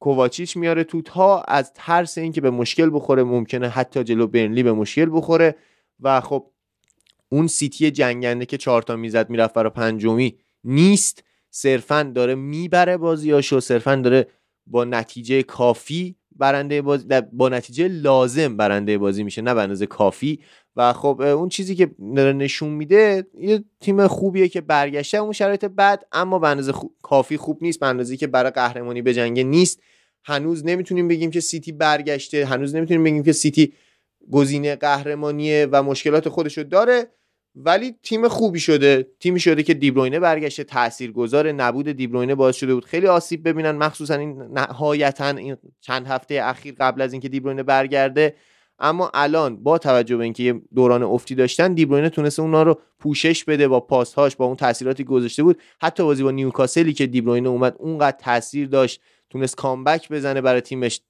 [0.00, 4.72] کوواچیچ میاره تو تا از ترس اینکه به مشکل بخوره ممکنه حتی جلو برنلی به
[4.72, 5.56] مشکل بخوره.
[6.00, 6.46] و خب
[7.28, 10.38] اون سیتی جنگنده که چهارتا می‌زد می‌رفت برای پنجمی.
[10.64, 11.24] نیست.
[11.50, 13.60] صرفا داره می‌بره بازیاشو.
[13.60, 14.26] صرفا داره
[14.66, 19.42] با نتیجه کافی برنده بازی با نتیجه لازم برنده بازی میشه.
[19.42, 20.40] نه به کافی.
[20.76, 25.64] و خب اون چیزی که داره نشون میده یه تیم خوبیه که برگشته اون شرایط
[25.64, 26.72] بد اما به اندازه
[27.02, 27.80] کافی خوب نیست.
[27.80, 29.80] به اندازه که برای قهرمانی به جنگ نیست.
[30.24, 32.46] هنوز نمی‌تونیم بگیم که سیتی برگشته.
[32.46, 33.72] هنوز نمی‌تونیم بگیم که سیتی
[34.30, 37.06] گزینه قهرمانیه و مشکلات خودشو داره.
[37.54, 39.06] ولی تیم خوبی شده.
[39.20, 40.64] تیمی شده که دیبروینه برگشته.
[40.64, 43.70] تاثیرگذار نبود دیبروینه باعث شده بود خیلی آسیب ببینن.
[43.70, 48.34] مخصوصا این نهایتا این چند هفته اخیر قبل از اینکه دیبروینه برگرده.
[48.80, 53.44] اما الان با توجه به اینکه یه دوران افتی داشتن دیبروینه تونسته اونا رو پوشش
[53.44, 55.58] بده با پاسهاش با اون تاثیراتی گذاشته بود.
[55.82, 59.00] حتی بازی با نیوکاسلی که دیبروینه اومد اونقدر تاثیر داشت.
[59.30, 61.00] تونست comeback بزنه برای تیمش.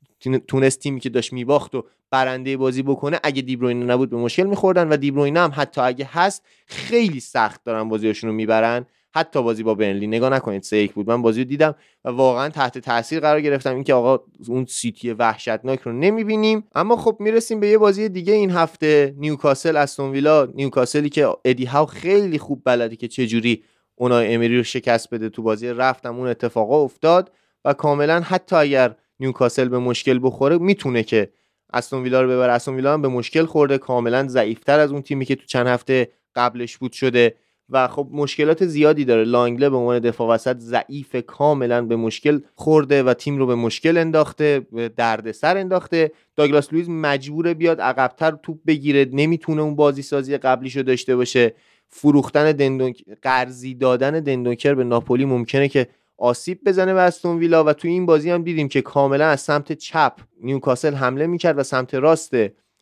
[0.49, 3.21] تونست تیمی که داشت میباخت و برنده بازی بکنه.
[3.23, 7.89] اگه دیبروینه نبود به مشکل میخوردن و دیبروینه هم حتی اگه هست خیلی سخت دارن
[7.89, 8.87] بازیاشون رو می‌برن.
[9.15, 11.09] حتی بازی با برنلی نگاه نکنید سه یک بود.
[11.09, 11.75] من بازی رو دیدم
[12.05, 13.75] و واقعا تحت تاثیر قرار گرفتم.
[13.75, 16.65] اینکه آقا اون سیتی وحشتناک رو نمی‌بینیم.
[16.75, 19.15] اما خب می‌رسیم به یه بازی دیگه این هفته.
[19.19, 20.49] نیوکاسل استون ویلا.
[20.55, 23.65] نیوکاسلی که ادی هاو خیلی خوب بلده که چجوری
[23.95, 25.69] اونای امری رو شکست بده تو بازی.
[25.69, 27.33] رفتم اون اتفاقا افتاد
[27.65, 31.31] و کاملا حتی اگر نیوکاسل به مشکل بخوره می‌تونه که
[31.73, 32.53] استون ویلا رو ببره.
[32.53, 33.79] استون ویلا هم به مشکل خورده.
[33.79, 37.35] کاملا ضعیفتر از اون تیمی که تو چند هفته قبلش بود شده.
[37.71, 39.25] و خب مشکلات زیادی داره.
[39.25, 43.97] لانگله به عنوان دفاع وسط ضعیف کاملا به مشکل خورده و تیم رو به مشکل
[43.97, 46.13] انداخته به دردسر انداخته.
[46.37, 49.09] داگلاس لویز مجبوره بیاد عقبتر توپ بگیره.
[49.13, 51.55] نمی‌تونه اون بازی سازی قبلیشو داشته باشه.
[51.89, 55.87] فروختن دندون قرضی دادن دندونکر به ناپولی ممکنه که
[56.19, 59.73] آسیب بزنه به استون ویلا و توی این بازی هم دیدیم که کاملا از سمت
[59.73, 62.35] چپ نیوکاسل حمله می‌کرد و سمت راست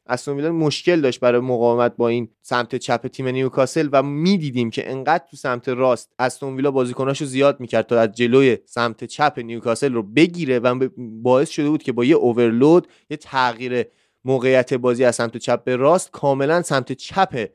[0.08, 4.90] استون ویلا مشکل داشت برای مقاومت با این سمت چپ تیم نیوکاسل و می‌دیدیم که
[4.90, 9.92] انقدر تو سمت راست استون ویلا بازیکناشو زیاد می‌کرد تا از جلوی سمت چپ نیوکاسل
[9.92, 10.88] رو بگیره و
[11.22, 13.84] باعث شده بود که با یه اوورلود یه تغییر
[14.24, 17.48] موقعیت بازی از سمت چپ به راست کاملا سمت چپ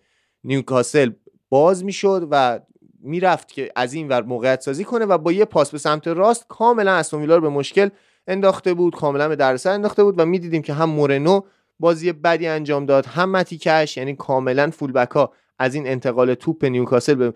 [0.43, 1.11] نیوکاسل
[1.49, 2.59] باز می‌شد و
[2.99, 6.45] می‌رفت که از این ور موقعیت سازی کنه و با یه پاس به سمت راست
[6.47, 7.89] کاملا استون ویلا رو به مشکل
[8.27, 11.41] انداخته بود کاملا به دردسر انداخته بود و می‌دیدیم که هم مورنو
[11.83, 13.05] بازی بدی انجام داد.
[13.05, 17.33] هم متیکش یعنی کاملا فولبک ها از این انتقال توپ نیوکاسل به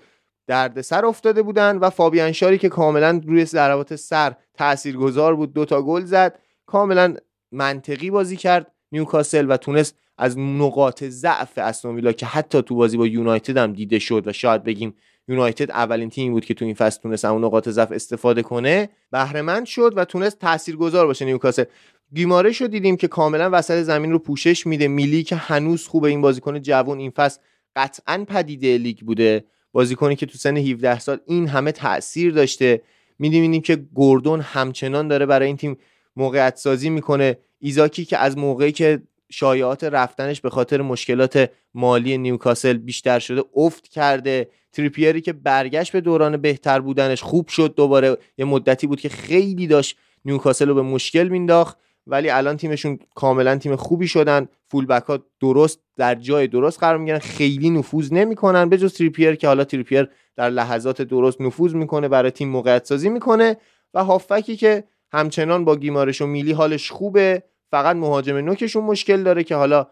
[0.48, 6.06] دردسر افتاده بودن و فابیان شاری که کاملا روی ضربات سر تاثیرگذار بود دوتا گل
[6.06, 6.40] زد.
[6.66, 7.16] کاملا
[7.52, 13.08] منطقی بازی کرد نیوکاسل و تونست از نقاط ضعف استون که حتی تو بازی با
[13.08, 14.96] یونایتد هم دیده شد و شاید بگیم
[15.28, 19.66] یونایتد اولین تیمی بود که تو این فصل تونست اون نقاط ضعف استفاده کنه بهره
[19.66, 21.64] شد و تونست تاثیرگذار باشه نیوکاسل.
[22.14, 24.88] گیمارش رو دیدیم که کاملا وسط زمین رو پوشش میده.
[24.88, 27.40] میلی که هنوز خوبه این بازیکن جوان این فصل
[27.76, 29.46] قطعا پدیده لیگ بوده.
[29.72, 32.82] بازیکنی که تو سن 17 سال این همه تاثیر داشته.
[33.20, 35.78] می‌دونیم که گوردون همچنان داره برای این تیم
[36.16, 37.38] موقعیت سازی می‌کنه.
[37.60, 43.88] ایزاکی که از موقعی که شایعات رفتنش به خاطر مشکلات مالی نیوکاسل بیشتر شده افت
[43.88, 44.50] کرده.
[44.72, 48.18] تریپیری که برگشت به دوران بهتر بودنش خوب شد دوباره.
[48.38, 51.78] یه مدتی بود که خیلی داشت نیوکاسل رو به مشکل مینداخت.
[52.08, 54.48] ولی الان تیمشون کاملا تیم خوبی شدن.
[54.68, 57.20] فولبک ها درست در جای درست قرار می‌گیرن.
[57.20, 62.32] خیلی نفوذ نمی‌کنن به جز تریپیر که حالا تریپیر در لحظات درست نفوذ می‌کنه برای
[62.32, 63.58] تیم موقعیت سازی می‌کنه
[63.94, 67.44] و هافکی که همچنان با گیمارش و میلی حالش خوبه.
[67.72, 69.88] فقط مهاجم نوکشون مشکل داره که حالا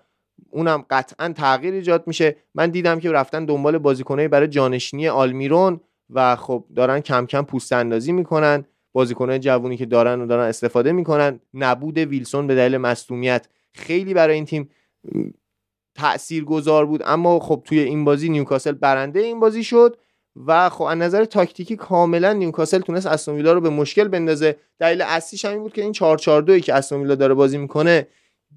[0.49, 2.35] اونم قطعا تغییر ایجاد میشه.
[2.55, 5.79] من دیدم که رفتن دنبال بازیکنایی برای جانشینی آلمیرون
[6.09, 8.65] و خب دارن کم کم پوست اندازی می‌کنن.
[8.95, 11.39] بازیکنان جوونی که دارن و دارن استفاده می‌کنن.
[11.53, 14.69] نبود ویلسون به دلیل مصونیت خیلی برای این تیم
[15.95, 17.01] تأثیر گذار بود.
[17.05, 19.97] اما خب توی این بازی نیوکاسل برنده این بازی شد
[20.45, 24.55] و خب از نظر تاکتیکی کاملا نیوکاسل تونست استون رو به مشکل بندازه.
[24.79, 28.07] دلیل اصلیش همین بود که این 442 که استون داره بازی می‌کنه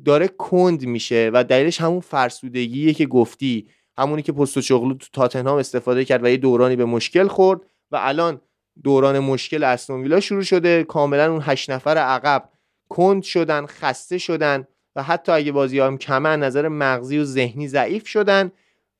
[0.04, 3.68] داره کند میشه و دلیلش همون فرسودگیه که گفتی.
[3.98, 7.60] همونی که پست چغلو تو تاتنهام استفاده کرد و یه دورانی به مشکل خورد
[7.90, 8.40] و الان
[8.84, 10.84] دوران مشکل استون ویلا شروع شده.
[10.84, 12.48] کاملا اون هشت نفر عقب
[12.88, 18.08] کند شدن خسته شدن و حتی اگه بازی هم کمه نظر مغزی و ذهنی ضعیف
[18.08, 18.52] شدن.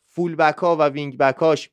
[0.07, 1.71] full back ا و wing back اش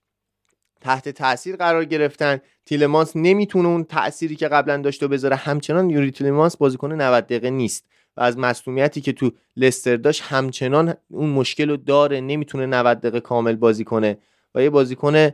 [0.82, 2.40] تحت تاثیر قرار گرفتن.
[2.65, 5.36] تیلمانس نمی‌تونه اون تأثیری که قبلا داشته بذاره.
[5.36, 7.86] همچنان یوری تیلمانس بازیکن 90 دقیقه نیست
[8.18, 12.22] و از مصدومیتی که تو لستر داشت همچنان اون مشکل رو داره.
[12.22, 14.18] نمی‌تونه 90 دقیقه کامل بازی کنه.
[14.56, 15.30] و یه بازیکن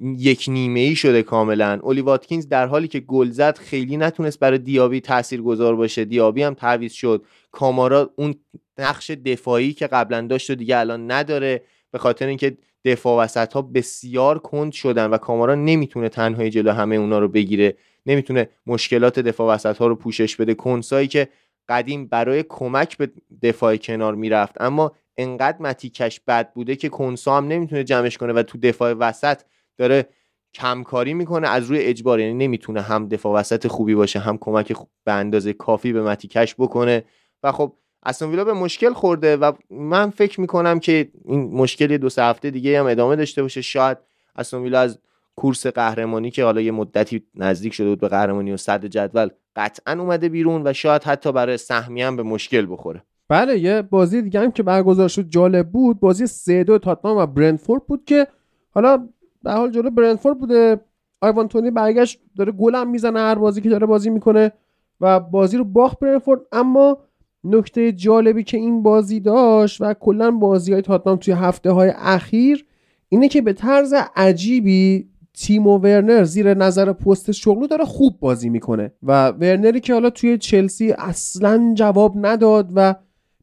[0.00, 1.80] یک نیمه ای شده کاملا.
[1.82, 6.04] اولی واتکینز در حالی که گل زد خیلی نتونست برای دیابی تاثیر گذار باشه.
[6.04, 7.24] دیابی هم تعویض شد.
[7.52, 8.34] کامارا اون
[8.78, 13.62] نقش دفاعی که قبلا داشت و دیگه الان نداره به خاطر اینکه دفاع وسط ها
[13.62, 17.76] بسیار کند شدن و کامارا نمی‌تونه تنهایی جلو همه اونا رو بگیره.
[18.06, 20.54] نمی‌تونه مشکلات دفاع وسط ها رو پوشش بده.
[20.54, 21.28] کنسایی که
[21.68, 23.10] قدیم برای کمک به
[23.42, 24.54] دفاع کنار می‌رفت.
[24.60, 29.40] اما انقدر متیکش بد بوده که کنسا هم نمی‌تونه جمعش کنه و تو دفاع وسط
[29.78, 30.08] داره
[30.54, 34.72] کمکاری می‌کنه از روی اجبار یعنی نمی‌تونه هم دفاع وسط خوبی باشه هم کمک
[35.04, 37.04] به اندازه کافی به متیکش بکنه.
[37.42, 37.72] و خب
[38.02, 42.50] استون ویلا به مشکل خورده و من فکر می‌کنم که این مشکل دو سه هفته
[42.50, 43.60] دیگه هم ادامه داشته باشه.
[43.60, 43.98] شاید
[44.36, 44.98] استون ویلا از
[45.36, 49.92] کورس قهرمانی که حالا یه مدتی نزدیک شده بود به قهرمانی و صد جدول قطعا
[49.92, 53.02] اومده بیرون و شاید حتی برای سهمی هم به مشکل بخوره.
[53.28, 57.26] بله یه بازی دیگه هم که برگزار شد جالب بود بازی سه دو تاتنام و
[57.26, 58.26] برنتفورد بود که
[58.70, 59.08] حالا
[59.42, 60.80] به حال جلو برنتفورد بوده.
[61.20, 64.52] آیوان تونی برگشت داره گلم می‌زنه هر بازی که داره بازی می‌کنه
[65.00, 66.98] و بازی رو باخت برنتفورد اما
[67.44, 72.66] نکته جالبی که این بازی داشت و کلا بازی های تاتنام توی هفته های اخیر
[73.08, 78.92] اینه که به طرز عجیبی تیمو ورنر زیر نظر پست شغلو داره خوب بازی می‌کنه
[79.02, 82.94] و ورنری که حالا توی چلسی اصلا جواب نداد و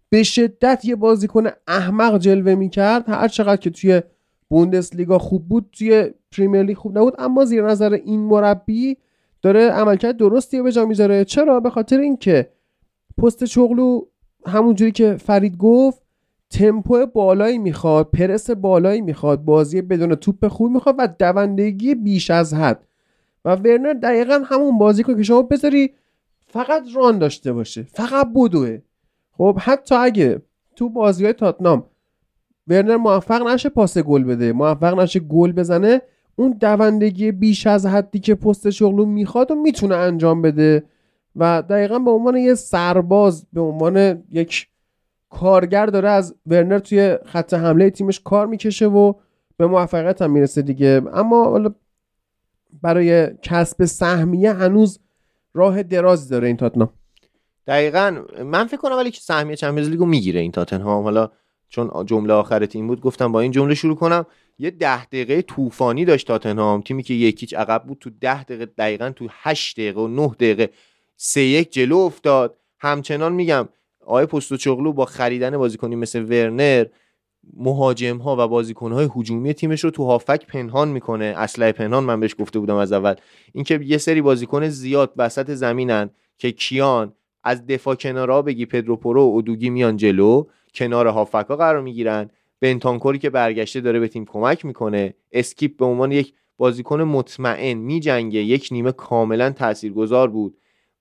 [0.09, 4.01] به شدت یه بازیکن احمق جلوه می‌کرد هر چقدر که توی
[4.49, 8.97] بوندسلیگا خوب بود توی پریمیر لیگ خوب نبود اما زیر نظر این مربی
[9.41, 11.25] داره عملکرد درستی به جا می‌ذاره.
[11.25, 12.49] چرا؟ به خاطر اینکه
[13.17, 14.01] پست شغلو
[14.45, 16.01] همونجوری که فرید گفت
[16.49, 22.53] تمپو بالایی می‌خواد پرس بالایی می‌خواد بازی بدون توپ خوب می‌خواد و دوندگی بیش از
[22.53, 22.87] حد.
[23.45, 25.93] و ورنر دقیقا همون بازی که شما بذاری
[26.47, 28.79] فقط ران داشته باشه فقط بدوه.
[29.31, 30.41] خب حتی اگه
[30.75, 31.85] تو بازی های تاتنام
[32.67, 34.53] ورنر موفق نشه پاس گل بده.
[34.53, 36.01] موفق نشه گل بزنه.
[36.35, 40.83] اون دوندگی بیش از حدی که پست شغلو می‌خواد و می‌تونه انجام بده.
[41.35, 44.67] و دقیقا به عنوان یه سرباز به عنوان یک
[45.29, 49.13] کارگر داره از ورنر توی خط حمله تیمش کار می‌کشه و
[49.57, 51.01] به موفقیت هم می‌رسه دیگه.
[51.13, 51.71] اما
[52.81, 54.99] برای کسب سهمیه هنوز
[55.53, 56.89] راه درازی داره این تاتنام
[57.67, 58.23] دقیقا.
[58.45, 61.03] من فکر کنم ولی که سهمیه چمپیونز لیگو می‌گیره این تاتنهام.
[61.03, 61.29] حالا
[61.69, 64.25] چون جمله آخر تیم بود گفتم با این جمله شروع کنم.
[64.59, 66.81] یه ده دقیقه طوفانی داشت تاتنهام.
[66.81, 70.69] تیمی که یکیچ عقب بود تو ده دقیقه دقیقا تو هشت دقیقه و نه دقیقه
[71.17, 72.57] سه یک جلو افتاد.
[72.79, 73.69] همچنان میگم
[74.05, 76.85] آقای چغلو با خریدن بازیکنی مثل ورنر
[77.57, 81.25] مهاجم ها و بازیکن های هجومی تیمش رو تو هافک پنهان می‌کنه.
[81.25, 83.15] اسلحه پنهان من بهش گفته بودم از اول.
[83.53, 87.13] اینکه یه سری بازیکن زیاد وسط زمینن که کیان
[87.43, 90.45] از دفاع کنارا بگی پدرو پرو و ادوگی میان جلو.
[90.75, 92.29] کنار هافبک ها قرار می‌گیرن.
[92.61, 95.13] بنتانکوری که برگشته داره به تیم کمک می‌کنه.
[95.31, 98.39] اسکیپ به عنوان یک بازیکن مطمئن میجنگه.
[98.39, 100.57] یک نیمه کاملا تاثیرگذار بود.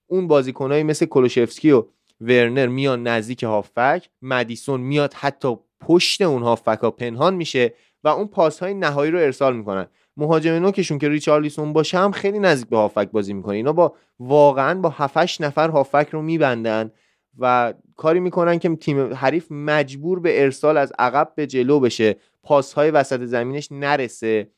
[0.07, 1.85] اون بازیکنهایی مثل کلوشفسکی و
[2.21, 4.09] ورنر میان نزدیک هافبک.
[4.23, 7.75] مدیسون میاد حتی پشت اون هافبک ها پنهان میشه
[8.05, 9.87] و اون پاس های نهایی رو ارسال می‌کنن.
[10.17, 13.57] مهاجم نوکشون که ریچارلیسون باشه هم خیلی نزدیک به هافک بازی می‌کنه.
[13.57, 16.91] اینا با واقعا با 7 نفر هافک رو میبندن.
[17.39, 22.17] و کاری می‌کنن که تیم حریف مجبور به ارسال از عقب به جلو بشه.
[22.43, 24.51] پاس های وسط زمینش نرسه.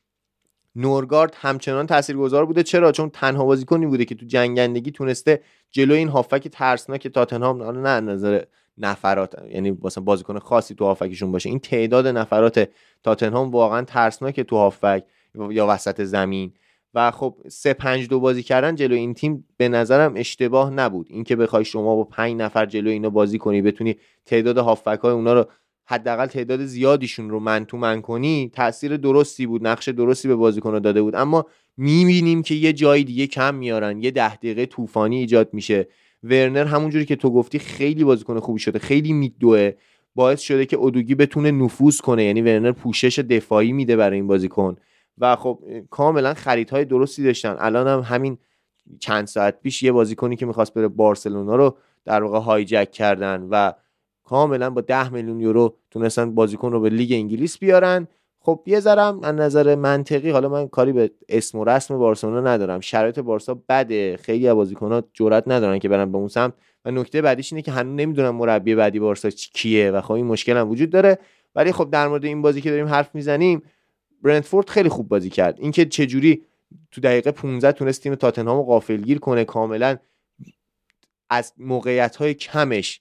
[0.76, 2.62] نورگارد همچنان تاثیرگذار بوده.
[2.62, 5.40] چرا؟ چون تنها بازیکنی بوده که تو جنگندگی تونسته
[5.70, 8.42] جلو این هافک ترسناک تاتنهام نه نظر
[8.78, 11.48] نفرات یعنی واسه بازیکن خاصی تو هافکشون باشه.
[11.48, 12.68] این تعداد نفرات
[13.02, 15.04] تاتنهام واقعا ترسناک تو هافک
[15.50, 16.52] یا وسط زمین.
[16.94, 21.06] و خب سه پنج دو بازی کردن جلو این تیم به نظرم اشتباه نبود.
[21.10, 23.96] اینکه بخوای شما با پنج نفر جلو اینا بازی کنی بتونی
[24.26, 25.46] تعداد هافک های اونا رو
[25.84, 30.78] حداقل تعداد زیادیشون رو من تو من کنی تاثیر درستی بود نقش درستی به بازیکن
[30.78, 31.14] داده بود.
[31.14, 31.46] اما
[31.76, 35.88] می‌بینیم که یه جای دیگه کم میارن یه ده دقیقه طوفانی ایجاد میشه.
[36.22, 39.72] ورنر همونجوری که تو گفتی خیلی بازیکن خوبی شده خیلی میدوه.
[40.14, 44.76] باعث شده که اودوگی بتونه نفوذ کنه یعنی ورنر پوشش دفاعی میده برای این بازیکن.
[45.18, 47.56] و خب کاملا خریدهای درستی داشتن.
[47.58, 48.38] الان هم همین
[49.00, 53.72] چند ساعت پیش یه بازیکنی که می‌خواست بره بارسلونا رو در واقع هایجک کردن و
[54.24, 58.08] کاملا با 10 میلیون یورو تونستن بازیکن رو به لیگ انگلیس بیارن.
[58.40, 62.80] خب یه ذرم از نظر منطقی حالا من کاری به اسم و رسم بارسلونا ندارم.
[62.80, 64.16] شرایط بارسا بده.
[64.16, 66.52] خیلی از بازیکن‌ها جرئت ندارن که برن به اون سمت.
[66.84, 70.56] و نکته بعدیش اینه که هنوز نمی‌دونم مربی بعدی بارسا کیه و خب این مشکل
[70.56, 71.18] هم وجود داره.
[71.54, 73.62] ولی خب در مورد این بازی که داریم حرف می‌زنیم
[74.26, 75.60] برنتفورد خیلی خوب بازی کرد.
[75.60, 76.42] اینکه چه جوری
[76.90, 79.96] تو دقیقه 15 تونست تیم تاتنهام غافلگیر کنه کاملا
[81.30, 83.00] از موقعیت های کمش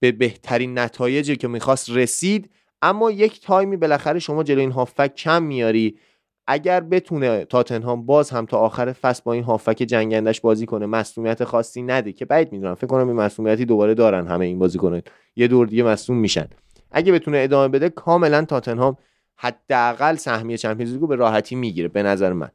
[0.00, 2.50] به بهترین نتایجی که می‌خواست رسید.
[2.82, 5.98] اما یک تایمی بالاخره شما جلو این هافک کم میاری.
[6.46, 11.44] اگر بتونه تاتنهام باز هم تا آخر فصل با این هافک جنگندش بازی کنه مسئولیت
[11.44, 15.02] خاصی نده که بعید می‌دونم فکر کنم این مسئولیتی دوباره دارن همه این بازی کنه
[15.36, 16.48] یه دور دیگه مصدوم میشن.
[16.90, 18.96] اگه بتونه ادامه بده کاملا تاتنهام
[19.36, 22.50] حداقل سهمیه چمپیونز لیگو به راحتی می‌گیره به نظر من.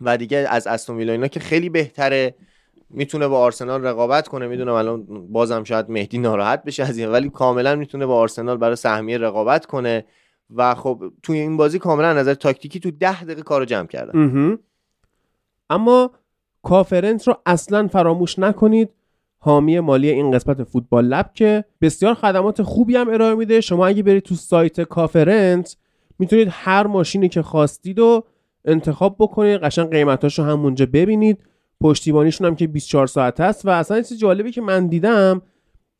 [0.00, 2.34] و دیگه از استون اینا که خیلی بهتره
[2.90, 4.46] می‌تونه با آرسنال رقابت کنه.
[4.46, 8.76] می‌دونم الان بازم شاید مهدی ناراحت بشه از این ولی کاملا می‌تونه با آرسنال برای
[8.76, 10.04] سهمیه رقابت کنه.
[10.54, 14.58] و خب توی این بازی کاملا نظر تاکتیکی تو ده دقیقه کارو جمع کردن.
[15.70, 16.10] اما
[16.62, 18.90] کافرنس رو اصلا فراموش نکنید.
[19.38, 23.60] حامی مالی این قسمت فوتبال لب که بسیار خدمات خوبی هم ارائه میده.
[23.60, 25.76] شما اگه برید تو سایت کافرنت
[26.22, 28.24] می‌تونید هر ماشینی که خواستید و
[28.64, 31.38] انتخاب بکنید قشنگ قیمتاش رو همونجا ببینید.
[31.80, 35.42] پشتیبانیشون هم که 24 ساعت هست و اصلا چیز جالبی که من دیدم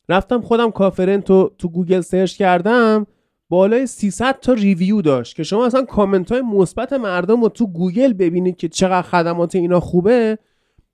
[0.09, 3.07] رفتم خودم کافرنت رو تو گوگل search کردم
[3.49, 8.13] بالای 300 تا review داشت که شما اصلا کامنت های مثبت مردم رو تو گوگل
[8.13, 10.37] ببینید که چقدر خدمات اینا خوبه.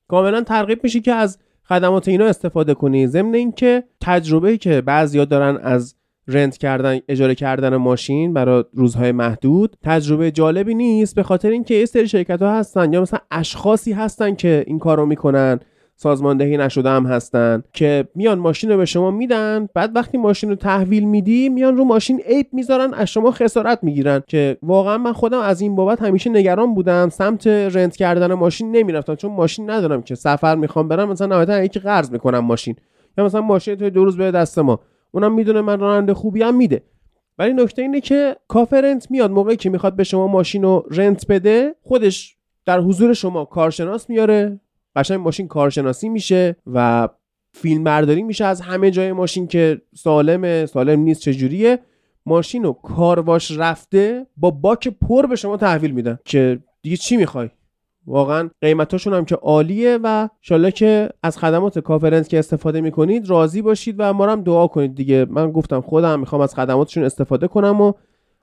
[0.08, 5.58] کاملا ترغیب میشه که از خدمات اینا استفاده کنید ضمن اینکه تجربه که بعضیا دارن
[5.58, 5.96] از
[6.30, 11.86] رنت کردن اجاره کردن ماشین برای روزهای محدود تجربه جالبی نیست به خاطر اینکه یه
[11.86, 15.60] سری شرکت ها هستن یا مثلا اشخاصی هستن که این کارو می‌کنن
[15.96, 20.56] سازماندهی نشده هم هستن که میان ماشین رو به شما میدن بعد وقتی ماشین رو
[20.56, 25.40] تحویل میدی میان رو ماشین عیب می‌ذارن از شما خسارت می‌گیرن که واقعا من خودم
[25.40, 30.16] از این بابت همیشه نگران بودم سمت رنت کردن ماشین نمی‌رفتم چون ماشین ندارم که
[30.16, 32.76] سفر می‌خوام برم مثلا نهایتا یکی قرض می‌کنم ماشین
[33.18, 34.80] یا مثلا ماشین تو دو روز به دست ما.
[35.12, 36.84] اونم می‌دونه من راننده خوبی هم میده.
[37.38, 39.32] ولی نکته اینه که کافه رنت میاد.
[39.32, 44.60] موقعی که می‌خواد به شما ماشین رو رنت بده خودش در حضور شما کارشناس میاره.
[44.96, 47.10] قشنگ ماشین کارشناسی میشه و
[47.54, 51.80] فیلم برداری میشه از همه جای ماشین که سالمه سالم نیست چجوریه.
[52.26, 57.50] ماشین رو کارواش رفته با باک پر به شما تحویل میدن که دیگه چی می‌خوای؟
[58.10, 63.62] واقعا قیمتاشون هم که عالیه و شاله که از خدمات کافرنس که استفاده می‌کنید راضی
[63.62, 65.26] باشید و ما هم دعا کنید دیگه.
[65.30, 67.94] من گفتم خودم می‌خوام از خدماتشون استفاده کنم و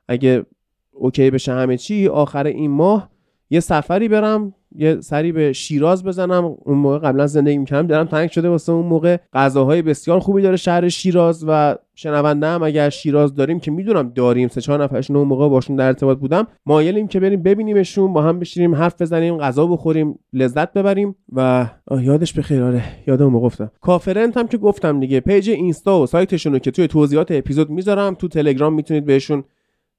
[0.08, 0.46] اگه
[0.92, 3.10] OK بشه همه چی آخر این ماه
[3.50, 6.44] یه سفری برم یه سری به شیراز بزنم.
[6.44, 7.86] اون موقع قبلا زندگی می‌کردم.
[7.86, 9.16] دلم تنگ شده واسه اون موقع.
[9.32, 14.48] غذاهای بسیار خوبی داره شهر شیراز و شنونده هم اگر شیراز داریم که می‌دونم داریم.
[14.48, 16.46] سه چهار نفرشون اون موقع باشون در ارتباط بودم.
[16.66, 21.66] مایلیم که بریم ببینیمشون با هم بشینیم حرف بزنیم غذا بخوریم لذت ببریم و
[22.00, 22.62] یادش بخیر.
[22.62, 23.70] آره یادم موقع گفتم.
[23.80, 25.20] کافرنت هم که گفتم دیگه.
[25.20, 28.14] page اینستا و سایتشون رو که توی توضیحات اپیزود می‌ذارم.
[28.14, 29.44] تو تلگرام می‌تونید بهشون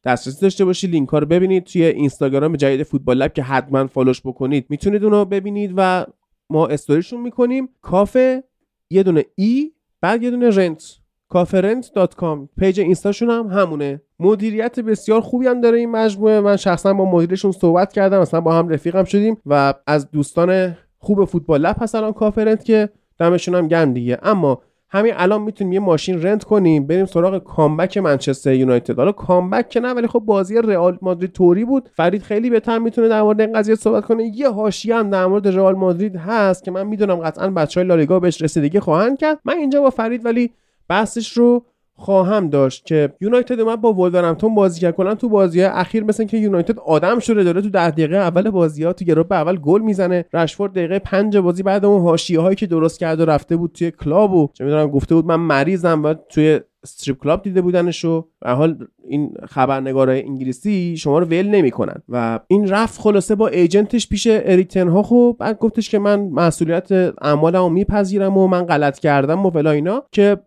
[0.07, 0.91] دسترسی داشته باشید.
[0.91, 4.65] لینک ها رو ببینید توی اینستاگرام جدید فوتبال لب که حتما follow ش بکنید.
[4.69, 6.05] می‌تونید اونو ببینید و
[6.49, 7.69] ما استوریشون می‌کنیم.
[7.81, 8.43] کافه
[8.89, 10.83] یه دونه E بعد یه دونه rent.
[11.29, 14.01] کافرنت.com page اینستاشون هم همونه.
[14.19, 16.39] مدیریت بسیار خوبی هم داره این مجموعه.
[16.39, 18.19] من شخصا با مدیرشون صحبت کردم.
[18.19, 22.89] مثلا با هم رفیقم شدیم و از دوستان خوب فوتبال لب هست کافرنت که
[23.19, 24.17] دمشون هم گرم دیگه.
[24.23, 28.97] اما همین الان می‌تونیم یه ماشین rent کنیم بریم سراغ comeback منچستر یونایتد.
[28.97, 31.89] حالا comeback که نه ولی خب بازی رئال مادرید طوری بود.
[31.93, 34.31] فرید خیلی بهتر می‌تونه در مورد این قضیه صحبت کنه.
[34.35, 38.41] یه حاشیه هم در مورد رئال مادرید هست که من می‌دونم قطعا بچه‌های لالیگا بهش
[38.41, 39.39] رسیدگی خواهند کرد.
[39.45, 40.51] من اینجا با فرید ولی
[40.89, 41.65] بحثش رو
[41.97, 44.95] خواهم داشت که یونایتد اومد با ولورهمپتون بازی کرد.
[44.95, 48.83] کلا تو بازی اخیر مثل که یونایتد آدم شده داره تو ده دقیقه اول بازی
[48.83, 50.25] ها تو گروه اول گل می‌زنه.
[50.33, 53.91] رشفورد دقیقه پنج بازی بعد اون حاشیه هایی که درست کرد و رفته بود توی
[53.91, 58.25] club و چه می‌دونم گفته بود من مریضم و توی strip club دیده بودنش و
[58.41, 62.01] به حال این خبرنگارای انگلیسی شما رو ول نمی‌کنن.
[62.09, 66.29] و این رفت خلاصه با agent ش پیش اریک تن هاخ بعد گفتش که من
[66.29, 66.91] مسئولیت
[67.21, 70.37] اعمالمو میپذیرم و من غلط کردم و فلا اینا که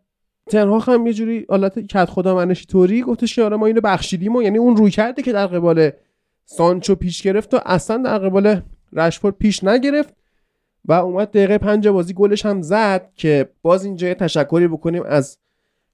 [0.51, 4.37] تنها هم یه جوری حالت کت خدا منشی طوری گفتش که آره ما اینو بخشیدیم
[4.37, 5.91] و یعنی اون روی کرده که در قبال
[6.45, 8.63] سانچو پیش گرفت و اصلا در قبال
[8.93, 10.15] رشفورد پیش نگرفت
[10.85, 15.39] و اومد دقیقه پنج بازی گلش هم زد که باز اینجا تشکری بکنیم از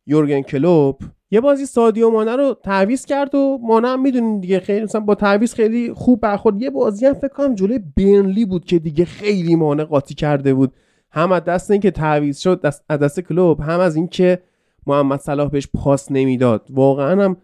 [0.07, 0.99] یورگن کلوب
[1.31, 5.15] یه بازی سادیو مانه رو تعویض کرد و مانه هم می‌دونین دیگه خیلی مثلا با
[5.15, 6.63] تعویض خیلی خوب برخورد.
[6.63, 10.73] یه بازی هم فکر کنم جلوی برنلی بود که دیگه خیلی مانه قاطی کرده بود.
[11.17, 14.43] هم از دست اینکه تعویض شد دست از دست کلوب هم از اینکه
[14.87, 16.67] محمد صلاح بهش پاس نمی‌داد.
[16.71, 17.37] واقعا هم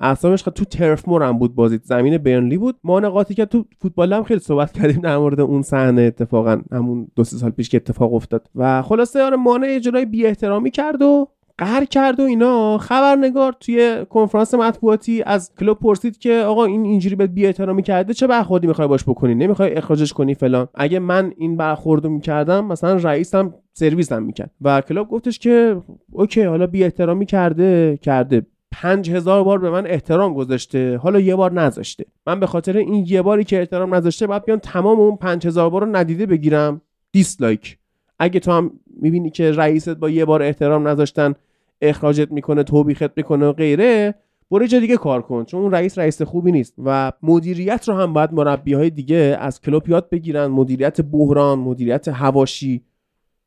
[0.00, 1.80] اعصابش تو ترف مور بود بازی.
[1.82, 2.76] زمین برنلی بود.
[2.84, 7.08] ما نقاطی که تو فوتبال هم خیلی صحبت کردیم در مورد اون صحنه اتفاقا همون
[7.16, 8.46] دو سه سال پیش که اتفاق افتاد.
[8.54, 11.28] و خلاصه آره مانع اجرای بی احترامی کرد و
[11.60, 12.78] قهر کرد و اینا.
[12.78, 18.14] خبرنگار توی کنفرانس مطبوعاتی از کلوب پرسید که آقا این اینجوری به بی احترامی کرده
[18.14, 20.68] چه برخوردی می‌خوای باش بکنی؟ نمی‌خوای اخراجش کنی فلان.
[20.74, 24.50] اگه من این برخوردو می‌کردم مثلا رئیسم سرویسم می‌کرد.
[24.60, 25.76] و کلوب گفتش که
[26.12, 28.46] OK حالا بی احترامی کرده کرده.
[28.72, 30.96] پنج هزار بار به من احترام گذاشته.
[30.96, 32.04] حالا یه بار نذاشته.
[32.26, 35.70] من به خاطر این یه باری که احترام نذاشته باید بیان تمام اون پنج هزار
[35.70, 36.80] بار رو ندیده بگیرم.
[37.12, 37.78] dislike.
[38.18, 38.70] اگه تو هم
[39.00, 41.34] می‌بینی که رئیست با یه بار احترام نذاشتن
[41.80, 44.14] اخراجت می‌کنه توبیخت می‌کنه و غیره
[44.50, 45.44] برو جا دیگه کار کن.
[45.44, 49.60] چون اون رئیس رئیس خوبی نیست و مدیریت رو هم باید مربی های دیگه از
[49.60, 50.46] کلوب یاد بگیرن.
[50.46, 52.84] مدیریت بحران مدیریت حواشی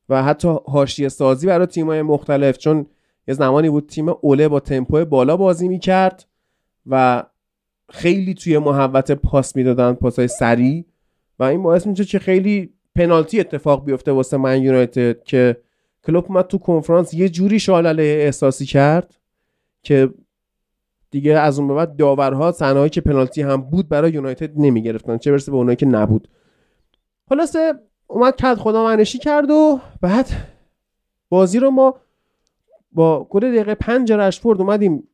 [0.10, 2.58] و حتی حاشیه سازی برای تیم‌های مختلف.
[2.58, 2.86] چون
[3.28, 6.26] یه زمانی بود تیم اوله با تمپو بالا بازی می‌کرد
[6.88, 7.24] و
[7.90, 10.86] خیلی توی محوت پاس می‌دادن پاسای سری
[11.40, 15.58] و این باعث میشه که خیلی پنالتی اتفاق بیفته واسه من یونایتد که
[16.06, 19.16] کلوب اومد تو کنفرانس یه جوری شالله احساسی کرد
[19.84, 20.14] که
[21.12, 25.32] دیگه از اون به بعد داورها صحنه‌ای که پنالتی هم بود برای یونایتد نمی‌گرفتن چه
[25.32, 26.28] برسه به اونایی که نبود.
[27.30, 27.74] خلاصه
[28.08, 30.30] اومد کرد خدا منشی کرد و بعد
[31.30, 31.96] بازی رو ما
[32.92, 35.08] با گل دقیقه پنج رشفورد اومدیم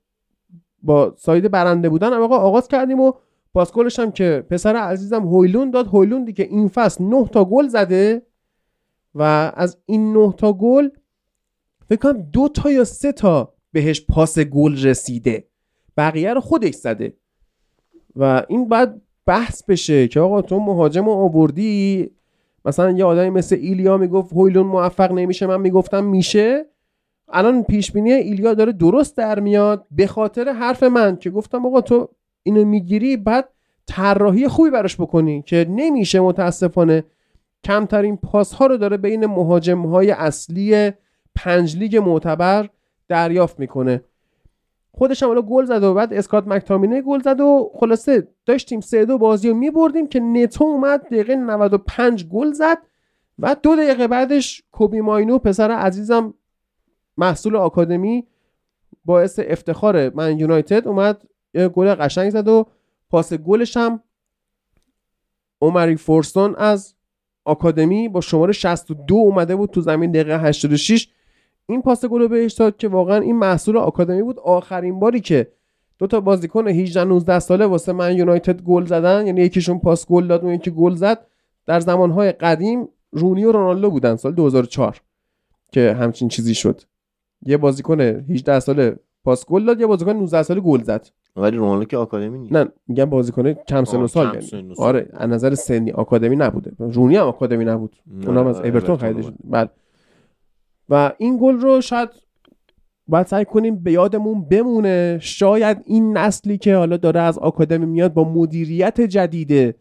[0.83, 3.13] با ساید برنده بودن آقا آغاز کردیم و
[3.53, 5.87] پاس گلش هم که پسر عزیزم هویلون داد.
[5.87, 8.21] هویلوندی که این فصل 9 تا گل زده.
[9.19, 10.89] و از این 9 تا گل
[11.89, 15.47] فکر کنم دو تا یا سه تا بهش پاس گل رسیده.
[15.97, 17.13] بقیه رو خودش زده.
[18.15, 22.09] و این بعد بحث بشه که آقا تو مهاجم رو آوردی
[22.65, 26.65] مثلا یه آدمی مثل ایلیا می‌گفت هویلون موفق نمیشه من می‌گفتم میشه.
[27.29, 31.81] الان پیش بینی ایلیا داره درست در میاد به خاطر حرف من که گفتم آقا
[31.81, 32.09] تو
[32.43, 33.49] اینو می‌گیری بعد
[33.87, 37.03] طراحی خوبی براش بکنی که نمیشه متاسفانه
[37.64, 40.91] کمترین پاس ها رو داره بین مهاجم های اصلی
[41.36, 42.69] پنج لیگ معتبر
[43.07, 44.03] دریافت می‌کنه.
[44.91, 49.18] خودش هم گل زد و بعد اسکات مکتامینه گل زد و خلاصه داشتیم سه دو
[49.18, 52.77] بازی رو میبردیم که نتو اومد دقیقه 95 گل زد
[53.40, 56.34] و دو دقیقه بعدش کوبی ماینو پسر عزیزم
[57.18, 58.27] محصول آکادمی
[59.06, 61.22] باعث افتخار من یونایتد اومد
[61.73, 62.65] گل قشنگ زد و
[63.10, 64.03] پاس گلش هم
[65.60, 66.95] اومری فورستون از
[67.49, 71.07] آکادمی با شماره 62 اومده بود تو زمین دقیقه 86
[71.69, 74.39] این پاس گل بهش داد که واقعا این محصول آکادمی بود.
[74.39, 75.51] آخرین باری که
[75.99, 79.27] دو تا بازیکن 18 19 ساله واسه من یونایتد گل زدن.
[79.27, 81.26] یعنی یکیشون پاس گل داد و یکی گل زد.
[81.65, 85.01] در زمانهای قدیم رونی و رونالدو بودن سال 2004
[85.71, 86.81] که همچین چیزی شد.
[87.45, 91.07] یه بازیکن 18 ساله پاس گل داد یه بازیکن 19 ساله گل زد.
[91.35, 92.53] ولی رونالدو که آکادمی نیست.
[92.53, 94.73] نه میگم بازیکن کم سن و سال یعنی.
[94.77, 96.72] آره از نظر سنی آکادمی نبوده.
[96.80, 97.95] رونی هم آکادمی نبود.
[98.27, 99.69] اونم از اورتون خریده شد بله.
[100.89, 102.10] و این گل رو شاید
[103.07, 105.18] باید سعی کنیم به یادمون بمونه.
[105.22, 109.76] شاید این نسلی که حالا داره از آکادمی میاد با مدیریت جدید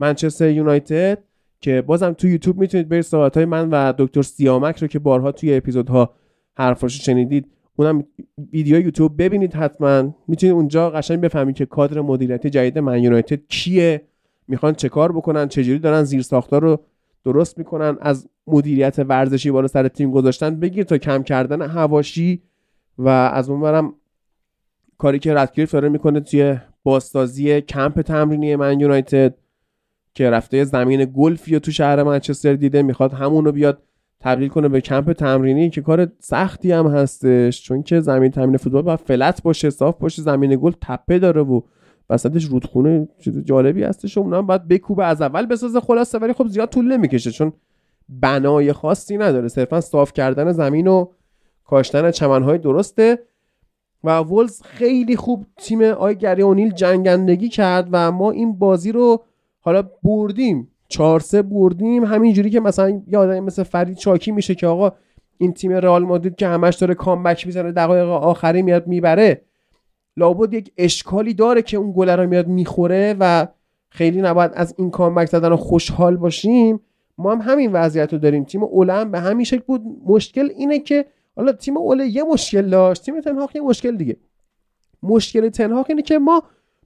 [0.00, 1.18] منچستر یونایتد
[1.60, 5.32] که بازم تو یوتیوب می‌تونید برید صحبت های من و دکتر سیامک رو که بارها
[5.32, 6.14] توی اپیزودها
[6.56, 7.46] حرفاشو شنیدید.
[7.76, 8.04] اونم
[8.52, 10.14] ویدیو یوتیوب ببینید حتما.
[10.28, 14.02] می‌تونید اونجا قشنگ بفهمید که کادر مدیریتی جدید من یونایتد کیه.
[14.48, 16.80] می‌خوان چه کار بکنن چجوری دارن زیر ساختار رو
[17.24, 20.60] درست می‌کنن از مدیریت ورزشی بالا سر تیم گذاشتن.
[20.60, 22.42] بگیر تا کم کردن هواشی
[22.98, 23.94] و از اونورم
[24.98, 29.34] کاری که ردکلیف داره می‌کنه توی بازسازی کمپ تمرینی من یونایتد
[30.14, 33.82] که رفته زمین گلفی تو شهر منچستر دیده می‌خواد همونو بیاد
[34.24, 38.82] تبدیل کنه به کمپ تمرینی که کار سختی هم هستش چون که زمین تمرین فوتبال
[38.82, 41.60] باید فلت باشه صاف باشه زمین گل تپه داره و
[42.10, 46.46] وسطش رودخونه چیز جالبی هستش و اونم باید بکوبه از اول بسازه خلاصه ولی خب
[46.46, 47.52] زیاد طول نمی‌کشه چون
[48.08, 49.48] بنای خاصی نداره.
[49.48, 51.06] صرفا صاف کردن زمین و
[51.64, 53.18] کاشتن چمنهای درسته
[54.04, 59.24] و وولز خیلی خوب تیم آی گری اونیل جنگندگی کرد و ما این بازی رو
[59.60, 60.70] حالا بردیم.
[60.94, 62.04] چهار سه بردیم.
[62.04, 64.92] همینجوری که مثلا یه آدمی مثل فرید چاکی میشه که آقا
[65.38, 69.40] این تیم رئال مادرید که همش داره کامبک می‌زنه دقایق آخری میاد می‌بره.
[70.16, 73.46] لابد یک اشکالی داره که اون گل رو میاد می‌خوره و
[73.88, 76.80] خیلی نباید از این کامبک زدن خوشحال باشیم.
[77.18, 78.44] ما هم همین وضعیت رو داریم.
[78.44, 79.82] تیم اولم به همین شکل بود.
[80.06, 81.04] مشکل اینه که
[81.36, 84.16] حالا تیم اوله یه مشکل داشت تیم تنهاق یه مشکل دیگه.
[85.02, 86.42] مشکل تنهاق اینه که ما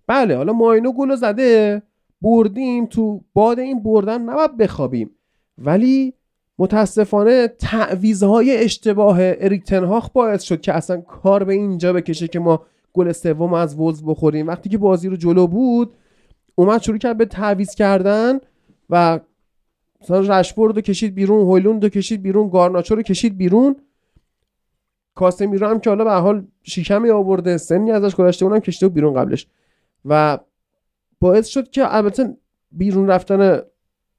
[0.07, 1.83] بله حالا ماینو گل زده.
[2.23, 5.11] بردیم تو باد این بردن نباید بخوابیم.
[5.59, 6.15] ولی
[6.59, 12.63] متاسفانه تعویزهای اشتباه اریک تنهاخ باعث شد که اصلا کار به اینجا بکشه که ما
[12.93, 14.47] گل سوم از وولز بخوریم.
[14.47, 15.95] وقتی که بازی رو جلو بود
[16.55, 18.39] اومد شروع کرد به تعویز کردن
[18.91, 19.21] و
[20.01, 23.77] مثلا رشفورد رو کشید بیرون هویلوند رو کشید بیرون گارناچو رو کشید بیرون.
[25.15, 29.47] کاسمیرو هم که حالا به حال شیکمی آورده سنی ازش گذشته اونم کشیده بیرون قبلش.
[30.05, 30.39] و
[31.21, 32.37] باعث شد که البته
[32.73, 33.61] بیرون رفتن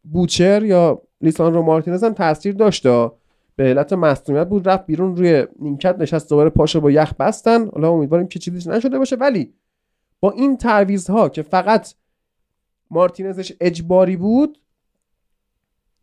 [0.03, 3.11] بوچر یا لیساندرو مارتینز هم تاثیر داشته
[3.55, 7.69] به علت مصونیت بود رفت بیرون روی نیمکت نشست دوباره پاشو با یخ بستن.
[7.69, 9.15] حالا امیدواریم که چیزی نشده باشه.
[9.15, 9.53] ولی
[10.19, 11.93] با این تعویض که فقط
[12.91, 14.59] مارتینزش اجباری بود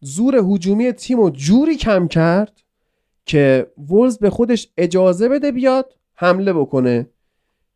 [0.01, 2.63] زور هجومی تیم رو جوری کم کرد
[3.25, 7.11] که وولز به خودش اجازه بده بیاد حمله بکنه.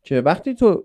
[0.02, 0.84] که وقتی تو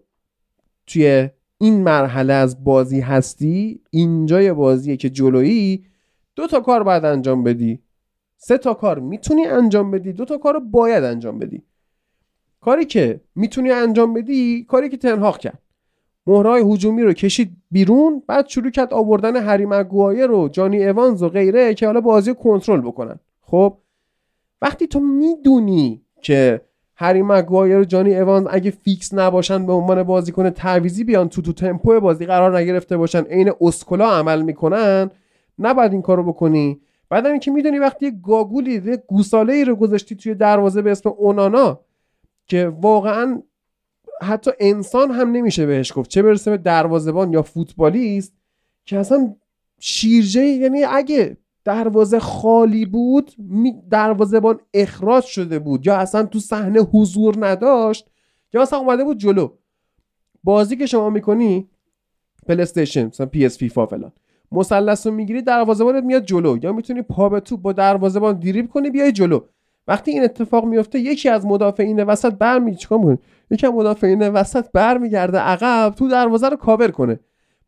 [0.88, 5.86] توی این مرحله از بازی هستی اینجای بازیه که جلویی
[6.36, 7.80] دو تا کار باید انجام بدی.
[8.38, 11.64] سه تا کار می‌تونی انجام بدی دو تا کار باید انجام بدی.
[12.62, 15.62] کاری که می‌تونی انجام بدی کاری که تنهاق کرد.
[16.28, 21.30] مهرهای هجومی رو کشید بیرون بعد شروع کرد آوردن هری مگوایر رو جانی اوانز و
[21.30, 23.20] غیره که حالا بازی کنترل بکنن.
[23.42, 23.78] خب
[24.62, 26.62] وقتی تو می‌دونی که
[26.98, 31.54] هری مگوایر و جانی اوانز اگه فیکس نباشن به عنوان بازیکن تعویزی بیان تو تو
[31.54, 35.12] تمپو بازی قرار نگرفته باشن عین اسکلا عمل می‌کنن
[35.60, 36.82] نباید این کارو بکنی.
[37.10, 41.10] بعد اینکه می‌دونی وقتی یه گاگولی یه گوساله ای رو گذاشتی توی دروازه به اسم
[41.10, 41.80] اونانا
[42.48, 43.42] که واقعا
[44.22, 46.10] حتی انسان هم نمیشه بهش گفت.
[46.10, 48.34] چه برسه به دروازه‌بان یا فوتبالیست
[48.86, 49.36] که اصلا
[49.80, 53.32] شیرجه یعنی اگه دروازه خالی بود
[53.90, 55.88] دروازه‌بان اخراج شده بود.
[55.88, 58.10] یا اصلا تو صحنه حضور نداشت
[58.54, 59.50] یا اصلا اومده بود جلو.
[60.44, 61.70] بازی که شما می‌کنی
[62.48, 64.12] پلیستیشن مثلا PS فیفا فلان.
[64.52, 66.58] مثلث رو می‌گیری دروازه‌بانت میاد جلو.
[66.64, 69.40] یا می‌تونی پا به توپ با دروازه‌بان دریبل کنی بیای جلو.
[69.88, 73.18] وقتی این اتفاق میفته یکی از مدافعین وسط برمی چیکار می‌کنه؟
[73.52, 77.20] یکی از مدافعین وسط برمیگرده عقب تو دروازه رو کاور کنه.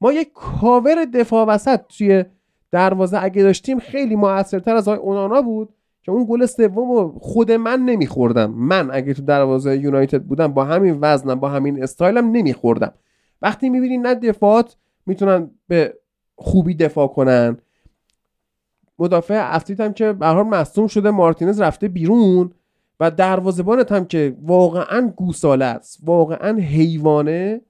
[0.01, 2.25] ما یک کاور دفاع وسط توی
[2.71, 5.69] دروازه اگه داشتیم خیلی موثرتر از آقای اونانا بود
[6.01, 8.51] که اون گل سوم خود من نمیخوردم.
[8.51, 12.93] من اگه تو دروازه یونایتد بودم با همین وزنم با همین استایلم نمیخوردم.
[13.41, 15.93] وقتی می‌بینی نه دفاعات می‌تونن به
[16.35, 17.57] خوبی دفاع کنن.
[18.99, 22.51] مدافع اصلیت هم که به حال مصدوم شده مارتینز رفته بیرون
[22.99, 27.61] و دروازه‌بانت هم که واقعا گوساله است واقعا حیوانه.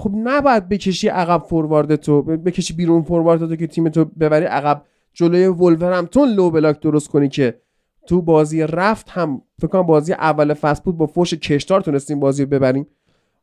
[0.00, 4.82] خب نباید بکشی عقب فوروارد تو بکشی بیرون فوروارد تو که تیم تو ببری عقب.
[5.12, 7.60] جلوی ولورهمپتون لو بلاک درست کنی که
[8.06, 12.42] تو بازی رفت هم فکر کنم بازی اول فصل بود با فوش کشتار تونستیم بازی
[12.42, 12.86] رو ببریم.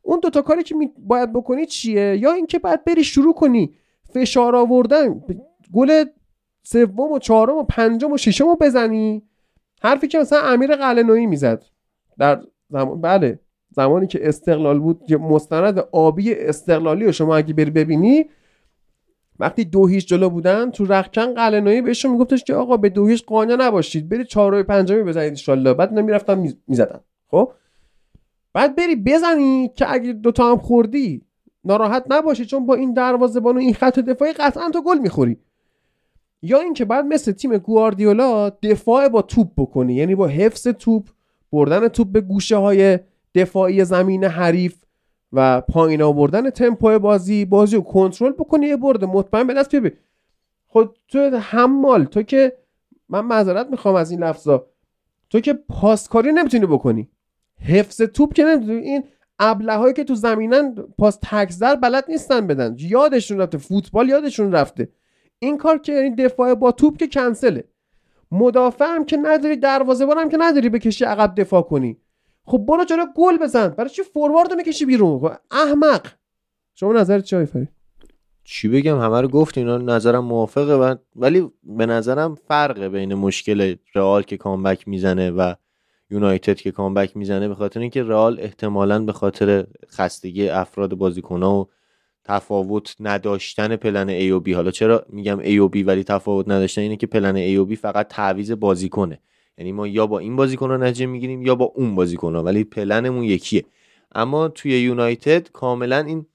[0.02, 3.74] اون دوتا کاری که باید بکنی چیه؟ یا اینکه باید بری شروع کنی
[4.14, 5.20] فشار آوردن.
[5.72, 6.04] گل
[6.62, 9.22] سوم و چهارم و پنجم و ششم رو بزنی.
[9.82, 11.64] حرفی که مثلا امیر قلنویی می‌زد
[12.18, 13.40] در زمان بله.
[13.78, 18.24] زمانی که استقلال بود مستند آبی استقلالی رو شما اگه بری ببینی
[19.38, 23.24] وقتی دو هیچ جلو بودن تو رخکن قلنویی بهشون میگفتش که آقا به دو هیچ
[23.26, 27.00] قانع نباشید برید چهار و پنجمی بزنید ان بعد نمی‌رفتن می‌زدن.
[27.30, 27.52] خب؟
[28.52, 31.22] بعد بری بزنی که اگه دوتا هم خوردی
[31.64, 35.36] ناراحت نباشی چون با این دروازه‌بان و این خط دفاعی قطعا تو گل می‌خوری.
[36.42, 41.08] یا اینکه بعد مثل تیم گواردیولا دفاع با توپ بکنی یعنی با حفظ توپ
[41.52, 42.98] بردن توپ به گوشه های
[43.34, 44.84] دفاعی زمین حریف
[45.32, 49.06] و پایین آوردن تمپو بازی بازی رو کنترل بکنی یه برده.
[49.06, 49.96] مطمئن به دست بیاری.
[50.66, 52.52] خود تو حمال تو که
[53.08, 54.66] من معذرت می‌خوام از این لفظا.
[55.30, 57.08] تو که پاسکاری نمی‌تونی بکنی.
[57.60, 58.80] حفظ توپ که نمی‌تونی.
[58.80, 59.04] این
[59.38, 62.76] ابلهایی که تو زمینن پاس تکزر بلد نیستن بدن.
[62.78, 63.58] یادشون رفته.
[63.58, 64.88] فوتبال یادشون رفته.
[65.38, 67.64] این کار که یعنی دفاع با توپ که کنسله.
[68.32, 71.96] مدافع هم که نداری دروازه هم که نداری بکشی عقب دفاع کنی.
[72.48, 73.68] خب برو جلو گل بزن.
[73.68, 76.06] برای چی فوروارد می‌کشی بیرون؟ خب احمق.
[76.74, 77.68] شما نظرت چی فرید
[78.44, 83.76] چی بگم؟ همه رو گفت اینا نظرم موافقه و ولی به نظرم فرقه بین مشکل
[83.94, 85.54] رئال که کامبک می‌زنه و
[86.10, 87.48] یونایتد که comeback می‌زنه.
[87.48, 91.68] به خاطر اینکه رئال احتمالا به خاطر خستگی افراد بازیکن‌ها و
[92.24, 96.82] تفاوت نداشتن plan A و B حالا چرا میگم A و B ولی تفاوت نداشتن؟
[96.82, 99.20] اینه که plan A و B فقط تعویض بازیکنه.
[99.58, 103.24] یعنی ما یا با این بازیکن رو نتیجه می‌گیریم یا با اون بازیکن ولی پلنمون
[103.24, 103.64] یکیه.
[104.14, 106.26] اما توی یونایتد کاملا این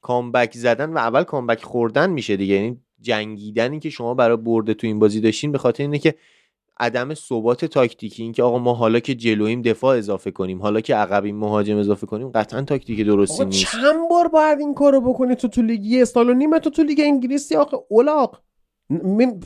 [0.00, 2.54] comeback زدن و اول comeback خوردن میشه دیگه.
[2.54, 6.14] یعنی جنگیدنی که شما برای برد تو این بازی داشتین به خاطر اینه که
[6.80, 11.36] عدم ثبات تاکتیکی اینکه آقا ما حالا که جلوییم دفاع اضافه کنیم حالا که عقبیم
[11.36, 13.64] مهاجم اضافه کنیم قطعا تاکتیک درستی نیست.
[13.64, 16.82] چند بار باید این کارو بکنی تو تو لیگ یه سال و نیم تو تو
[16.82, 18.40] لیگ انگلیسی آخه الاغ.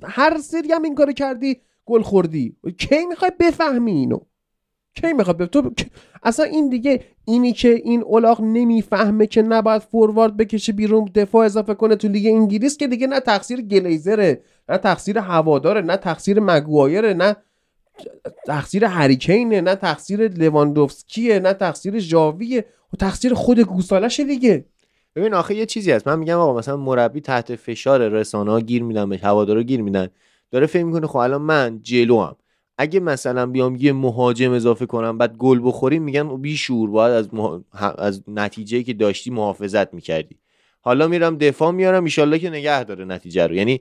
[0.04, 2.56] هر سری هم این کارو کردی گل خوردی.
[2.78, 4.18] کی می‌خوای بفهمی اینو؟
[4.94, 5.70] کی می‌خواد تو
[6.22, 11.74] اصلا این دیگه اینی که این الاغ نمی‌فهمه که نباید فوروارد بکشه بیرون دفاع اضافه
[11.74, 17.14] کنه تو لیگ انگلیس که دیگه نه تقصیر گلیزره نه تقصیر هواداره نه تقصیر مگوایره
[17.14, 17.36] نه
[18.46, 24.64] تقصیر هریکینه نه تقصیر لواندوفسکیه نه تقصیر جاویه و تقصیر خود گوسالشه دیگه.
[25.16, 26.08] ببین آخه یه چیزی هست.
[26.08, 30.08] من میگم آقا مثلا مربی تحت فشار رسانه ها گیر میدن به هوادارا گیر میدن.
[30.50, 32.36] داره فکر می‌کنه خب الان من جلو هم
[32.78, 37.34] اگه مثلا بیام یه مهاجم اضافه کنم بعد گل بخوریم میگن بی شعور باید از,
[37.34, 37.60] مح...
[37.98, 40.38] از نتیجه که داشتی محافظت می‌کردی.
[40.80, 43.54] حالا میرم دفاع میارم ایشالله که نگه داره نتیجه رو.
[43.54, 43.80] یعنی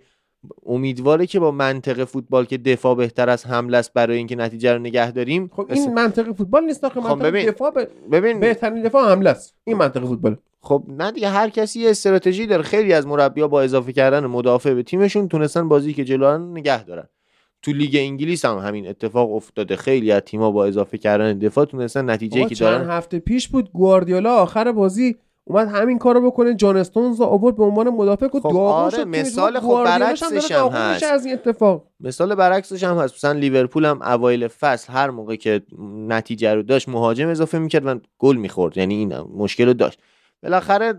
[0.66, 4.80] امیدواره که با منطق فوتبال که دفاع بهتر از حمله است برای اینکه نتیجه رو
[4.80, 7.50] نگه داریم خب این منطق فوتبال نیست آخه خب منطق ببین.
[7.50, 7.88] دفاع ب...
[8.12, 9.56] ببین بهترین دفاع حمله است.
[9.64, 10.38] این منطق فوتبال.
[10.62, 12.64] خب نه دیگه هر کسی یه استراتژی داره.
[12.64, 17.08] خیلی از مربی‌ها با اضافه کردن مدافع به تیمشون تونستن بازی که جلو نگه دارن.
[17.62, 19.76] تو لیگ انگلیس هم همین اتفاق افتاده.
[19.76, 22.90] خیلی از تیم‌ها با اضافه کردن دفاع تونستن نتیجه که دارن.
[22.90, 26.56] هفته پیش بود گواردیولا آخر بازی اومد همین کارو بکنه.
[26.56, 28.28] جان استونز آورد به عنوان مدافع.
[28.28, 31.04] که خب آره مثال خب برعکسش هم هست.
[31.04, 31.88] از این اتفاق.
[32.00, 33.16] مثال برعکسش هم هست.
[33.16, 35.62] مثلا لیورپول هم اوایل فصل هر موقع که
[36.08, 38.78] نتیجه رو داشت مهاجم اضافه می‌کرد و گل می‌خورد.
[38.78, 40.00] یعنی این مشکل رو داشت.
[40.44, 40.94] بالاخره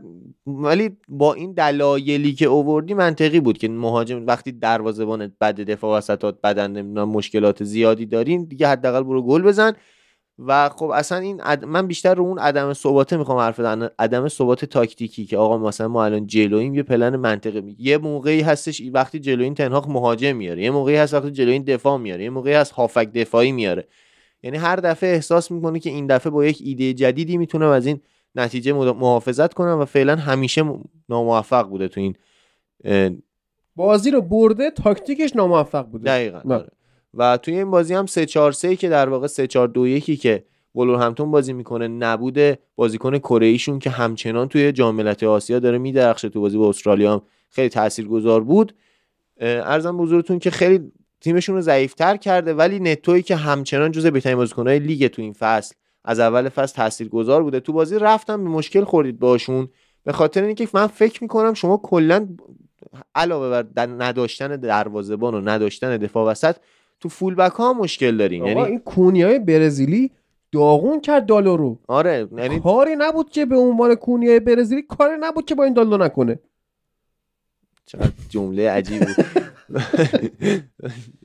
[0.47, 6.41] ولی با این دلایلی که اووردی منطقی بود که مهاجم وقتی دروازه‌بان بد دفاع وسطات
[6.41, 9.73] بدن مشکلات زیادی دارین دیگه حداقل برو گل بزن.
[10.47, 14.65] و خب اصلا این من بیشتر رو اون عدم ثباته می‌خوام حرف بزنم عدم ثبات
[14.65, 17.77] تاکتیکی که آقا مثلا ما الان جلویم یه پلن منطقی می...
[17.79, 20.63] یه موقعی هستش وقتی جلوین تنهاق مهاجم میاره.
[20.63, 22.25] یه موقعی هست وقتی جلوین دفاع میاره.
[22.25, 23.89] یه موقعی هست هافک دفاعی میاره.
[24.43, 28.01] یعنی هر دفعه احساس می‌کنه که این دفعه با یک ایده جدیدی می‌تونه از این
[28.39, 30.65] نتیجه محافظت کنم و فعلا همیشه
[31.09, 32.15] ناموفق بوده تو این
[33.77, 36.55] بازی رو برده تاکتیکش ناموفق بوده دقیقا.
[36.55, 36.69] آره.
[37.15, 40.21] و توی این بازی هم 3 4 3 که در واقع 3 4 2 1
[40.21, 40.45] که
[40.75, 46.29] همتون بازی می‌کنه نبوده بازیکن کره ایشون که همچنان توی جام ملت آسیا داره میدرخشه
[46.29, 48.75] تو بازی با استرالیا هم خیلی تاثیرگذار بود
[49.41, 54.79] ارزم بزرگتون که خیلی تیمشون رو ضعیفتر کرده ولی نتویی که همچنان جزء بهترین بازیکن‌های
[54.79, 55.75] لیگ تو این فصل
[56.05, 57.61] از اول فصل تاثیرگذار بوده.
[57.61, 59.69] تو بازی رفتم به مشکل خوردید باشون.
[60.05, 62.29] به خاطر اینکه من فکر می‌کنم شما کلا
[63.15, 66.57] علاوه بر نداشتن دروازه‌بان و نداشتن دفاع وسط
[67.01, 68.45] تو فول بک ها مشکل دارین.
[68.45, 70.11] یعنی این کونیای برزیلی
[70.53, 75.45] داغون کرد دالو رو آره یعنی کاری نبود که به عنوان کونیای برزیلی کاری نبود
[75.45, 76.39] که با این دالو نکنه.
[77.89, 79.27] چقدر جمله عجیب بود.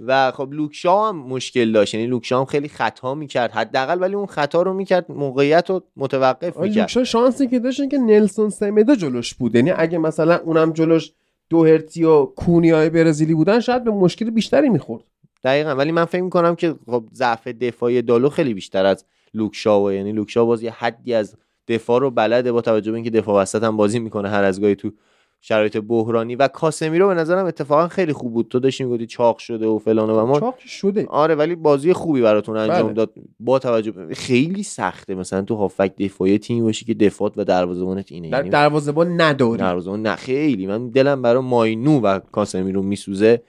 [0.07, 1.93] و خب لوکشا هم مشکل داشت.
[1.93, 3.51] یعنی لوکشا هم خیلی خطا می‌کرد.
[3.51, 6.77] حداقل ولی اون خطا رو می‌کرد موقعیت رو متوقف می‌کرد.
[6.77, 9.55] لوکشا شانسی که داشت که نلسون سمیدو جلوش بود.
[9.55, 11.11] یعنی اگه مثلا اونم جلوش
[11.49, 15.03] دوهرتی و کونیای برزیلی بودن شاید به مشکل بیشتری می‌خورد.
[15.43, 15.69] دقیقا.
[15.69, 20.11] ولی من فکر می‌کنم که خب ضعف دفاعی دالو خیلی بیشتر از لوکشا و یعنی
[20.11, 21.35] لوکشا باز یه حدی از
[21.67, 24.75] دفاع رو بلده با توجه به اینکه دفاع وسط هم بازی می‌کنه هر از گاهی
[24.75, 24.91] تو
[25.45, 28.47] شرایط بحرانی و کاسمیرو به نظرم اتفاقا خیلی خوب بود.
[28.47, 31.05] تو داشتی می‌گفتی چاق شده و فلان و ما چاق شده.
[31.09, 32.93] آره ولی بازی خوبی براتون انجام بله.
[32.93, 33.13] داد.
[33.39, 38.29] با توجه خیلی سخته مثلا تو هافک دفاعی تیم باشی که دفاعت و دروازه‌بانت اینه.
[38.29, 39.57] در یعنی دروازه‌بان نداری.
[39.57, 40.15] دروازه‌بان نه.
[40.15, 40.67] خیلی.
[40.67, 43.41] من دلم برای ماینو و کاسمیرو میسوزه.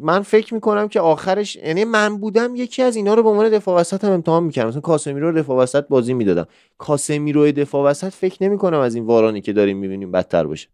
[0.00, 3.80] من فکر می‌کنم که آخرش یعنی من بودم یکی از اینا رو به عنوان دفاع
[3.80, 4.68] وسط هم امتحان می‌کردم.
[4.68, 6.46] مثلا کاسمیرو رو دفاع وسط بازی می‌دادم.
[6.78, 10.68] کاسمیرو دفاع وسط فکر نمی‌کنم از این وارانی که داریم می‌بینیم بدتر باشه.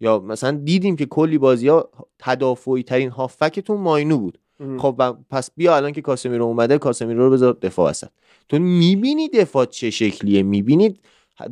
[0.00, 4.38] یا مثلا دیدیم که کلی بازی ها تدافعی ترین هافکتون ماینو بود.
[4.78, 8.08] خب پس بیا الان که کاسمیرو اومده کاسمیرو رو بذار دفاع وسط.
[8.48, 11.00] تو می‌بینی دفاع چه شکلیه؟ می‌بینید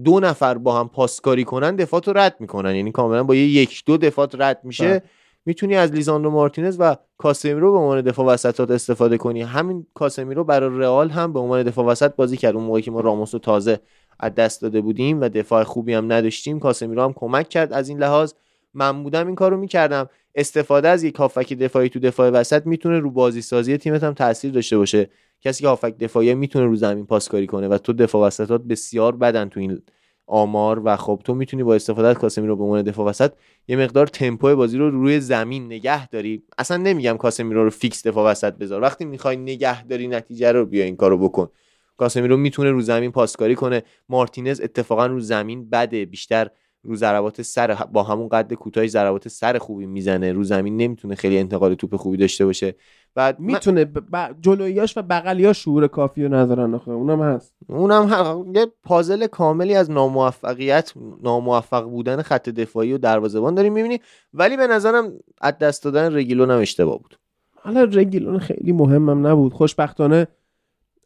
[0.05, 2.77] دو نفر با هم پاسکاری کنن دفاع رو رد می‌کنن.
[2.77, 4.89] یعنی کاملا با یه یک دو دفاع رد میشه.
[4.89, 5.03] بله.
[5.47, 9.43] می‌تونی از لیزاندرو مارتینز و کاسمیرو به عنوان دفاع وسطات استفاده کنی.
[9.43, 12.55] همین کاسمیرو برای رئال هم به عنوان دفاع وسط بازی کرد.
[12.55, 13.81] اون موقعی که ما راموس رو تازه
[14.21, 17.99] از دست داده بودیم و دفاع خوبی هم نداشتیم کاسمیرو هم کمک کرد از این
[17.99, 18.33] لحاظ.
[18.75, 20.09] من بودم این کارو می‌کردم.
[20.35, 24.53] استفاده از یک هافک دفاعی تو دفاع وسط می‌تونه رو بازی سازی تیمت هم تاثیر
[24.53, 25.11] داشته باشه.
[25.41, 29.49] کسی که هافک دفاعی می‌تونه رو زمین پاسکاری کنه و تو دفاع وسطات بسیار بدن
[29.49, 29.83] تو این
[30.27, 33.33] آمار و خب تو می‌تونی با استفاده از کاسمیرو به عنوان دفاع وسط
[33.69, 36.43] یه مقدار تمپو بازی رو روی زمین نگه داری.
[36.59, 38.83] اصلا نمیگم کاسمیرو رو فیکس دفاع وسط بذار.
[38.83, 41.49] وقتی می‌خوای نگه داری نتیجه رو بیا این کارو بکن.
[41.97, 43.83] کاسمیرو می‌تونه رو زمین پاسکاری کنه.
[44.09, 46.05] مارتینز اتفاقا رو زمین بده.
[46.05, 46.51] بیشتر
[46.87, 50.33] رو ضربات سر با همون قد کوتاه ضربات سر خوبی می‌زنه.
[50.33, 52.75] رو زمین نمی‌تونه خیلی انتقال توپ خوبی داشته باشه.
[53.15, 54.35] بعد می‌تونه ب...
[54.41, 56.91] جلویاش و بغلیاش شعور کافی رو ندارن آخه.
[56.91, 57.55] اونم هست.
[57.69, 58.53] اونم هم...
[58.55, 60.93] یه پازل کاملی از ناموفقیت
[61.23, 64.01] ناموفق بودن خط دفاعی و دروازه‌بان داریم می‌بینی.
[64.35, 67.19] ولی به نظرم از دست دادن رگیلون هم اشتباه بود.
[67.55, 69.53] حالا رگیلون خیلی مهمم نبود.
[69.53, 70.27] خوشبختانه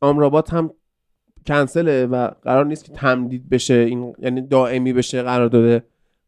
[0.00, 0.70] آمرابات هم
[1.46, 5.82] کنسله و قرار نیست که تمدید بشه این یعنی دائمی بشه قرار داده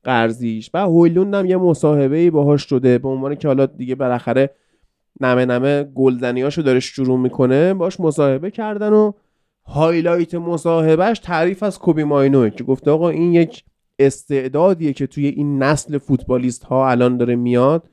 [0.04, 0.70] قرضیش.
[0.74, 4.50] و هویلوند هم یه مصاحبه ای باهاش شده به عنوان که حالا دیگه بالاخره
[5.20, 9.12] نمه نمه گلزنیاشو داره شروع می‌کنه باش مصاحبه کردن و
[9.66, 13.64] هایلایت مصاحبهش تعریف از کوبی ماینوه که گفته آقا این یک
[13.98, 17.88] استعدادیه که توی این نسل فوتبالیست ها الان داره میاد.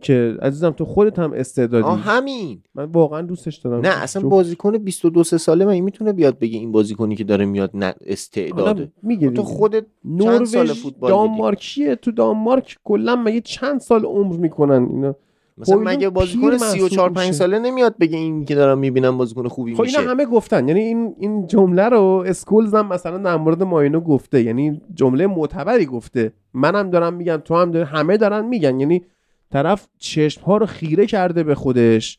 [0.00, 1.84] که عزیزم تو خودت هم استعدادی.
[1.84, 2.62] آه همین.
[2.74, 3.80] من واقعا دوستش دارم.
[3.80, 7.94] نه اصلا بازیکن 22 ساله من می‌تونه بیاد بگه این بازیکنی که داره میاد نه
[8.06, 9.84] استعداده؟ میگه تو خودت
[10.22, 15.14] چند سال فوتبال دانمارکیه؟ تو دانمارک کلا مگه چند سال عمر می‌کنن اینا؟
[15.58, 19.82] مثلا مگه بازیکن 34 5 ساله نمیاد بگه این که دارم می‌بینم بازیکن خوبی خب
[19.82, 20.68] میشه؟ اینا همه گفتن.
[20.68, 24.42] یعنی این این جمله رو اسکولز هم مثلا در مورد ماینو گفته.
[24.42, 26.32] یعنی جمله معتبری گفته.
[26.54, 28.80] منم دارم میگم تو هم داری همه دارن میگن.
[28.80, 29.04] یعنی
[29.50, 32.18] طرف چشم ها رو خیره کرده به خودش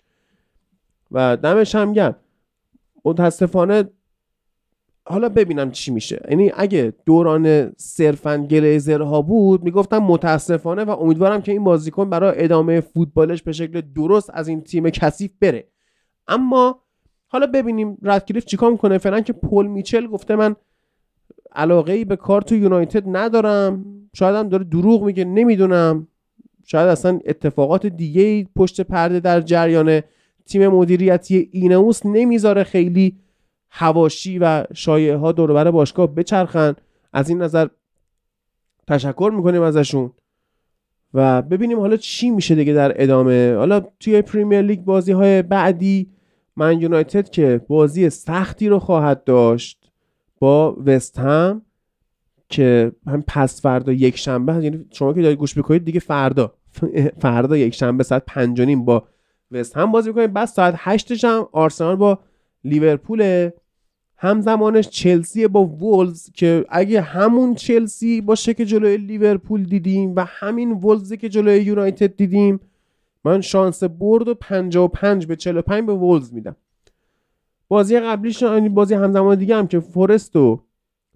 [1.12, 2.16] و دمش هم گرم.
[3.06, 3.84] متاسفانه
[5.06, 6.22] حالا ببینم چی میشه.
[6.30, 12.82] یعنی اگه دوران صرفا گلیزرها بود می‌گفتم متاسفانه و امیدوارم که این بازیکن برای ادامه
[12.82, 15.68] فوتبالش به شکل درست از این تیم کثیف بره.
[16.28, 16.82] اما
[17.28, 18.98] حالا ببینیم ردکلیف چیکار می‌کنه.
[18.98, 20.56] فعلا که پل میچل گفته من
[21.52, 23.86] علاقه ای به کار تو یونایتد ندارم.
[24.14, 26.08] شاید هم داره دروغ میگه نمی‌دونم.
[26.72, 30.02] شاید اصلا اتفاقات دیگه پشت پرده در جریان
[30.46, 33.18] تیم مدیریتی اینوس نمی‌ذاره خیلی
[33.70, 36.76] هواشی و شایعه ها دور باشگاه بچرخن.
[37.14, 37.68] از این نظر
[38.88, 40.12] تشکر می‌کنیم ازشون.
[41.14, 43.56] و ببینیم حالا چی میشه دیگه در ادامه.
[43.56, 46.10] حالا توی پریمیر لیگ بازی های بعدی
[46.56, 49.92] من یونایتد که بازی سختی رو خواهد داشت
[50.40, 51.62] با وست هم
[52.50, 56.54] که هم پس فردا یک شنبه یعنی شما که دارید گوش بکنید دیگه فردا.
[57.20, 59.04] فردا یک شنبه ساعت پنج با
[59.52, 62.20] وست هم بازی می‌کنید بعد ساعت هشتش هم آرسنال با
[62.64, 63.50] لیورپول.
[64.18, 70.72] همزمانش چلسی با وولز که اگه همون چلسی باشه که جلوی لیورپول دیدیم و همین
[70.72, 72.60] وولزی که جلوی یونایتد دیدیم
[73.24, 76.56] من شانس برد و 55 به 45 به وولز میدم.
[77.68, 80.60] بازی قبلیش یعنی بازی همزمان دیگه هم که فورست و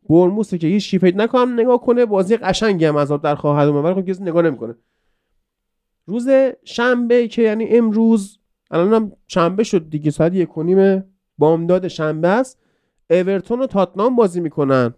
[0.09, 3.93] برموسه که هیچ فکر نکنم نگاه کنه بازی قشنگی هم از در خواهد اومد ولی
[3.93, 4.75] خب کسی نگاه نمی‌کنه.
[6.05, 6.29] روز
[6.63, 8.39] شنبه که یعنی امروز
[8.71, 11.03] الانم شنبه شد دیگه ساعت یک و نیم
[11.37, 12.59] بامداد شنبه است.
[13.09, 14.93] اورتون و تاتنام بازی می‌کنن.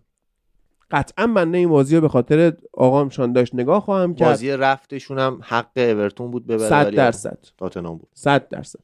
[0.92, 4.30] قطعا من این بازی رو به خاطر آقام شان داشت نگاه خواهم کرد.
[4.30, 7.46] بازی رفتشون هم حق اورتون بود ببره 100 درصد.
[7.58, 8.10] تاتنام بود.
[8.14, 8.80] 100 درصد.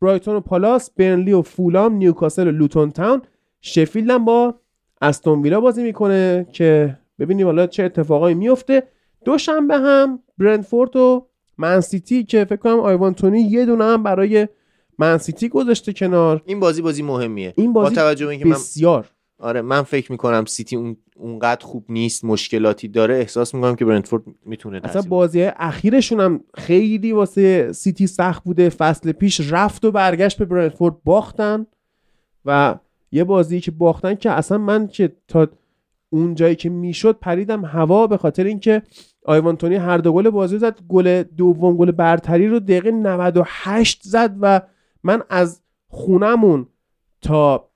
[0.00, 3.22] برایتون و پالاس برنلی و فولام نیوکاسل و لوتون تاون.
[3.60, 4.54] شفیلد هم با
[5.02, 8.82] استون ویلا بازی می‌کنه که ببینیم حالا چه اتفاقایی میفته
[9.24, 11.28] دوشنبه هم برنفورد و
[11.62, 14.48] منسیتی که فکر کنم آیوان تونی یه دونه هم برای
[14.98, 16.42] منسیتی گذاشته کنار.
[16.46, 17.54] این بازی بازی مهمیه.
[17.56, 19.10] این بازی با توجه به اینکه بسیار.
[19.38, 23.14] آره من فکر می‌کنم سیتی اون اونقدر خوب نیست مشکلاتی داره.
[23.14, 28.68] احساس می‌کنم که برنتفورد می‌تونه اصلا بازی اخیرشون هم خیلی واسه سیتی سخت بوده.
[28.68, 31.66] فصل پیش رفت و برگشت به برنتفورد باختن.
[32.44, 32.78] و
[33.12, 35.48] یه بازی که باختن که اصلا من که تا
[36.12, 38.82] اون جایی که می‌شد پریدم هوا به خاطر اینکه
[39.24, 40.78] آیوانتونی هر دو گل بازی زد.
[40.88, 44.60] گل دوم گل برتری رو دقیقه 98 زد و
[45.02, 46.66] من از خونمون
[47.22, 47.68] تا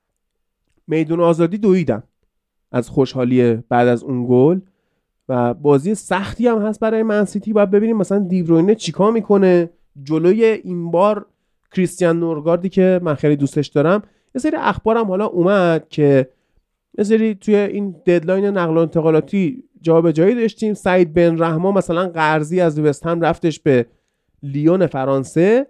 [0.87, 2.03] میدون آزادی دویدم
[2.71, 4.59] از خوشحالی بعد از اون گل.
[5.29, 9.69] و بازی سختی هم هست برای منسیتی باید ببینیم مثلا دیبروینه چیکار می‌کنه.
[10.03, 11.25] جلوی این بار
[11.71, 14.01] کریستیان نورگاردی که من خیلی دوستش دارم
[14.35, 16.29] یه سری اخبارم حالا اومد که
[16.97, 20.73] یه سری توی این ددلاین نقل و انتقالاتی جایی داشتیم.
[20.73, 23.85] سعید بن رحما مثلا قرضی از وست هم رفتش به
[24.43, 25.67] لیون فرانسه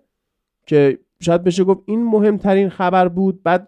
[0.66, 3.44] که شاید بشه گفت این مهمترین خبر بود.
[3.44, 3.68] بعد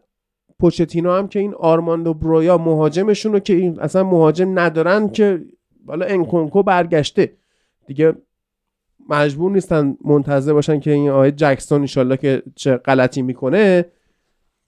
[0.60, 5.46] پوچتینو هم که این آرماندو برویا مهاجمشون رو که این اصلا مهاجم ندارن که
[5.88, 7.34] حالا انکونکو برگشته.
[7.88, 8.14] دیگه
[9.10, 13.86] مجبور نیستن منتظر باشن که این آقای جکسون انشالله که چه غلطی می‌کنه.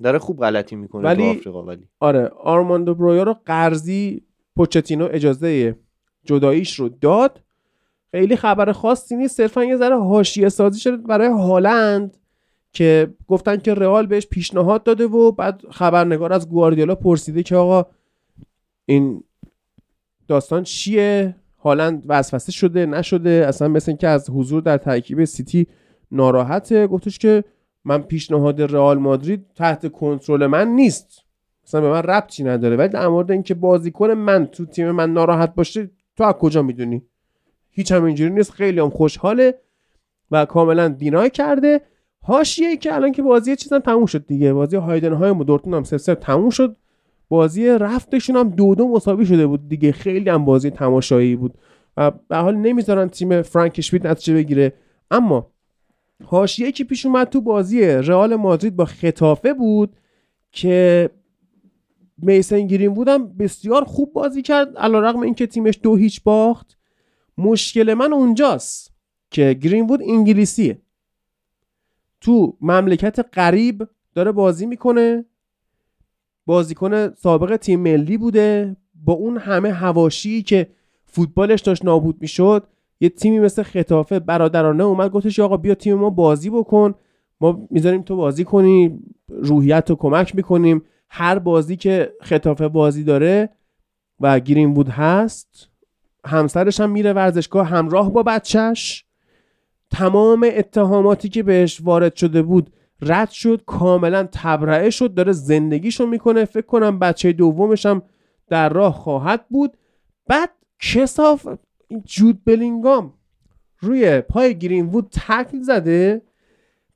[0.02, 1.34] داره خوب غلطی می‌کنه ولی...
[1.34, 1.88] تو آفریقا ولی.
[2.00, 4.24] آره آرماندو برویا رو قرضی
[4.56, 5.76] پوچتینو اجازه
[6.24, 7.42] جداییش رو داد.
[8.12, 12.18] خیلی خبر خاصی نیست صرفا یه ذره حاشیه سازی شده برای هالند
[12.74, 17.86] که گفتن که رئال بهش پیشنهاد داده و بعد خبرنگار از گواردیولا پرسیده که آقا
[18.86, 19.24] این
[20.28, 25.68] داستان چیه؟ هالند وسوسه شده نشده اصلا مثل اینکه از حضور در ترکیب سیتی
[26.12, 26.88] ناراحته.
[26.88, 27.44] گفتش که
[27.86, 31.22] من پیشنهاد رئال مادرید تحت کنترل من نیست.
[31.64, 32.76] اصلا به من ربطی نداره.
[32.76, 37.04] ولی در مورد اینکه بازیکن من تو تیم من ناراحت باشه تو از کجا می‌دونی؟
[37.70, 38.52] هیچ هم اینجوری نیست.
[38.52, 39.60] خیلی هم خوشحاله
[40.32, 41.82] و کاملا دینای کرده.
[42.24, 44.54] حاشیه که الان که بازی چیزا تموم شد دیگه.
[44.54, 46.76] بازی هایدن های دورتون هم سه تموم شد.
[47.30, 49.92] بازی رفتشون هم دو دو مساوی شده بود دیگه.
[49.92, 51.54] خیلی هم بازی تماشایی بود.
[51.98, 54.74] و به حال نمی‌ذارن تیم فرانک نتیجه بگیره.
[55.12, 55.52] اما
[56.26, 59.96] حاشیه که پیش اومد تو بازی رئال مادرید با خطافه بود
[60.52, 61.10] که
[62.18, 66.78] میسن گرین بودم بسیار خوب بازی کرد علیرغم اینکه تیمش دو هیچ باخت.
[67.38, 68.92] مشکل من اونجاست
[69.32, 70.82] که گرین بود انگلیسیه.
[72.22, 75.26] تو مملکت غریب داره بازی می‌کنه.
[76.46, 78.76] بازیکن سابق تیم ملی بوده.
[78.96, 80.68] با اون همه هواشی که
[81.06, 82.68] فوتبالش داشت نابود می‌شد
[83.02, 86.94] یه تیمی مثل خطافه برادرانه اومد گفتش آقا بیا تیم ما بازی بکن.
[87.42, 89.00] ما می‌ذاریم تو بازی کنی
[89.30, 90.82] روحیت رو کمک می‌کنیم.
[91.10, 93.50] هر بازی که خطافه بازی داره
[94.20, 95.70] و گرین بود هست
[96.26, 99.06] همسرش هم میره ورزشگاه همراه با بچهش.
[99.92, 106.46] تمام اتهاماتی که بهش وارد شده بود رد شد کاملا تبرئه شد داره زندگیشو می‌کنه.
[106.46, 108.02] فکر کنم بچه دومش هم
[108.48, 109.78] در راه خواهد بود.
[110.28, 110.50] بعد
[110.80, 111.48] کساف
[112.00, 113.14] جود بلینگام
[113.80, 116.22] روی پای گرین وود تکل زده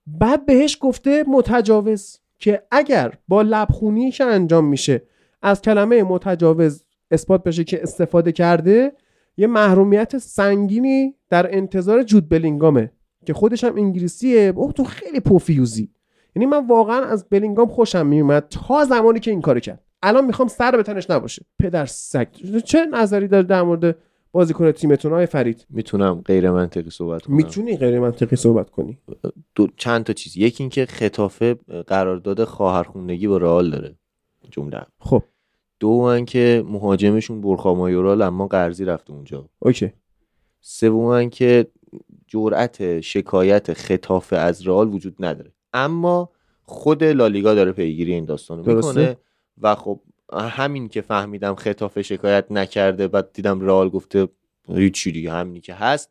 [0.08, 5.02] بعد بهش گفته متجاوز که اگر با لبخونی که انجام میشه
[5.42, 8.94] از کلمه متجاوز اثبات بشه که استفاده کرده
[9.38, 12.92] یه محرومیت سنگینی در انتظار جود بلینگامه
[13.26, 14.54] که خودش هم انگلیسیه.
[14.56, 15.90] اوه تو خیلی پوفیوزی.
[16.36, 19.84] یعنی من واقعا از بلینگام خوشم میومد تا زمانی که این کارو کرد.
[20.04, 21.46] الان می‌خوام سر به تنش نباشه.
[21.60, 22.28] پدر سگ.
[22.66, 23.96] چه نظری داره در مورد
[24.36, 25.66] بازیکن تیمتون های فرید.
[25.70, 27.36] می‌تونم غیر منطقی صحبت کنم.
[27.36, 28.98] می‌تونی غیر منطقی صحبت کنی؟
[29.56, 30.38] دو چند تا چیز.
[30.38, 31.54] یکی اینکه خطافه
[31.88, 33.96] قرارداد خواهرخوندگی با رئال داره
[34.52, 34.86] جمله.
[35.00, 35.24] خب.
[35.80, 39.50] دو که مهاجمشون برخا مایورال اما قرضی رفته اونجا.
[39.60, 39.94] اوکی.
[40.62, 41.68] سوم که
[42.28, 45.52] جرأت شکایت خطافه از رئال وجود نداره.
[45.74, 46.30] اما
[46.64, 48.76] خود لالیگا داره پیگیری این داستانو.
[48.76, 49.18] می‌کنه
[49.62, 50.00] و خب
[50.34, 54.28] همین که فهمیدم خطافه شکایت نکرده بعد دیدم رئال گفته
[54.68, 56.10] هیچی دیگه همینی که هست.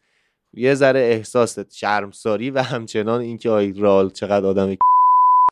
[0.54, 4.76] یه ذره احساس شرمساری و همچنان اینکه آی رئال چقدر آدم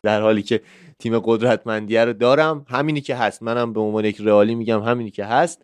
[0.03, 0.61] در حالی که
[0.99, 3.43] تیم قدرتمندیه رو دارم همینی که هست.
[3.43, 5.61] منم به عنوان یک رئالی میگم همینی که هست.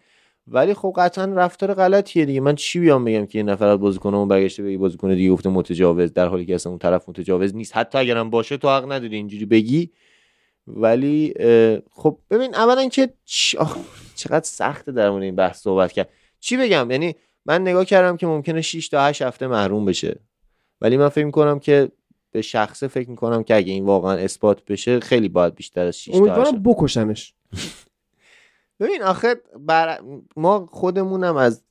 [0.48, 2.42] ولی خب قطعا رفتار غلطیه دیگه.
[2.42, 6.14] من چی بیام بگم که یه نفر از بازیکنمون برگشته به بازیکن دیگه گفته متجاوز
[6.14, 7.78] در حالی که اصلا اون طرف متجاوز نیست.
[7.78, 9.90] حتی اگرم باشه تو حق نداری اینجوری بگی.
[10.76, 11.34] ولی
[11.92, 13.14] خب ببین اولا که
[14.16, 16.10] چقدر سخته در مورد این بحث صحبت کرد.
[16.40, 17.16] چی بگم؟ یعنی
[17.46, 20.20] من نگاه کردم که ممکنه 6 تا 8 هفته محروم بشه.
[20.82, 21.92] ولی من فکر می‌کنم که
[22.32, 26.06] به شخصه فکر می‌کنم که اگه این واقعا اثبات بشه خیلی باید بیشتر از 6
[26.06, 27.34] تا 8 امیدوارم بکشنش.
[28.80, 30.00] ببین آخه بر...
[30.36, 31.64] ما خودمونم از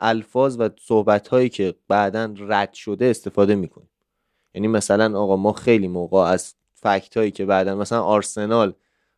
[0.00, 3.90] الفاظ و صحبت هایی که بعدا رد شده استفاده می‌کنیم.
[4.54, 8.72] یعنی مثلا آقا ما خیلی موقع از فکت هایی که بعدا مثلا آرسنال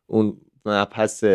[0.07, 1.25] اون مبحث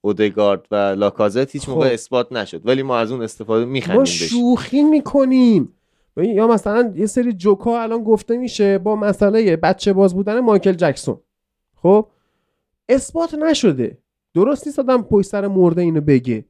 [0.00, 1.94] اودگارد و لاکازت هیچ موقع خب.
[1.94, 2.66] اثبات نشد.
[2.66, 5.74] ولی ما از اون استفاده میخندیم ما شوخی می‌کنیم.
[6.16, 11.20] یا مثلا یه سری جوکا الان گفته میشه با مسئله بچه باز بودن مایکل جکسون.
[11.82, 12.06] خب؟
[12.88, 13.98] اثبات نشده.
[14.34, 16.44] درست نیست آدم پشت سر مرده اینو بگه.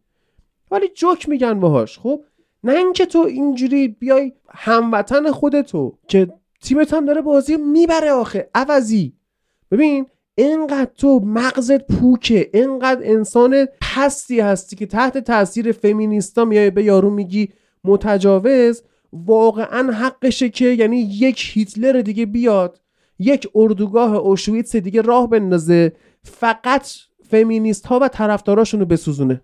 [0.71, 1.99] ولی جوک میگن باهاش.
[1.99, 2.25] خب؟
[2.65, 6.29] نه اینکه تو اینجوری بیای هموطن خودتو که
[6.63, 8.51] تیمت هم داره بازی می‌بره آخه.
[8.55, 9.18] عوضی.
[9.71, 16.85] ببین اینقدر تو مغزت پوکه اینقدر انسان پستی هستی که تحت تاثیر فمینیستا میای به
[16.85, 17.49] یارو میگی
[17.85, 18.83] متجاوز
[19.13, 22.81] واقعا حقشه که یعنی یک هیتلر دیگه بیاد
[23.19, 25.93] یک اردوگاه اوشویتس دیگه راه بندازه
[26.23, 26.89] فقط
[27.31, 29.43] فمینیست ها و طرفداراشونو بسوزونه.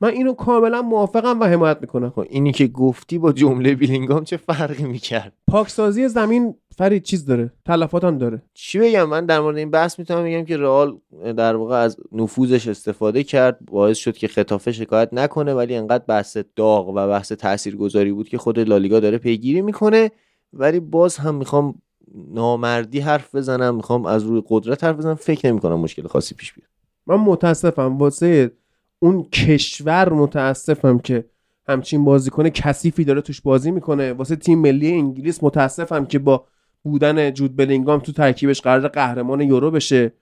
[0.00, 2.10] من اینو کاملا موافقم و حمایت می‌کنم.
[2.10, 7.52] خب اینی که گفتی با جمله بیلینگام چه فرقی می‌کرد؟ پاکسازی زمین فرید چیز داره؟
[7.64, 8.42] تلفات هم داره.
[8.54, 10.98] چی بگم؟ من در مورد این بحث می‌تونم بگم که رئال
[11.36, 16.38] در واقع از نفوذش استفاده کرد باعث شد که خطافه شکایت نکنه ولی انقدر بحث
[16.56, 20.10] داغ و بحث تاثیرگذاری بود که خود لالیگا داره پیگیری می‌کنه.
[20.52, 21.74] ولی باز هم می‌خوام
[22.14, 25.14] نامردی حرف بزنم می‌خوام از روی قدرت حرف بزنم.
[25.14, 26.68] فکر نمی‌کنم مشکل خاصی پیش بیاد.
[27.06, 27.98] من متاسفم.
[27.98, 28.50] واسه
[28.98, 31.24] اون کشور متاسفم که
[31.68, 34.12] همچین بازیکن کثیفی داره توش بازی می‌کنه.
[34.12, 36.44] واسه تیم ملی انگلیس متاسفم که با
[36.82, 40.12] بودن جود بلینگام تو ترکیبش قرار قهرمان یورو بشه.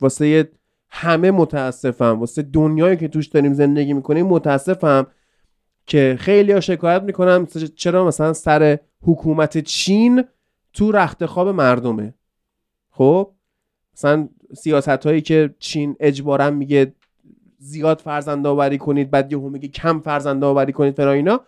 [0.00, 0.50] واسه
[0.90, 5.06] همه متاسفم واسه دنیایی که توش داریم زندگی می‌کنیم متاسفم
[5.86, 7.46] که خیلی ها شکایت می‌کنم.
[7.76, 10.24] چرا مثلا سر حکومت چین
[10.72, 12.14] تو رخت خواب مردمه؟
[12.90, 13.30] خب
[13.94, 16.92] مثلا سیاست هایی که چین اجبارا میگه
[17.58, 21.40] زیاد فرزند آوری کنید بعد یهو میگه کم فرزند آوری کنید فرا اینا.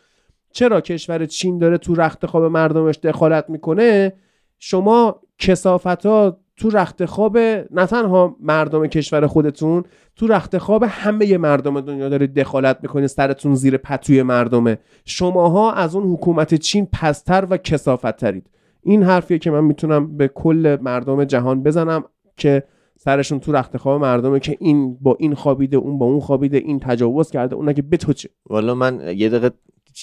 [0.52, 4.12] چرا کشور چین داره تو رخت خواب مردمش دخالت می‌کنه؟
[4.58, 7.38] شما کسافت ها تو رخت خواب
[7.70, 9.82] نه تنها مردم کشور خودتون
[10.16, 14.78] تو رخت خواب همه مردم دنیا دارید دخالت می‌کنید سرتون زیر پتوی مردمه.
[15.04, 18.50] شماها از اون حکومت چین پستر و کسافت ترید
[18.82, 22.04] این حرفیه که من می‌تونم به کل مردم جهان بزنم
[22.36, 22.62] که
[22.96, 26.80] سرشون تو رخت خواب مردمه که این با این خوابیده اون با اون خوابیده این
[26.80, 29.50] تجاوز کرده اون که به تو چه؟ والا من یه دقیقه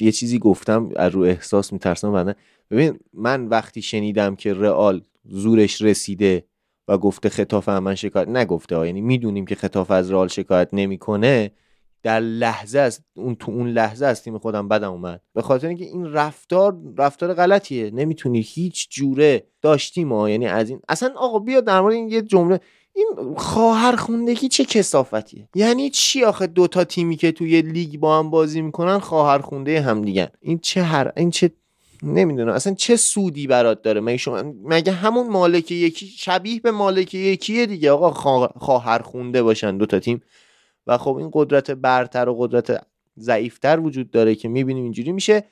[0.01, 2.33] یه چیزی گفتم از رو احساس میترسم بعدا
[2.71, 6.45] ببین من وقتی شنیدم که رئال زورش رسیده
[6.87, 8.85] و گفته خطاف من شکایت نگفته.
[8.85, 11.51] یعنی می‌دونیم که خطاف از رئال شکایت نمی‌کنه
[12.03, 15.85] در لحظه است اون تو اون لحظه از تیم خودم بدم اومد به خاطر اینکه
[15.85, 21.61] این رفتار رفتار غلطیه نمی‌تونی هیچ جوره داشتیم ما یعنی از این اصلا آقا بیا
[21.61, 22.59] در مورد این یه جمله
[22.95, 28.29] این خواهر خوندگی چه کسافتیه؟ یعنی چی آخه دوتا تیمی که توی لیگ با هم
[28.29, 31.51] بازی می‌کنن خواهر خونده هم دیگن این چه هر این چه
[32.03, 32.53] نمی‌دونم.
[32.53, 37.65] اصلا چه سودی برات داره؟ مگه شما مگه همون مالک یکی شبیه به مالک یکیه
[37.65, 38.11] دیگه؟ آقا
[38.59, 40.21] خواهر خونده باشن دو تا تیم.
[40.87, 42.85] و خب این قدرت برتر و قدرت
[43.19, 45.43] ضعیفتر وجود داره که می‌بینیم اینجوری میشه.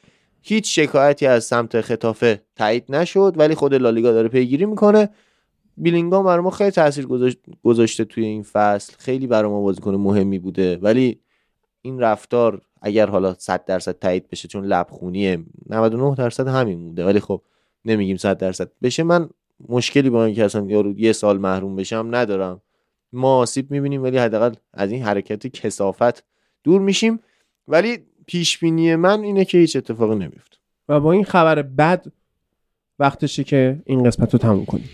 [0.41, 5.10] هیچ شکایتی از سمت خطافه تایید نشد ولی خود لالیگا داره پیگیری می‌کنه.
[5.77, 7.07] بیلینگام برای ما خیلی تاثیر
[7.63, 8.93] گذاشته توی این فصل.
[8.97, 10.77] خیلی برای ما بازیکن مهمی بوده.
[10.77, 11.19] ولی
[11.81, 17.05] این رفتار اگر حالا 100 درصد تایید بشه چون لبخونیه 99 درصد همین بوده.
[17.05, 17.41] ولی خب
[17.85, 19.03] نمیگیم 100 درصد بشه.
[19.03, 19.29] من
[19.69, 22.61] مشکلی با اینکه اصلا یارو یه سال محروم بشم ندارم.
[23.13, 26.23] ما آسیب می‌بینیم ولی حداقل از این حرکت کسافت
[26.63, 27.19] دور میشیم.
[27.67, 30.57] ولی پیش بینی من اینه که هیچ اتفاقی نمیفته
[30.89, 32.05] و با این خبر بد
[32.99, 34.89] وقتشه که این قسمت رو تموم کنیم.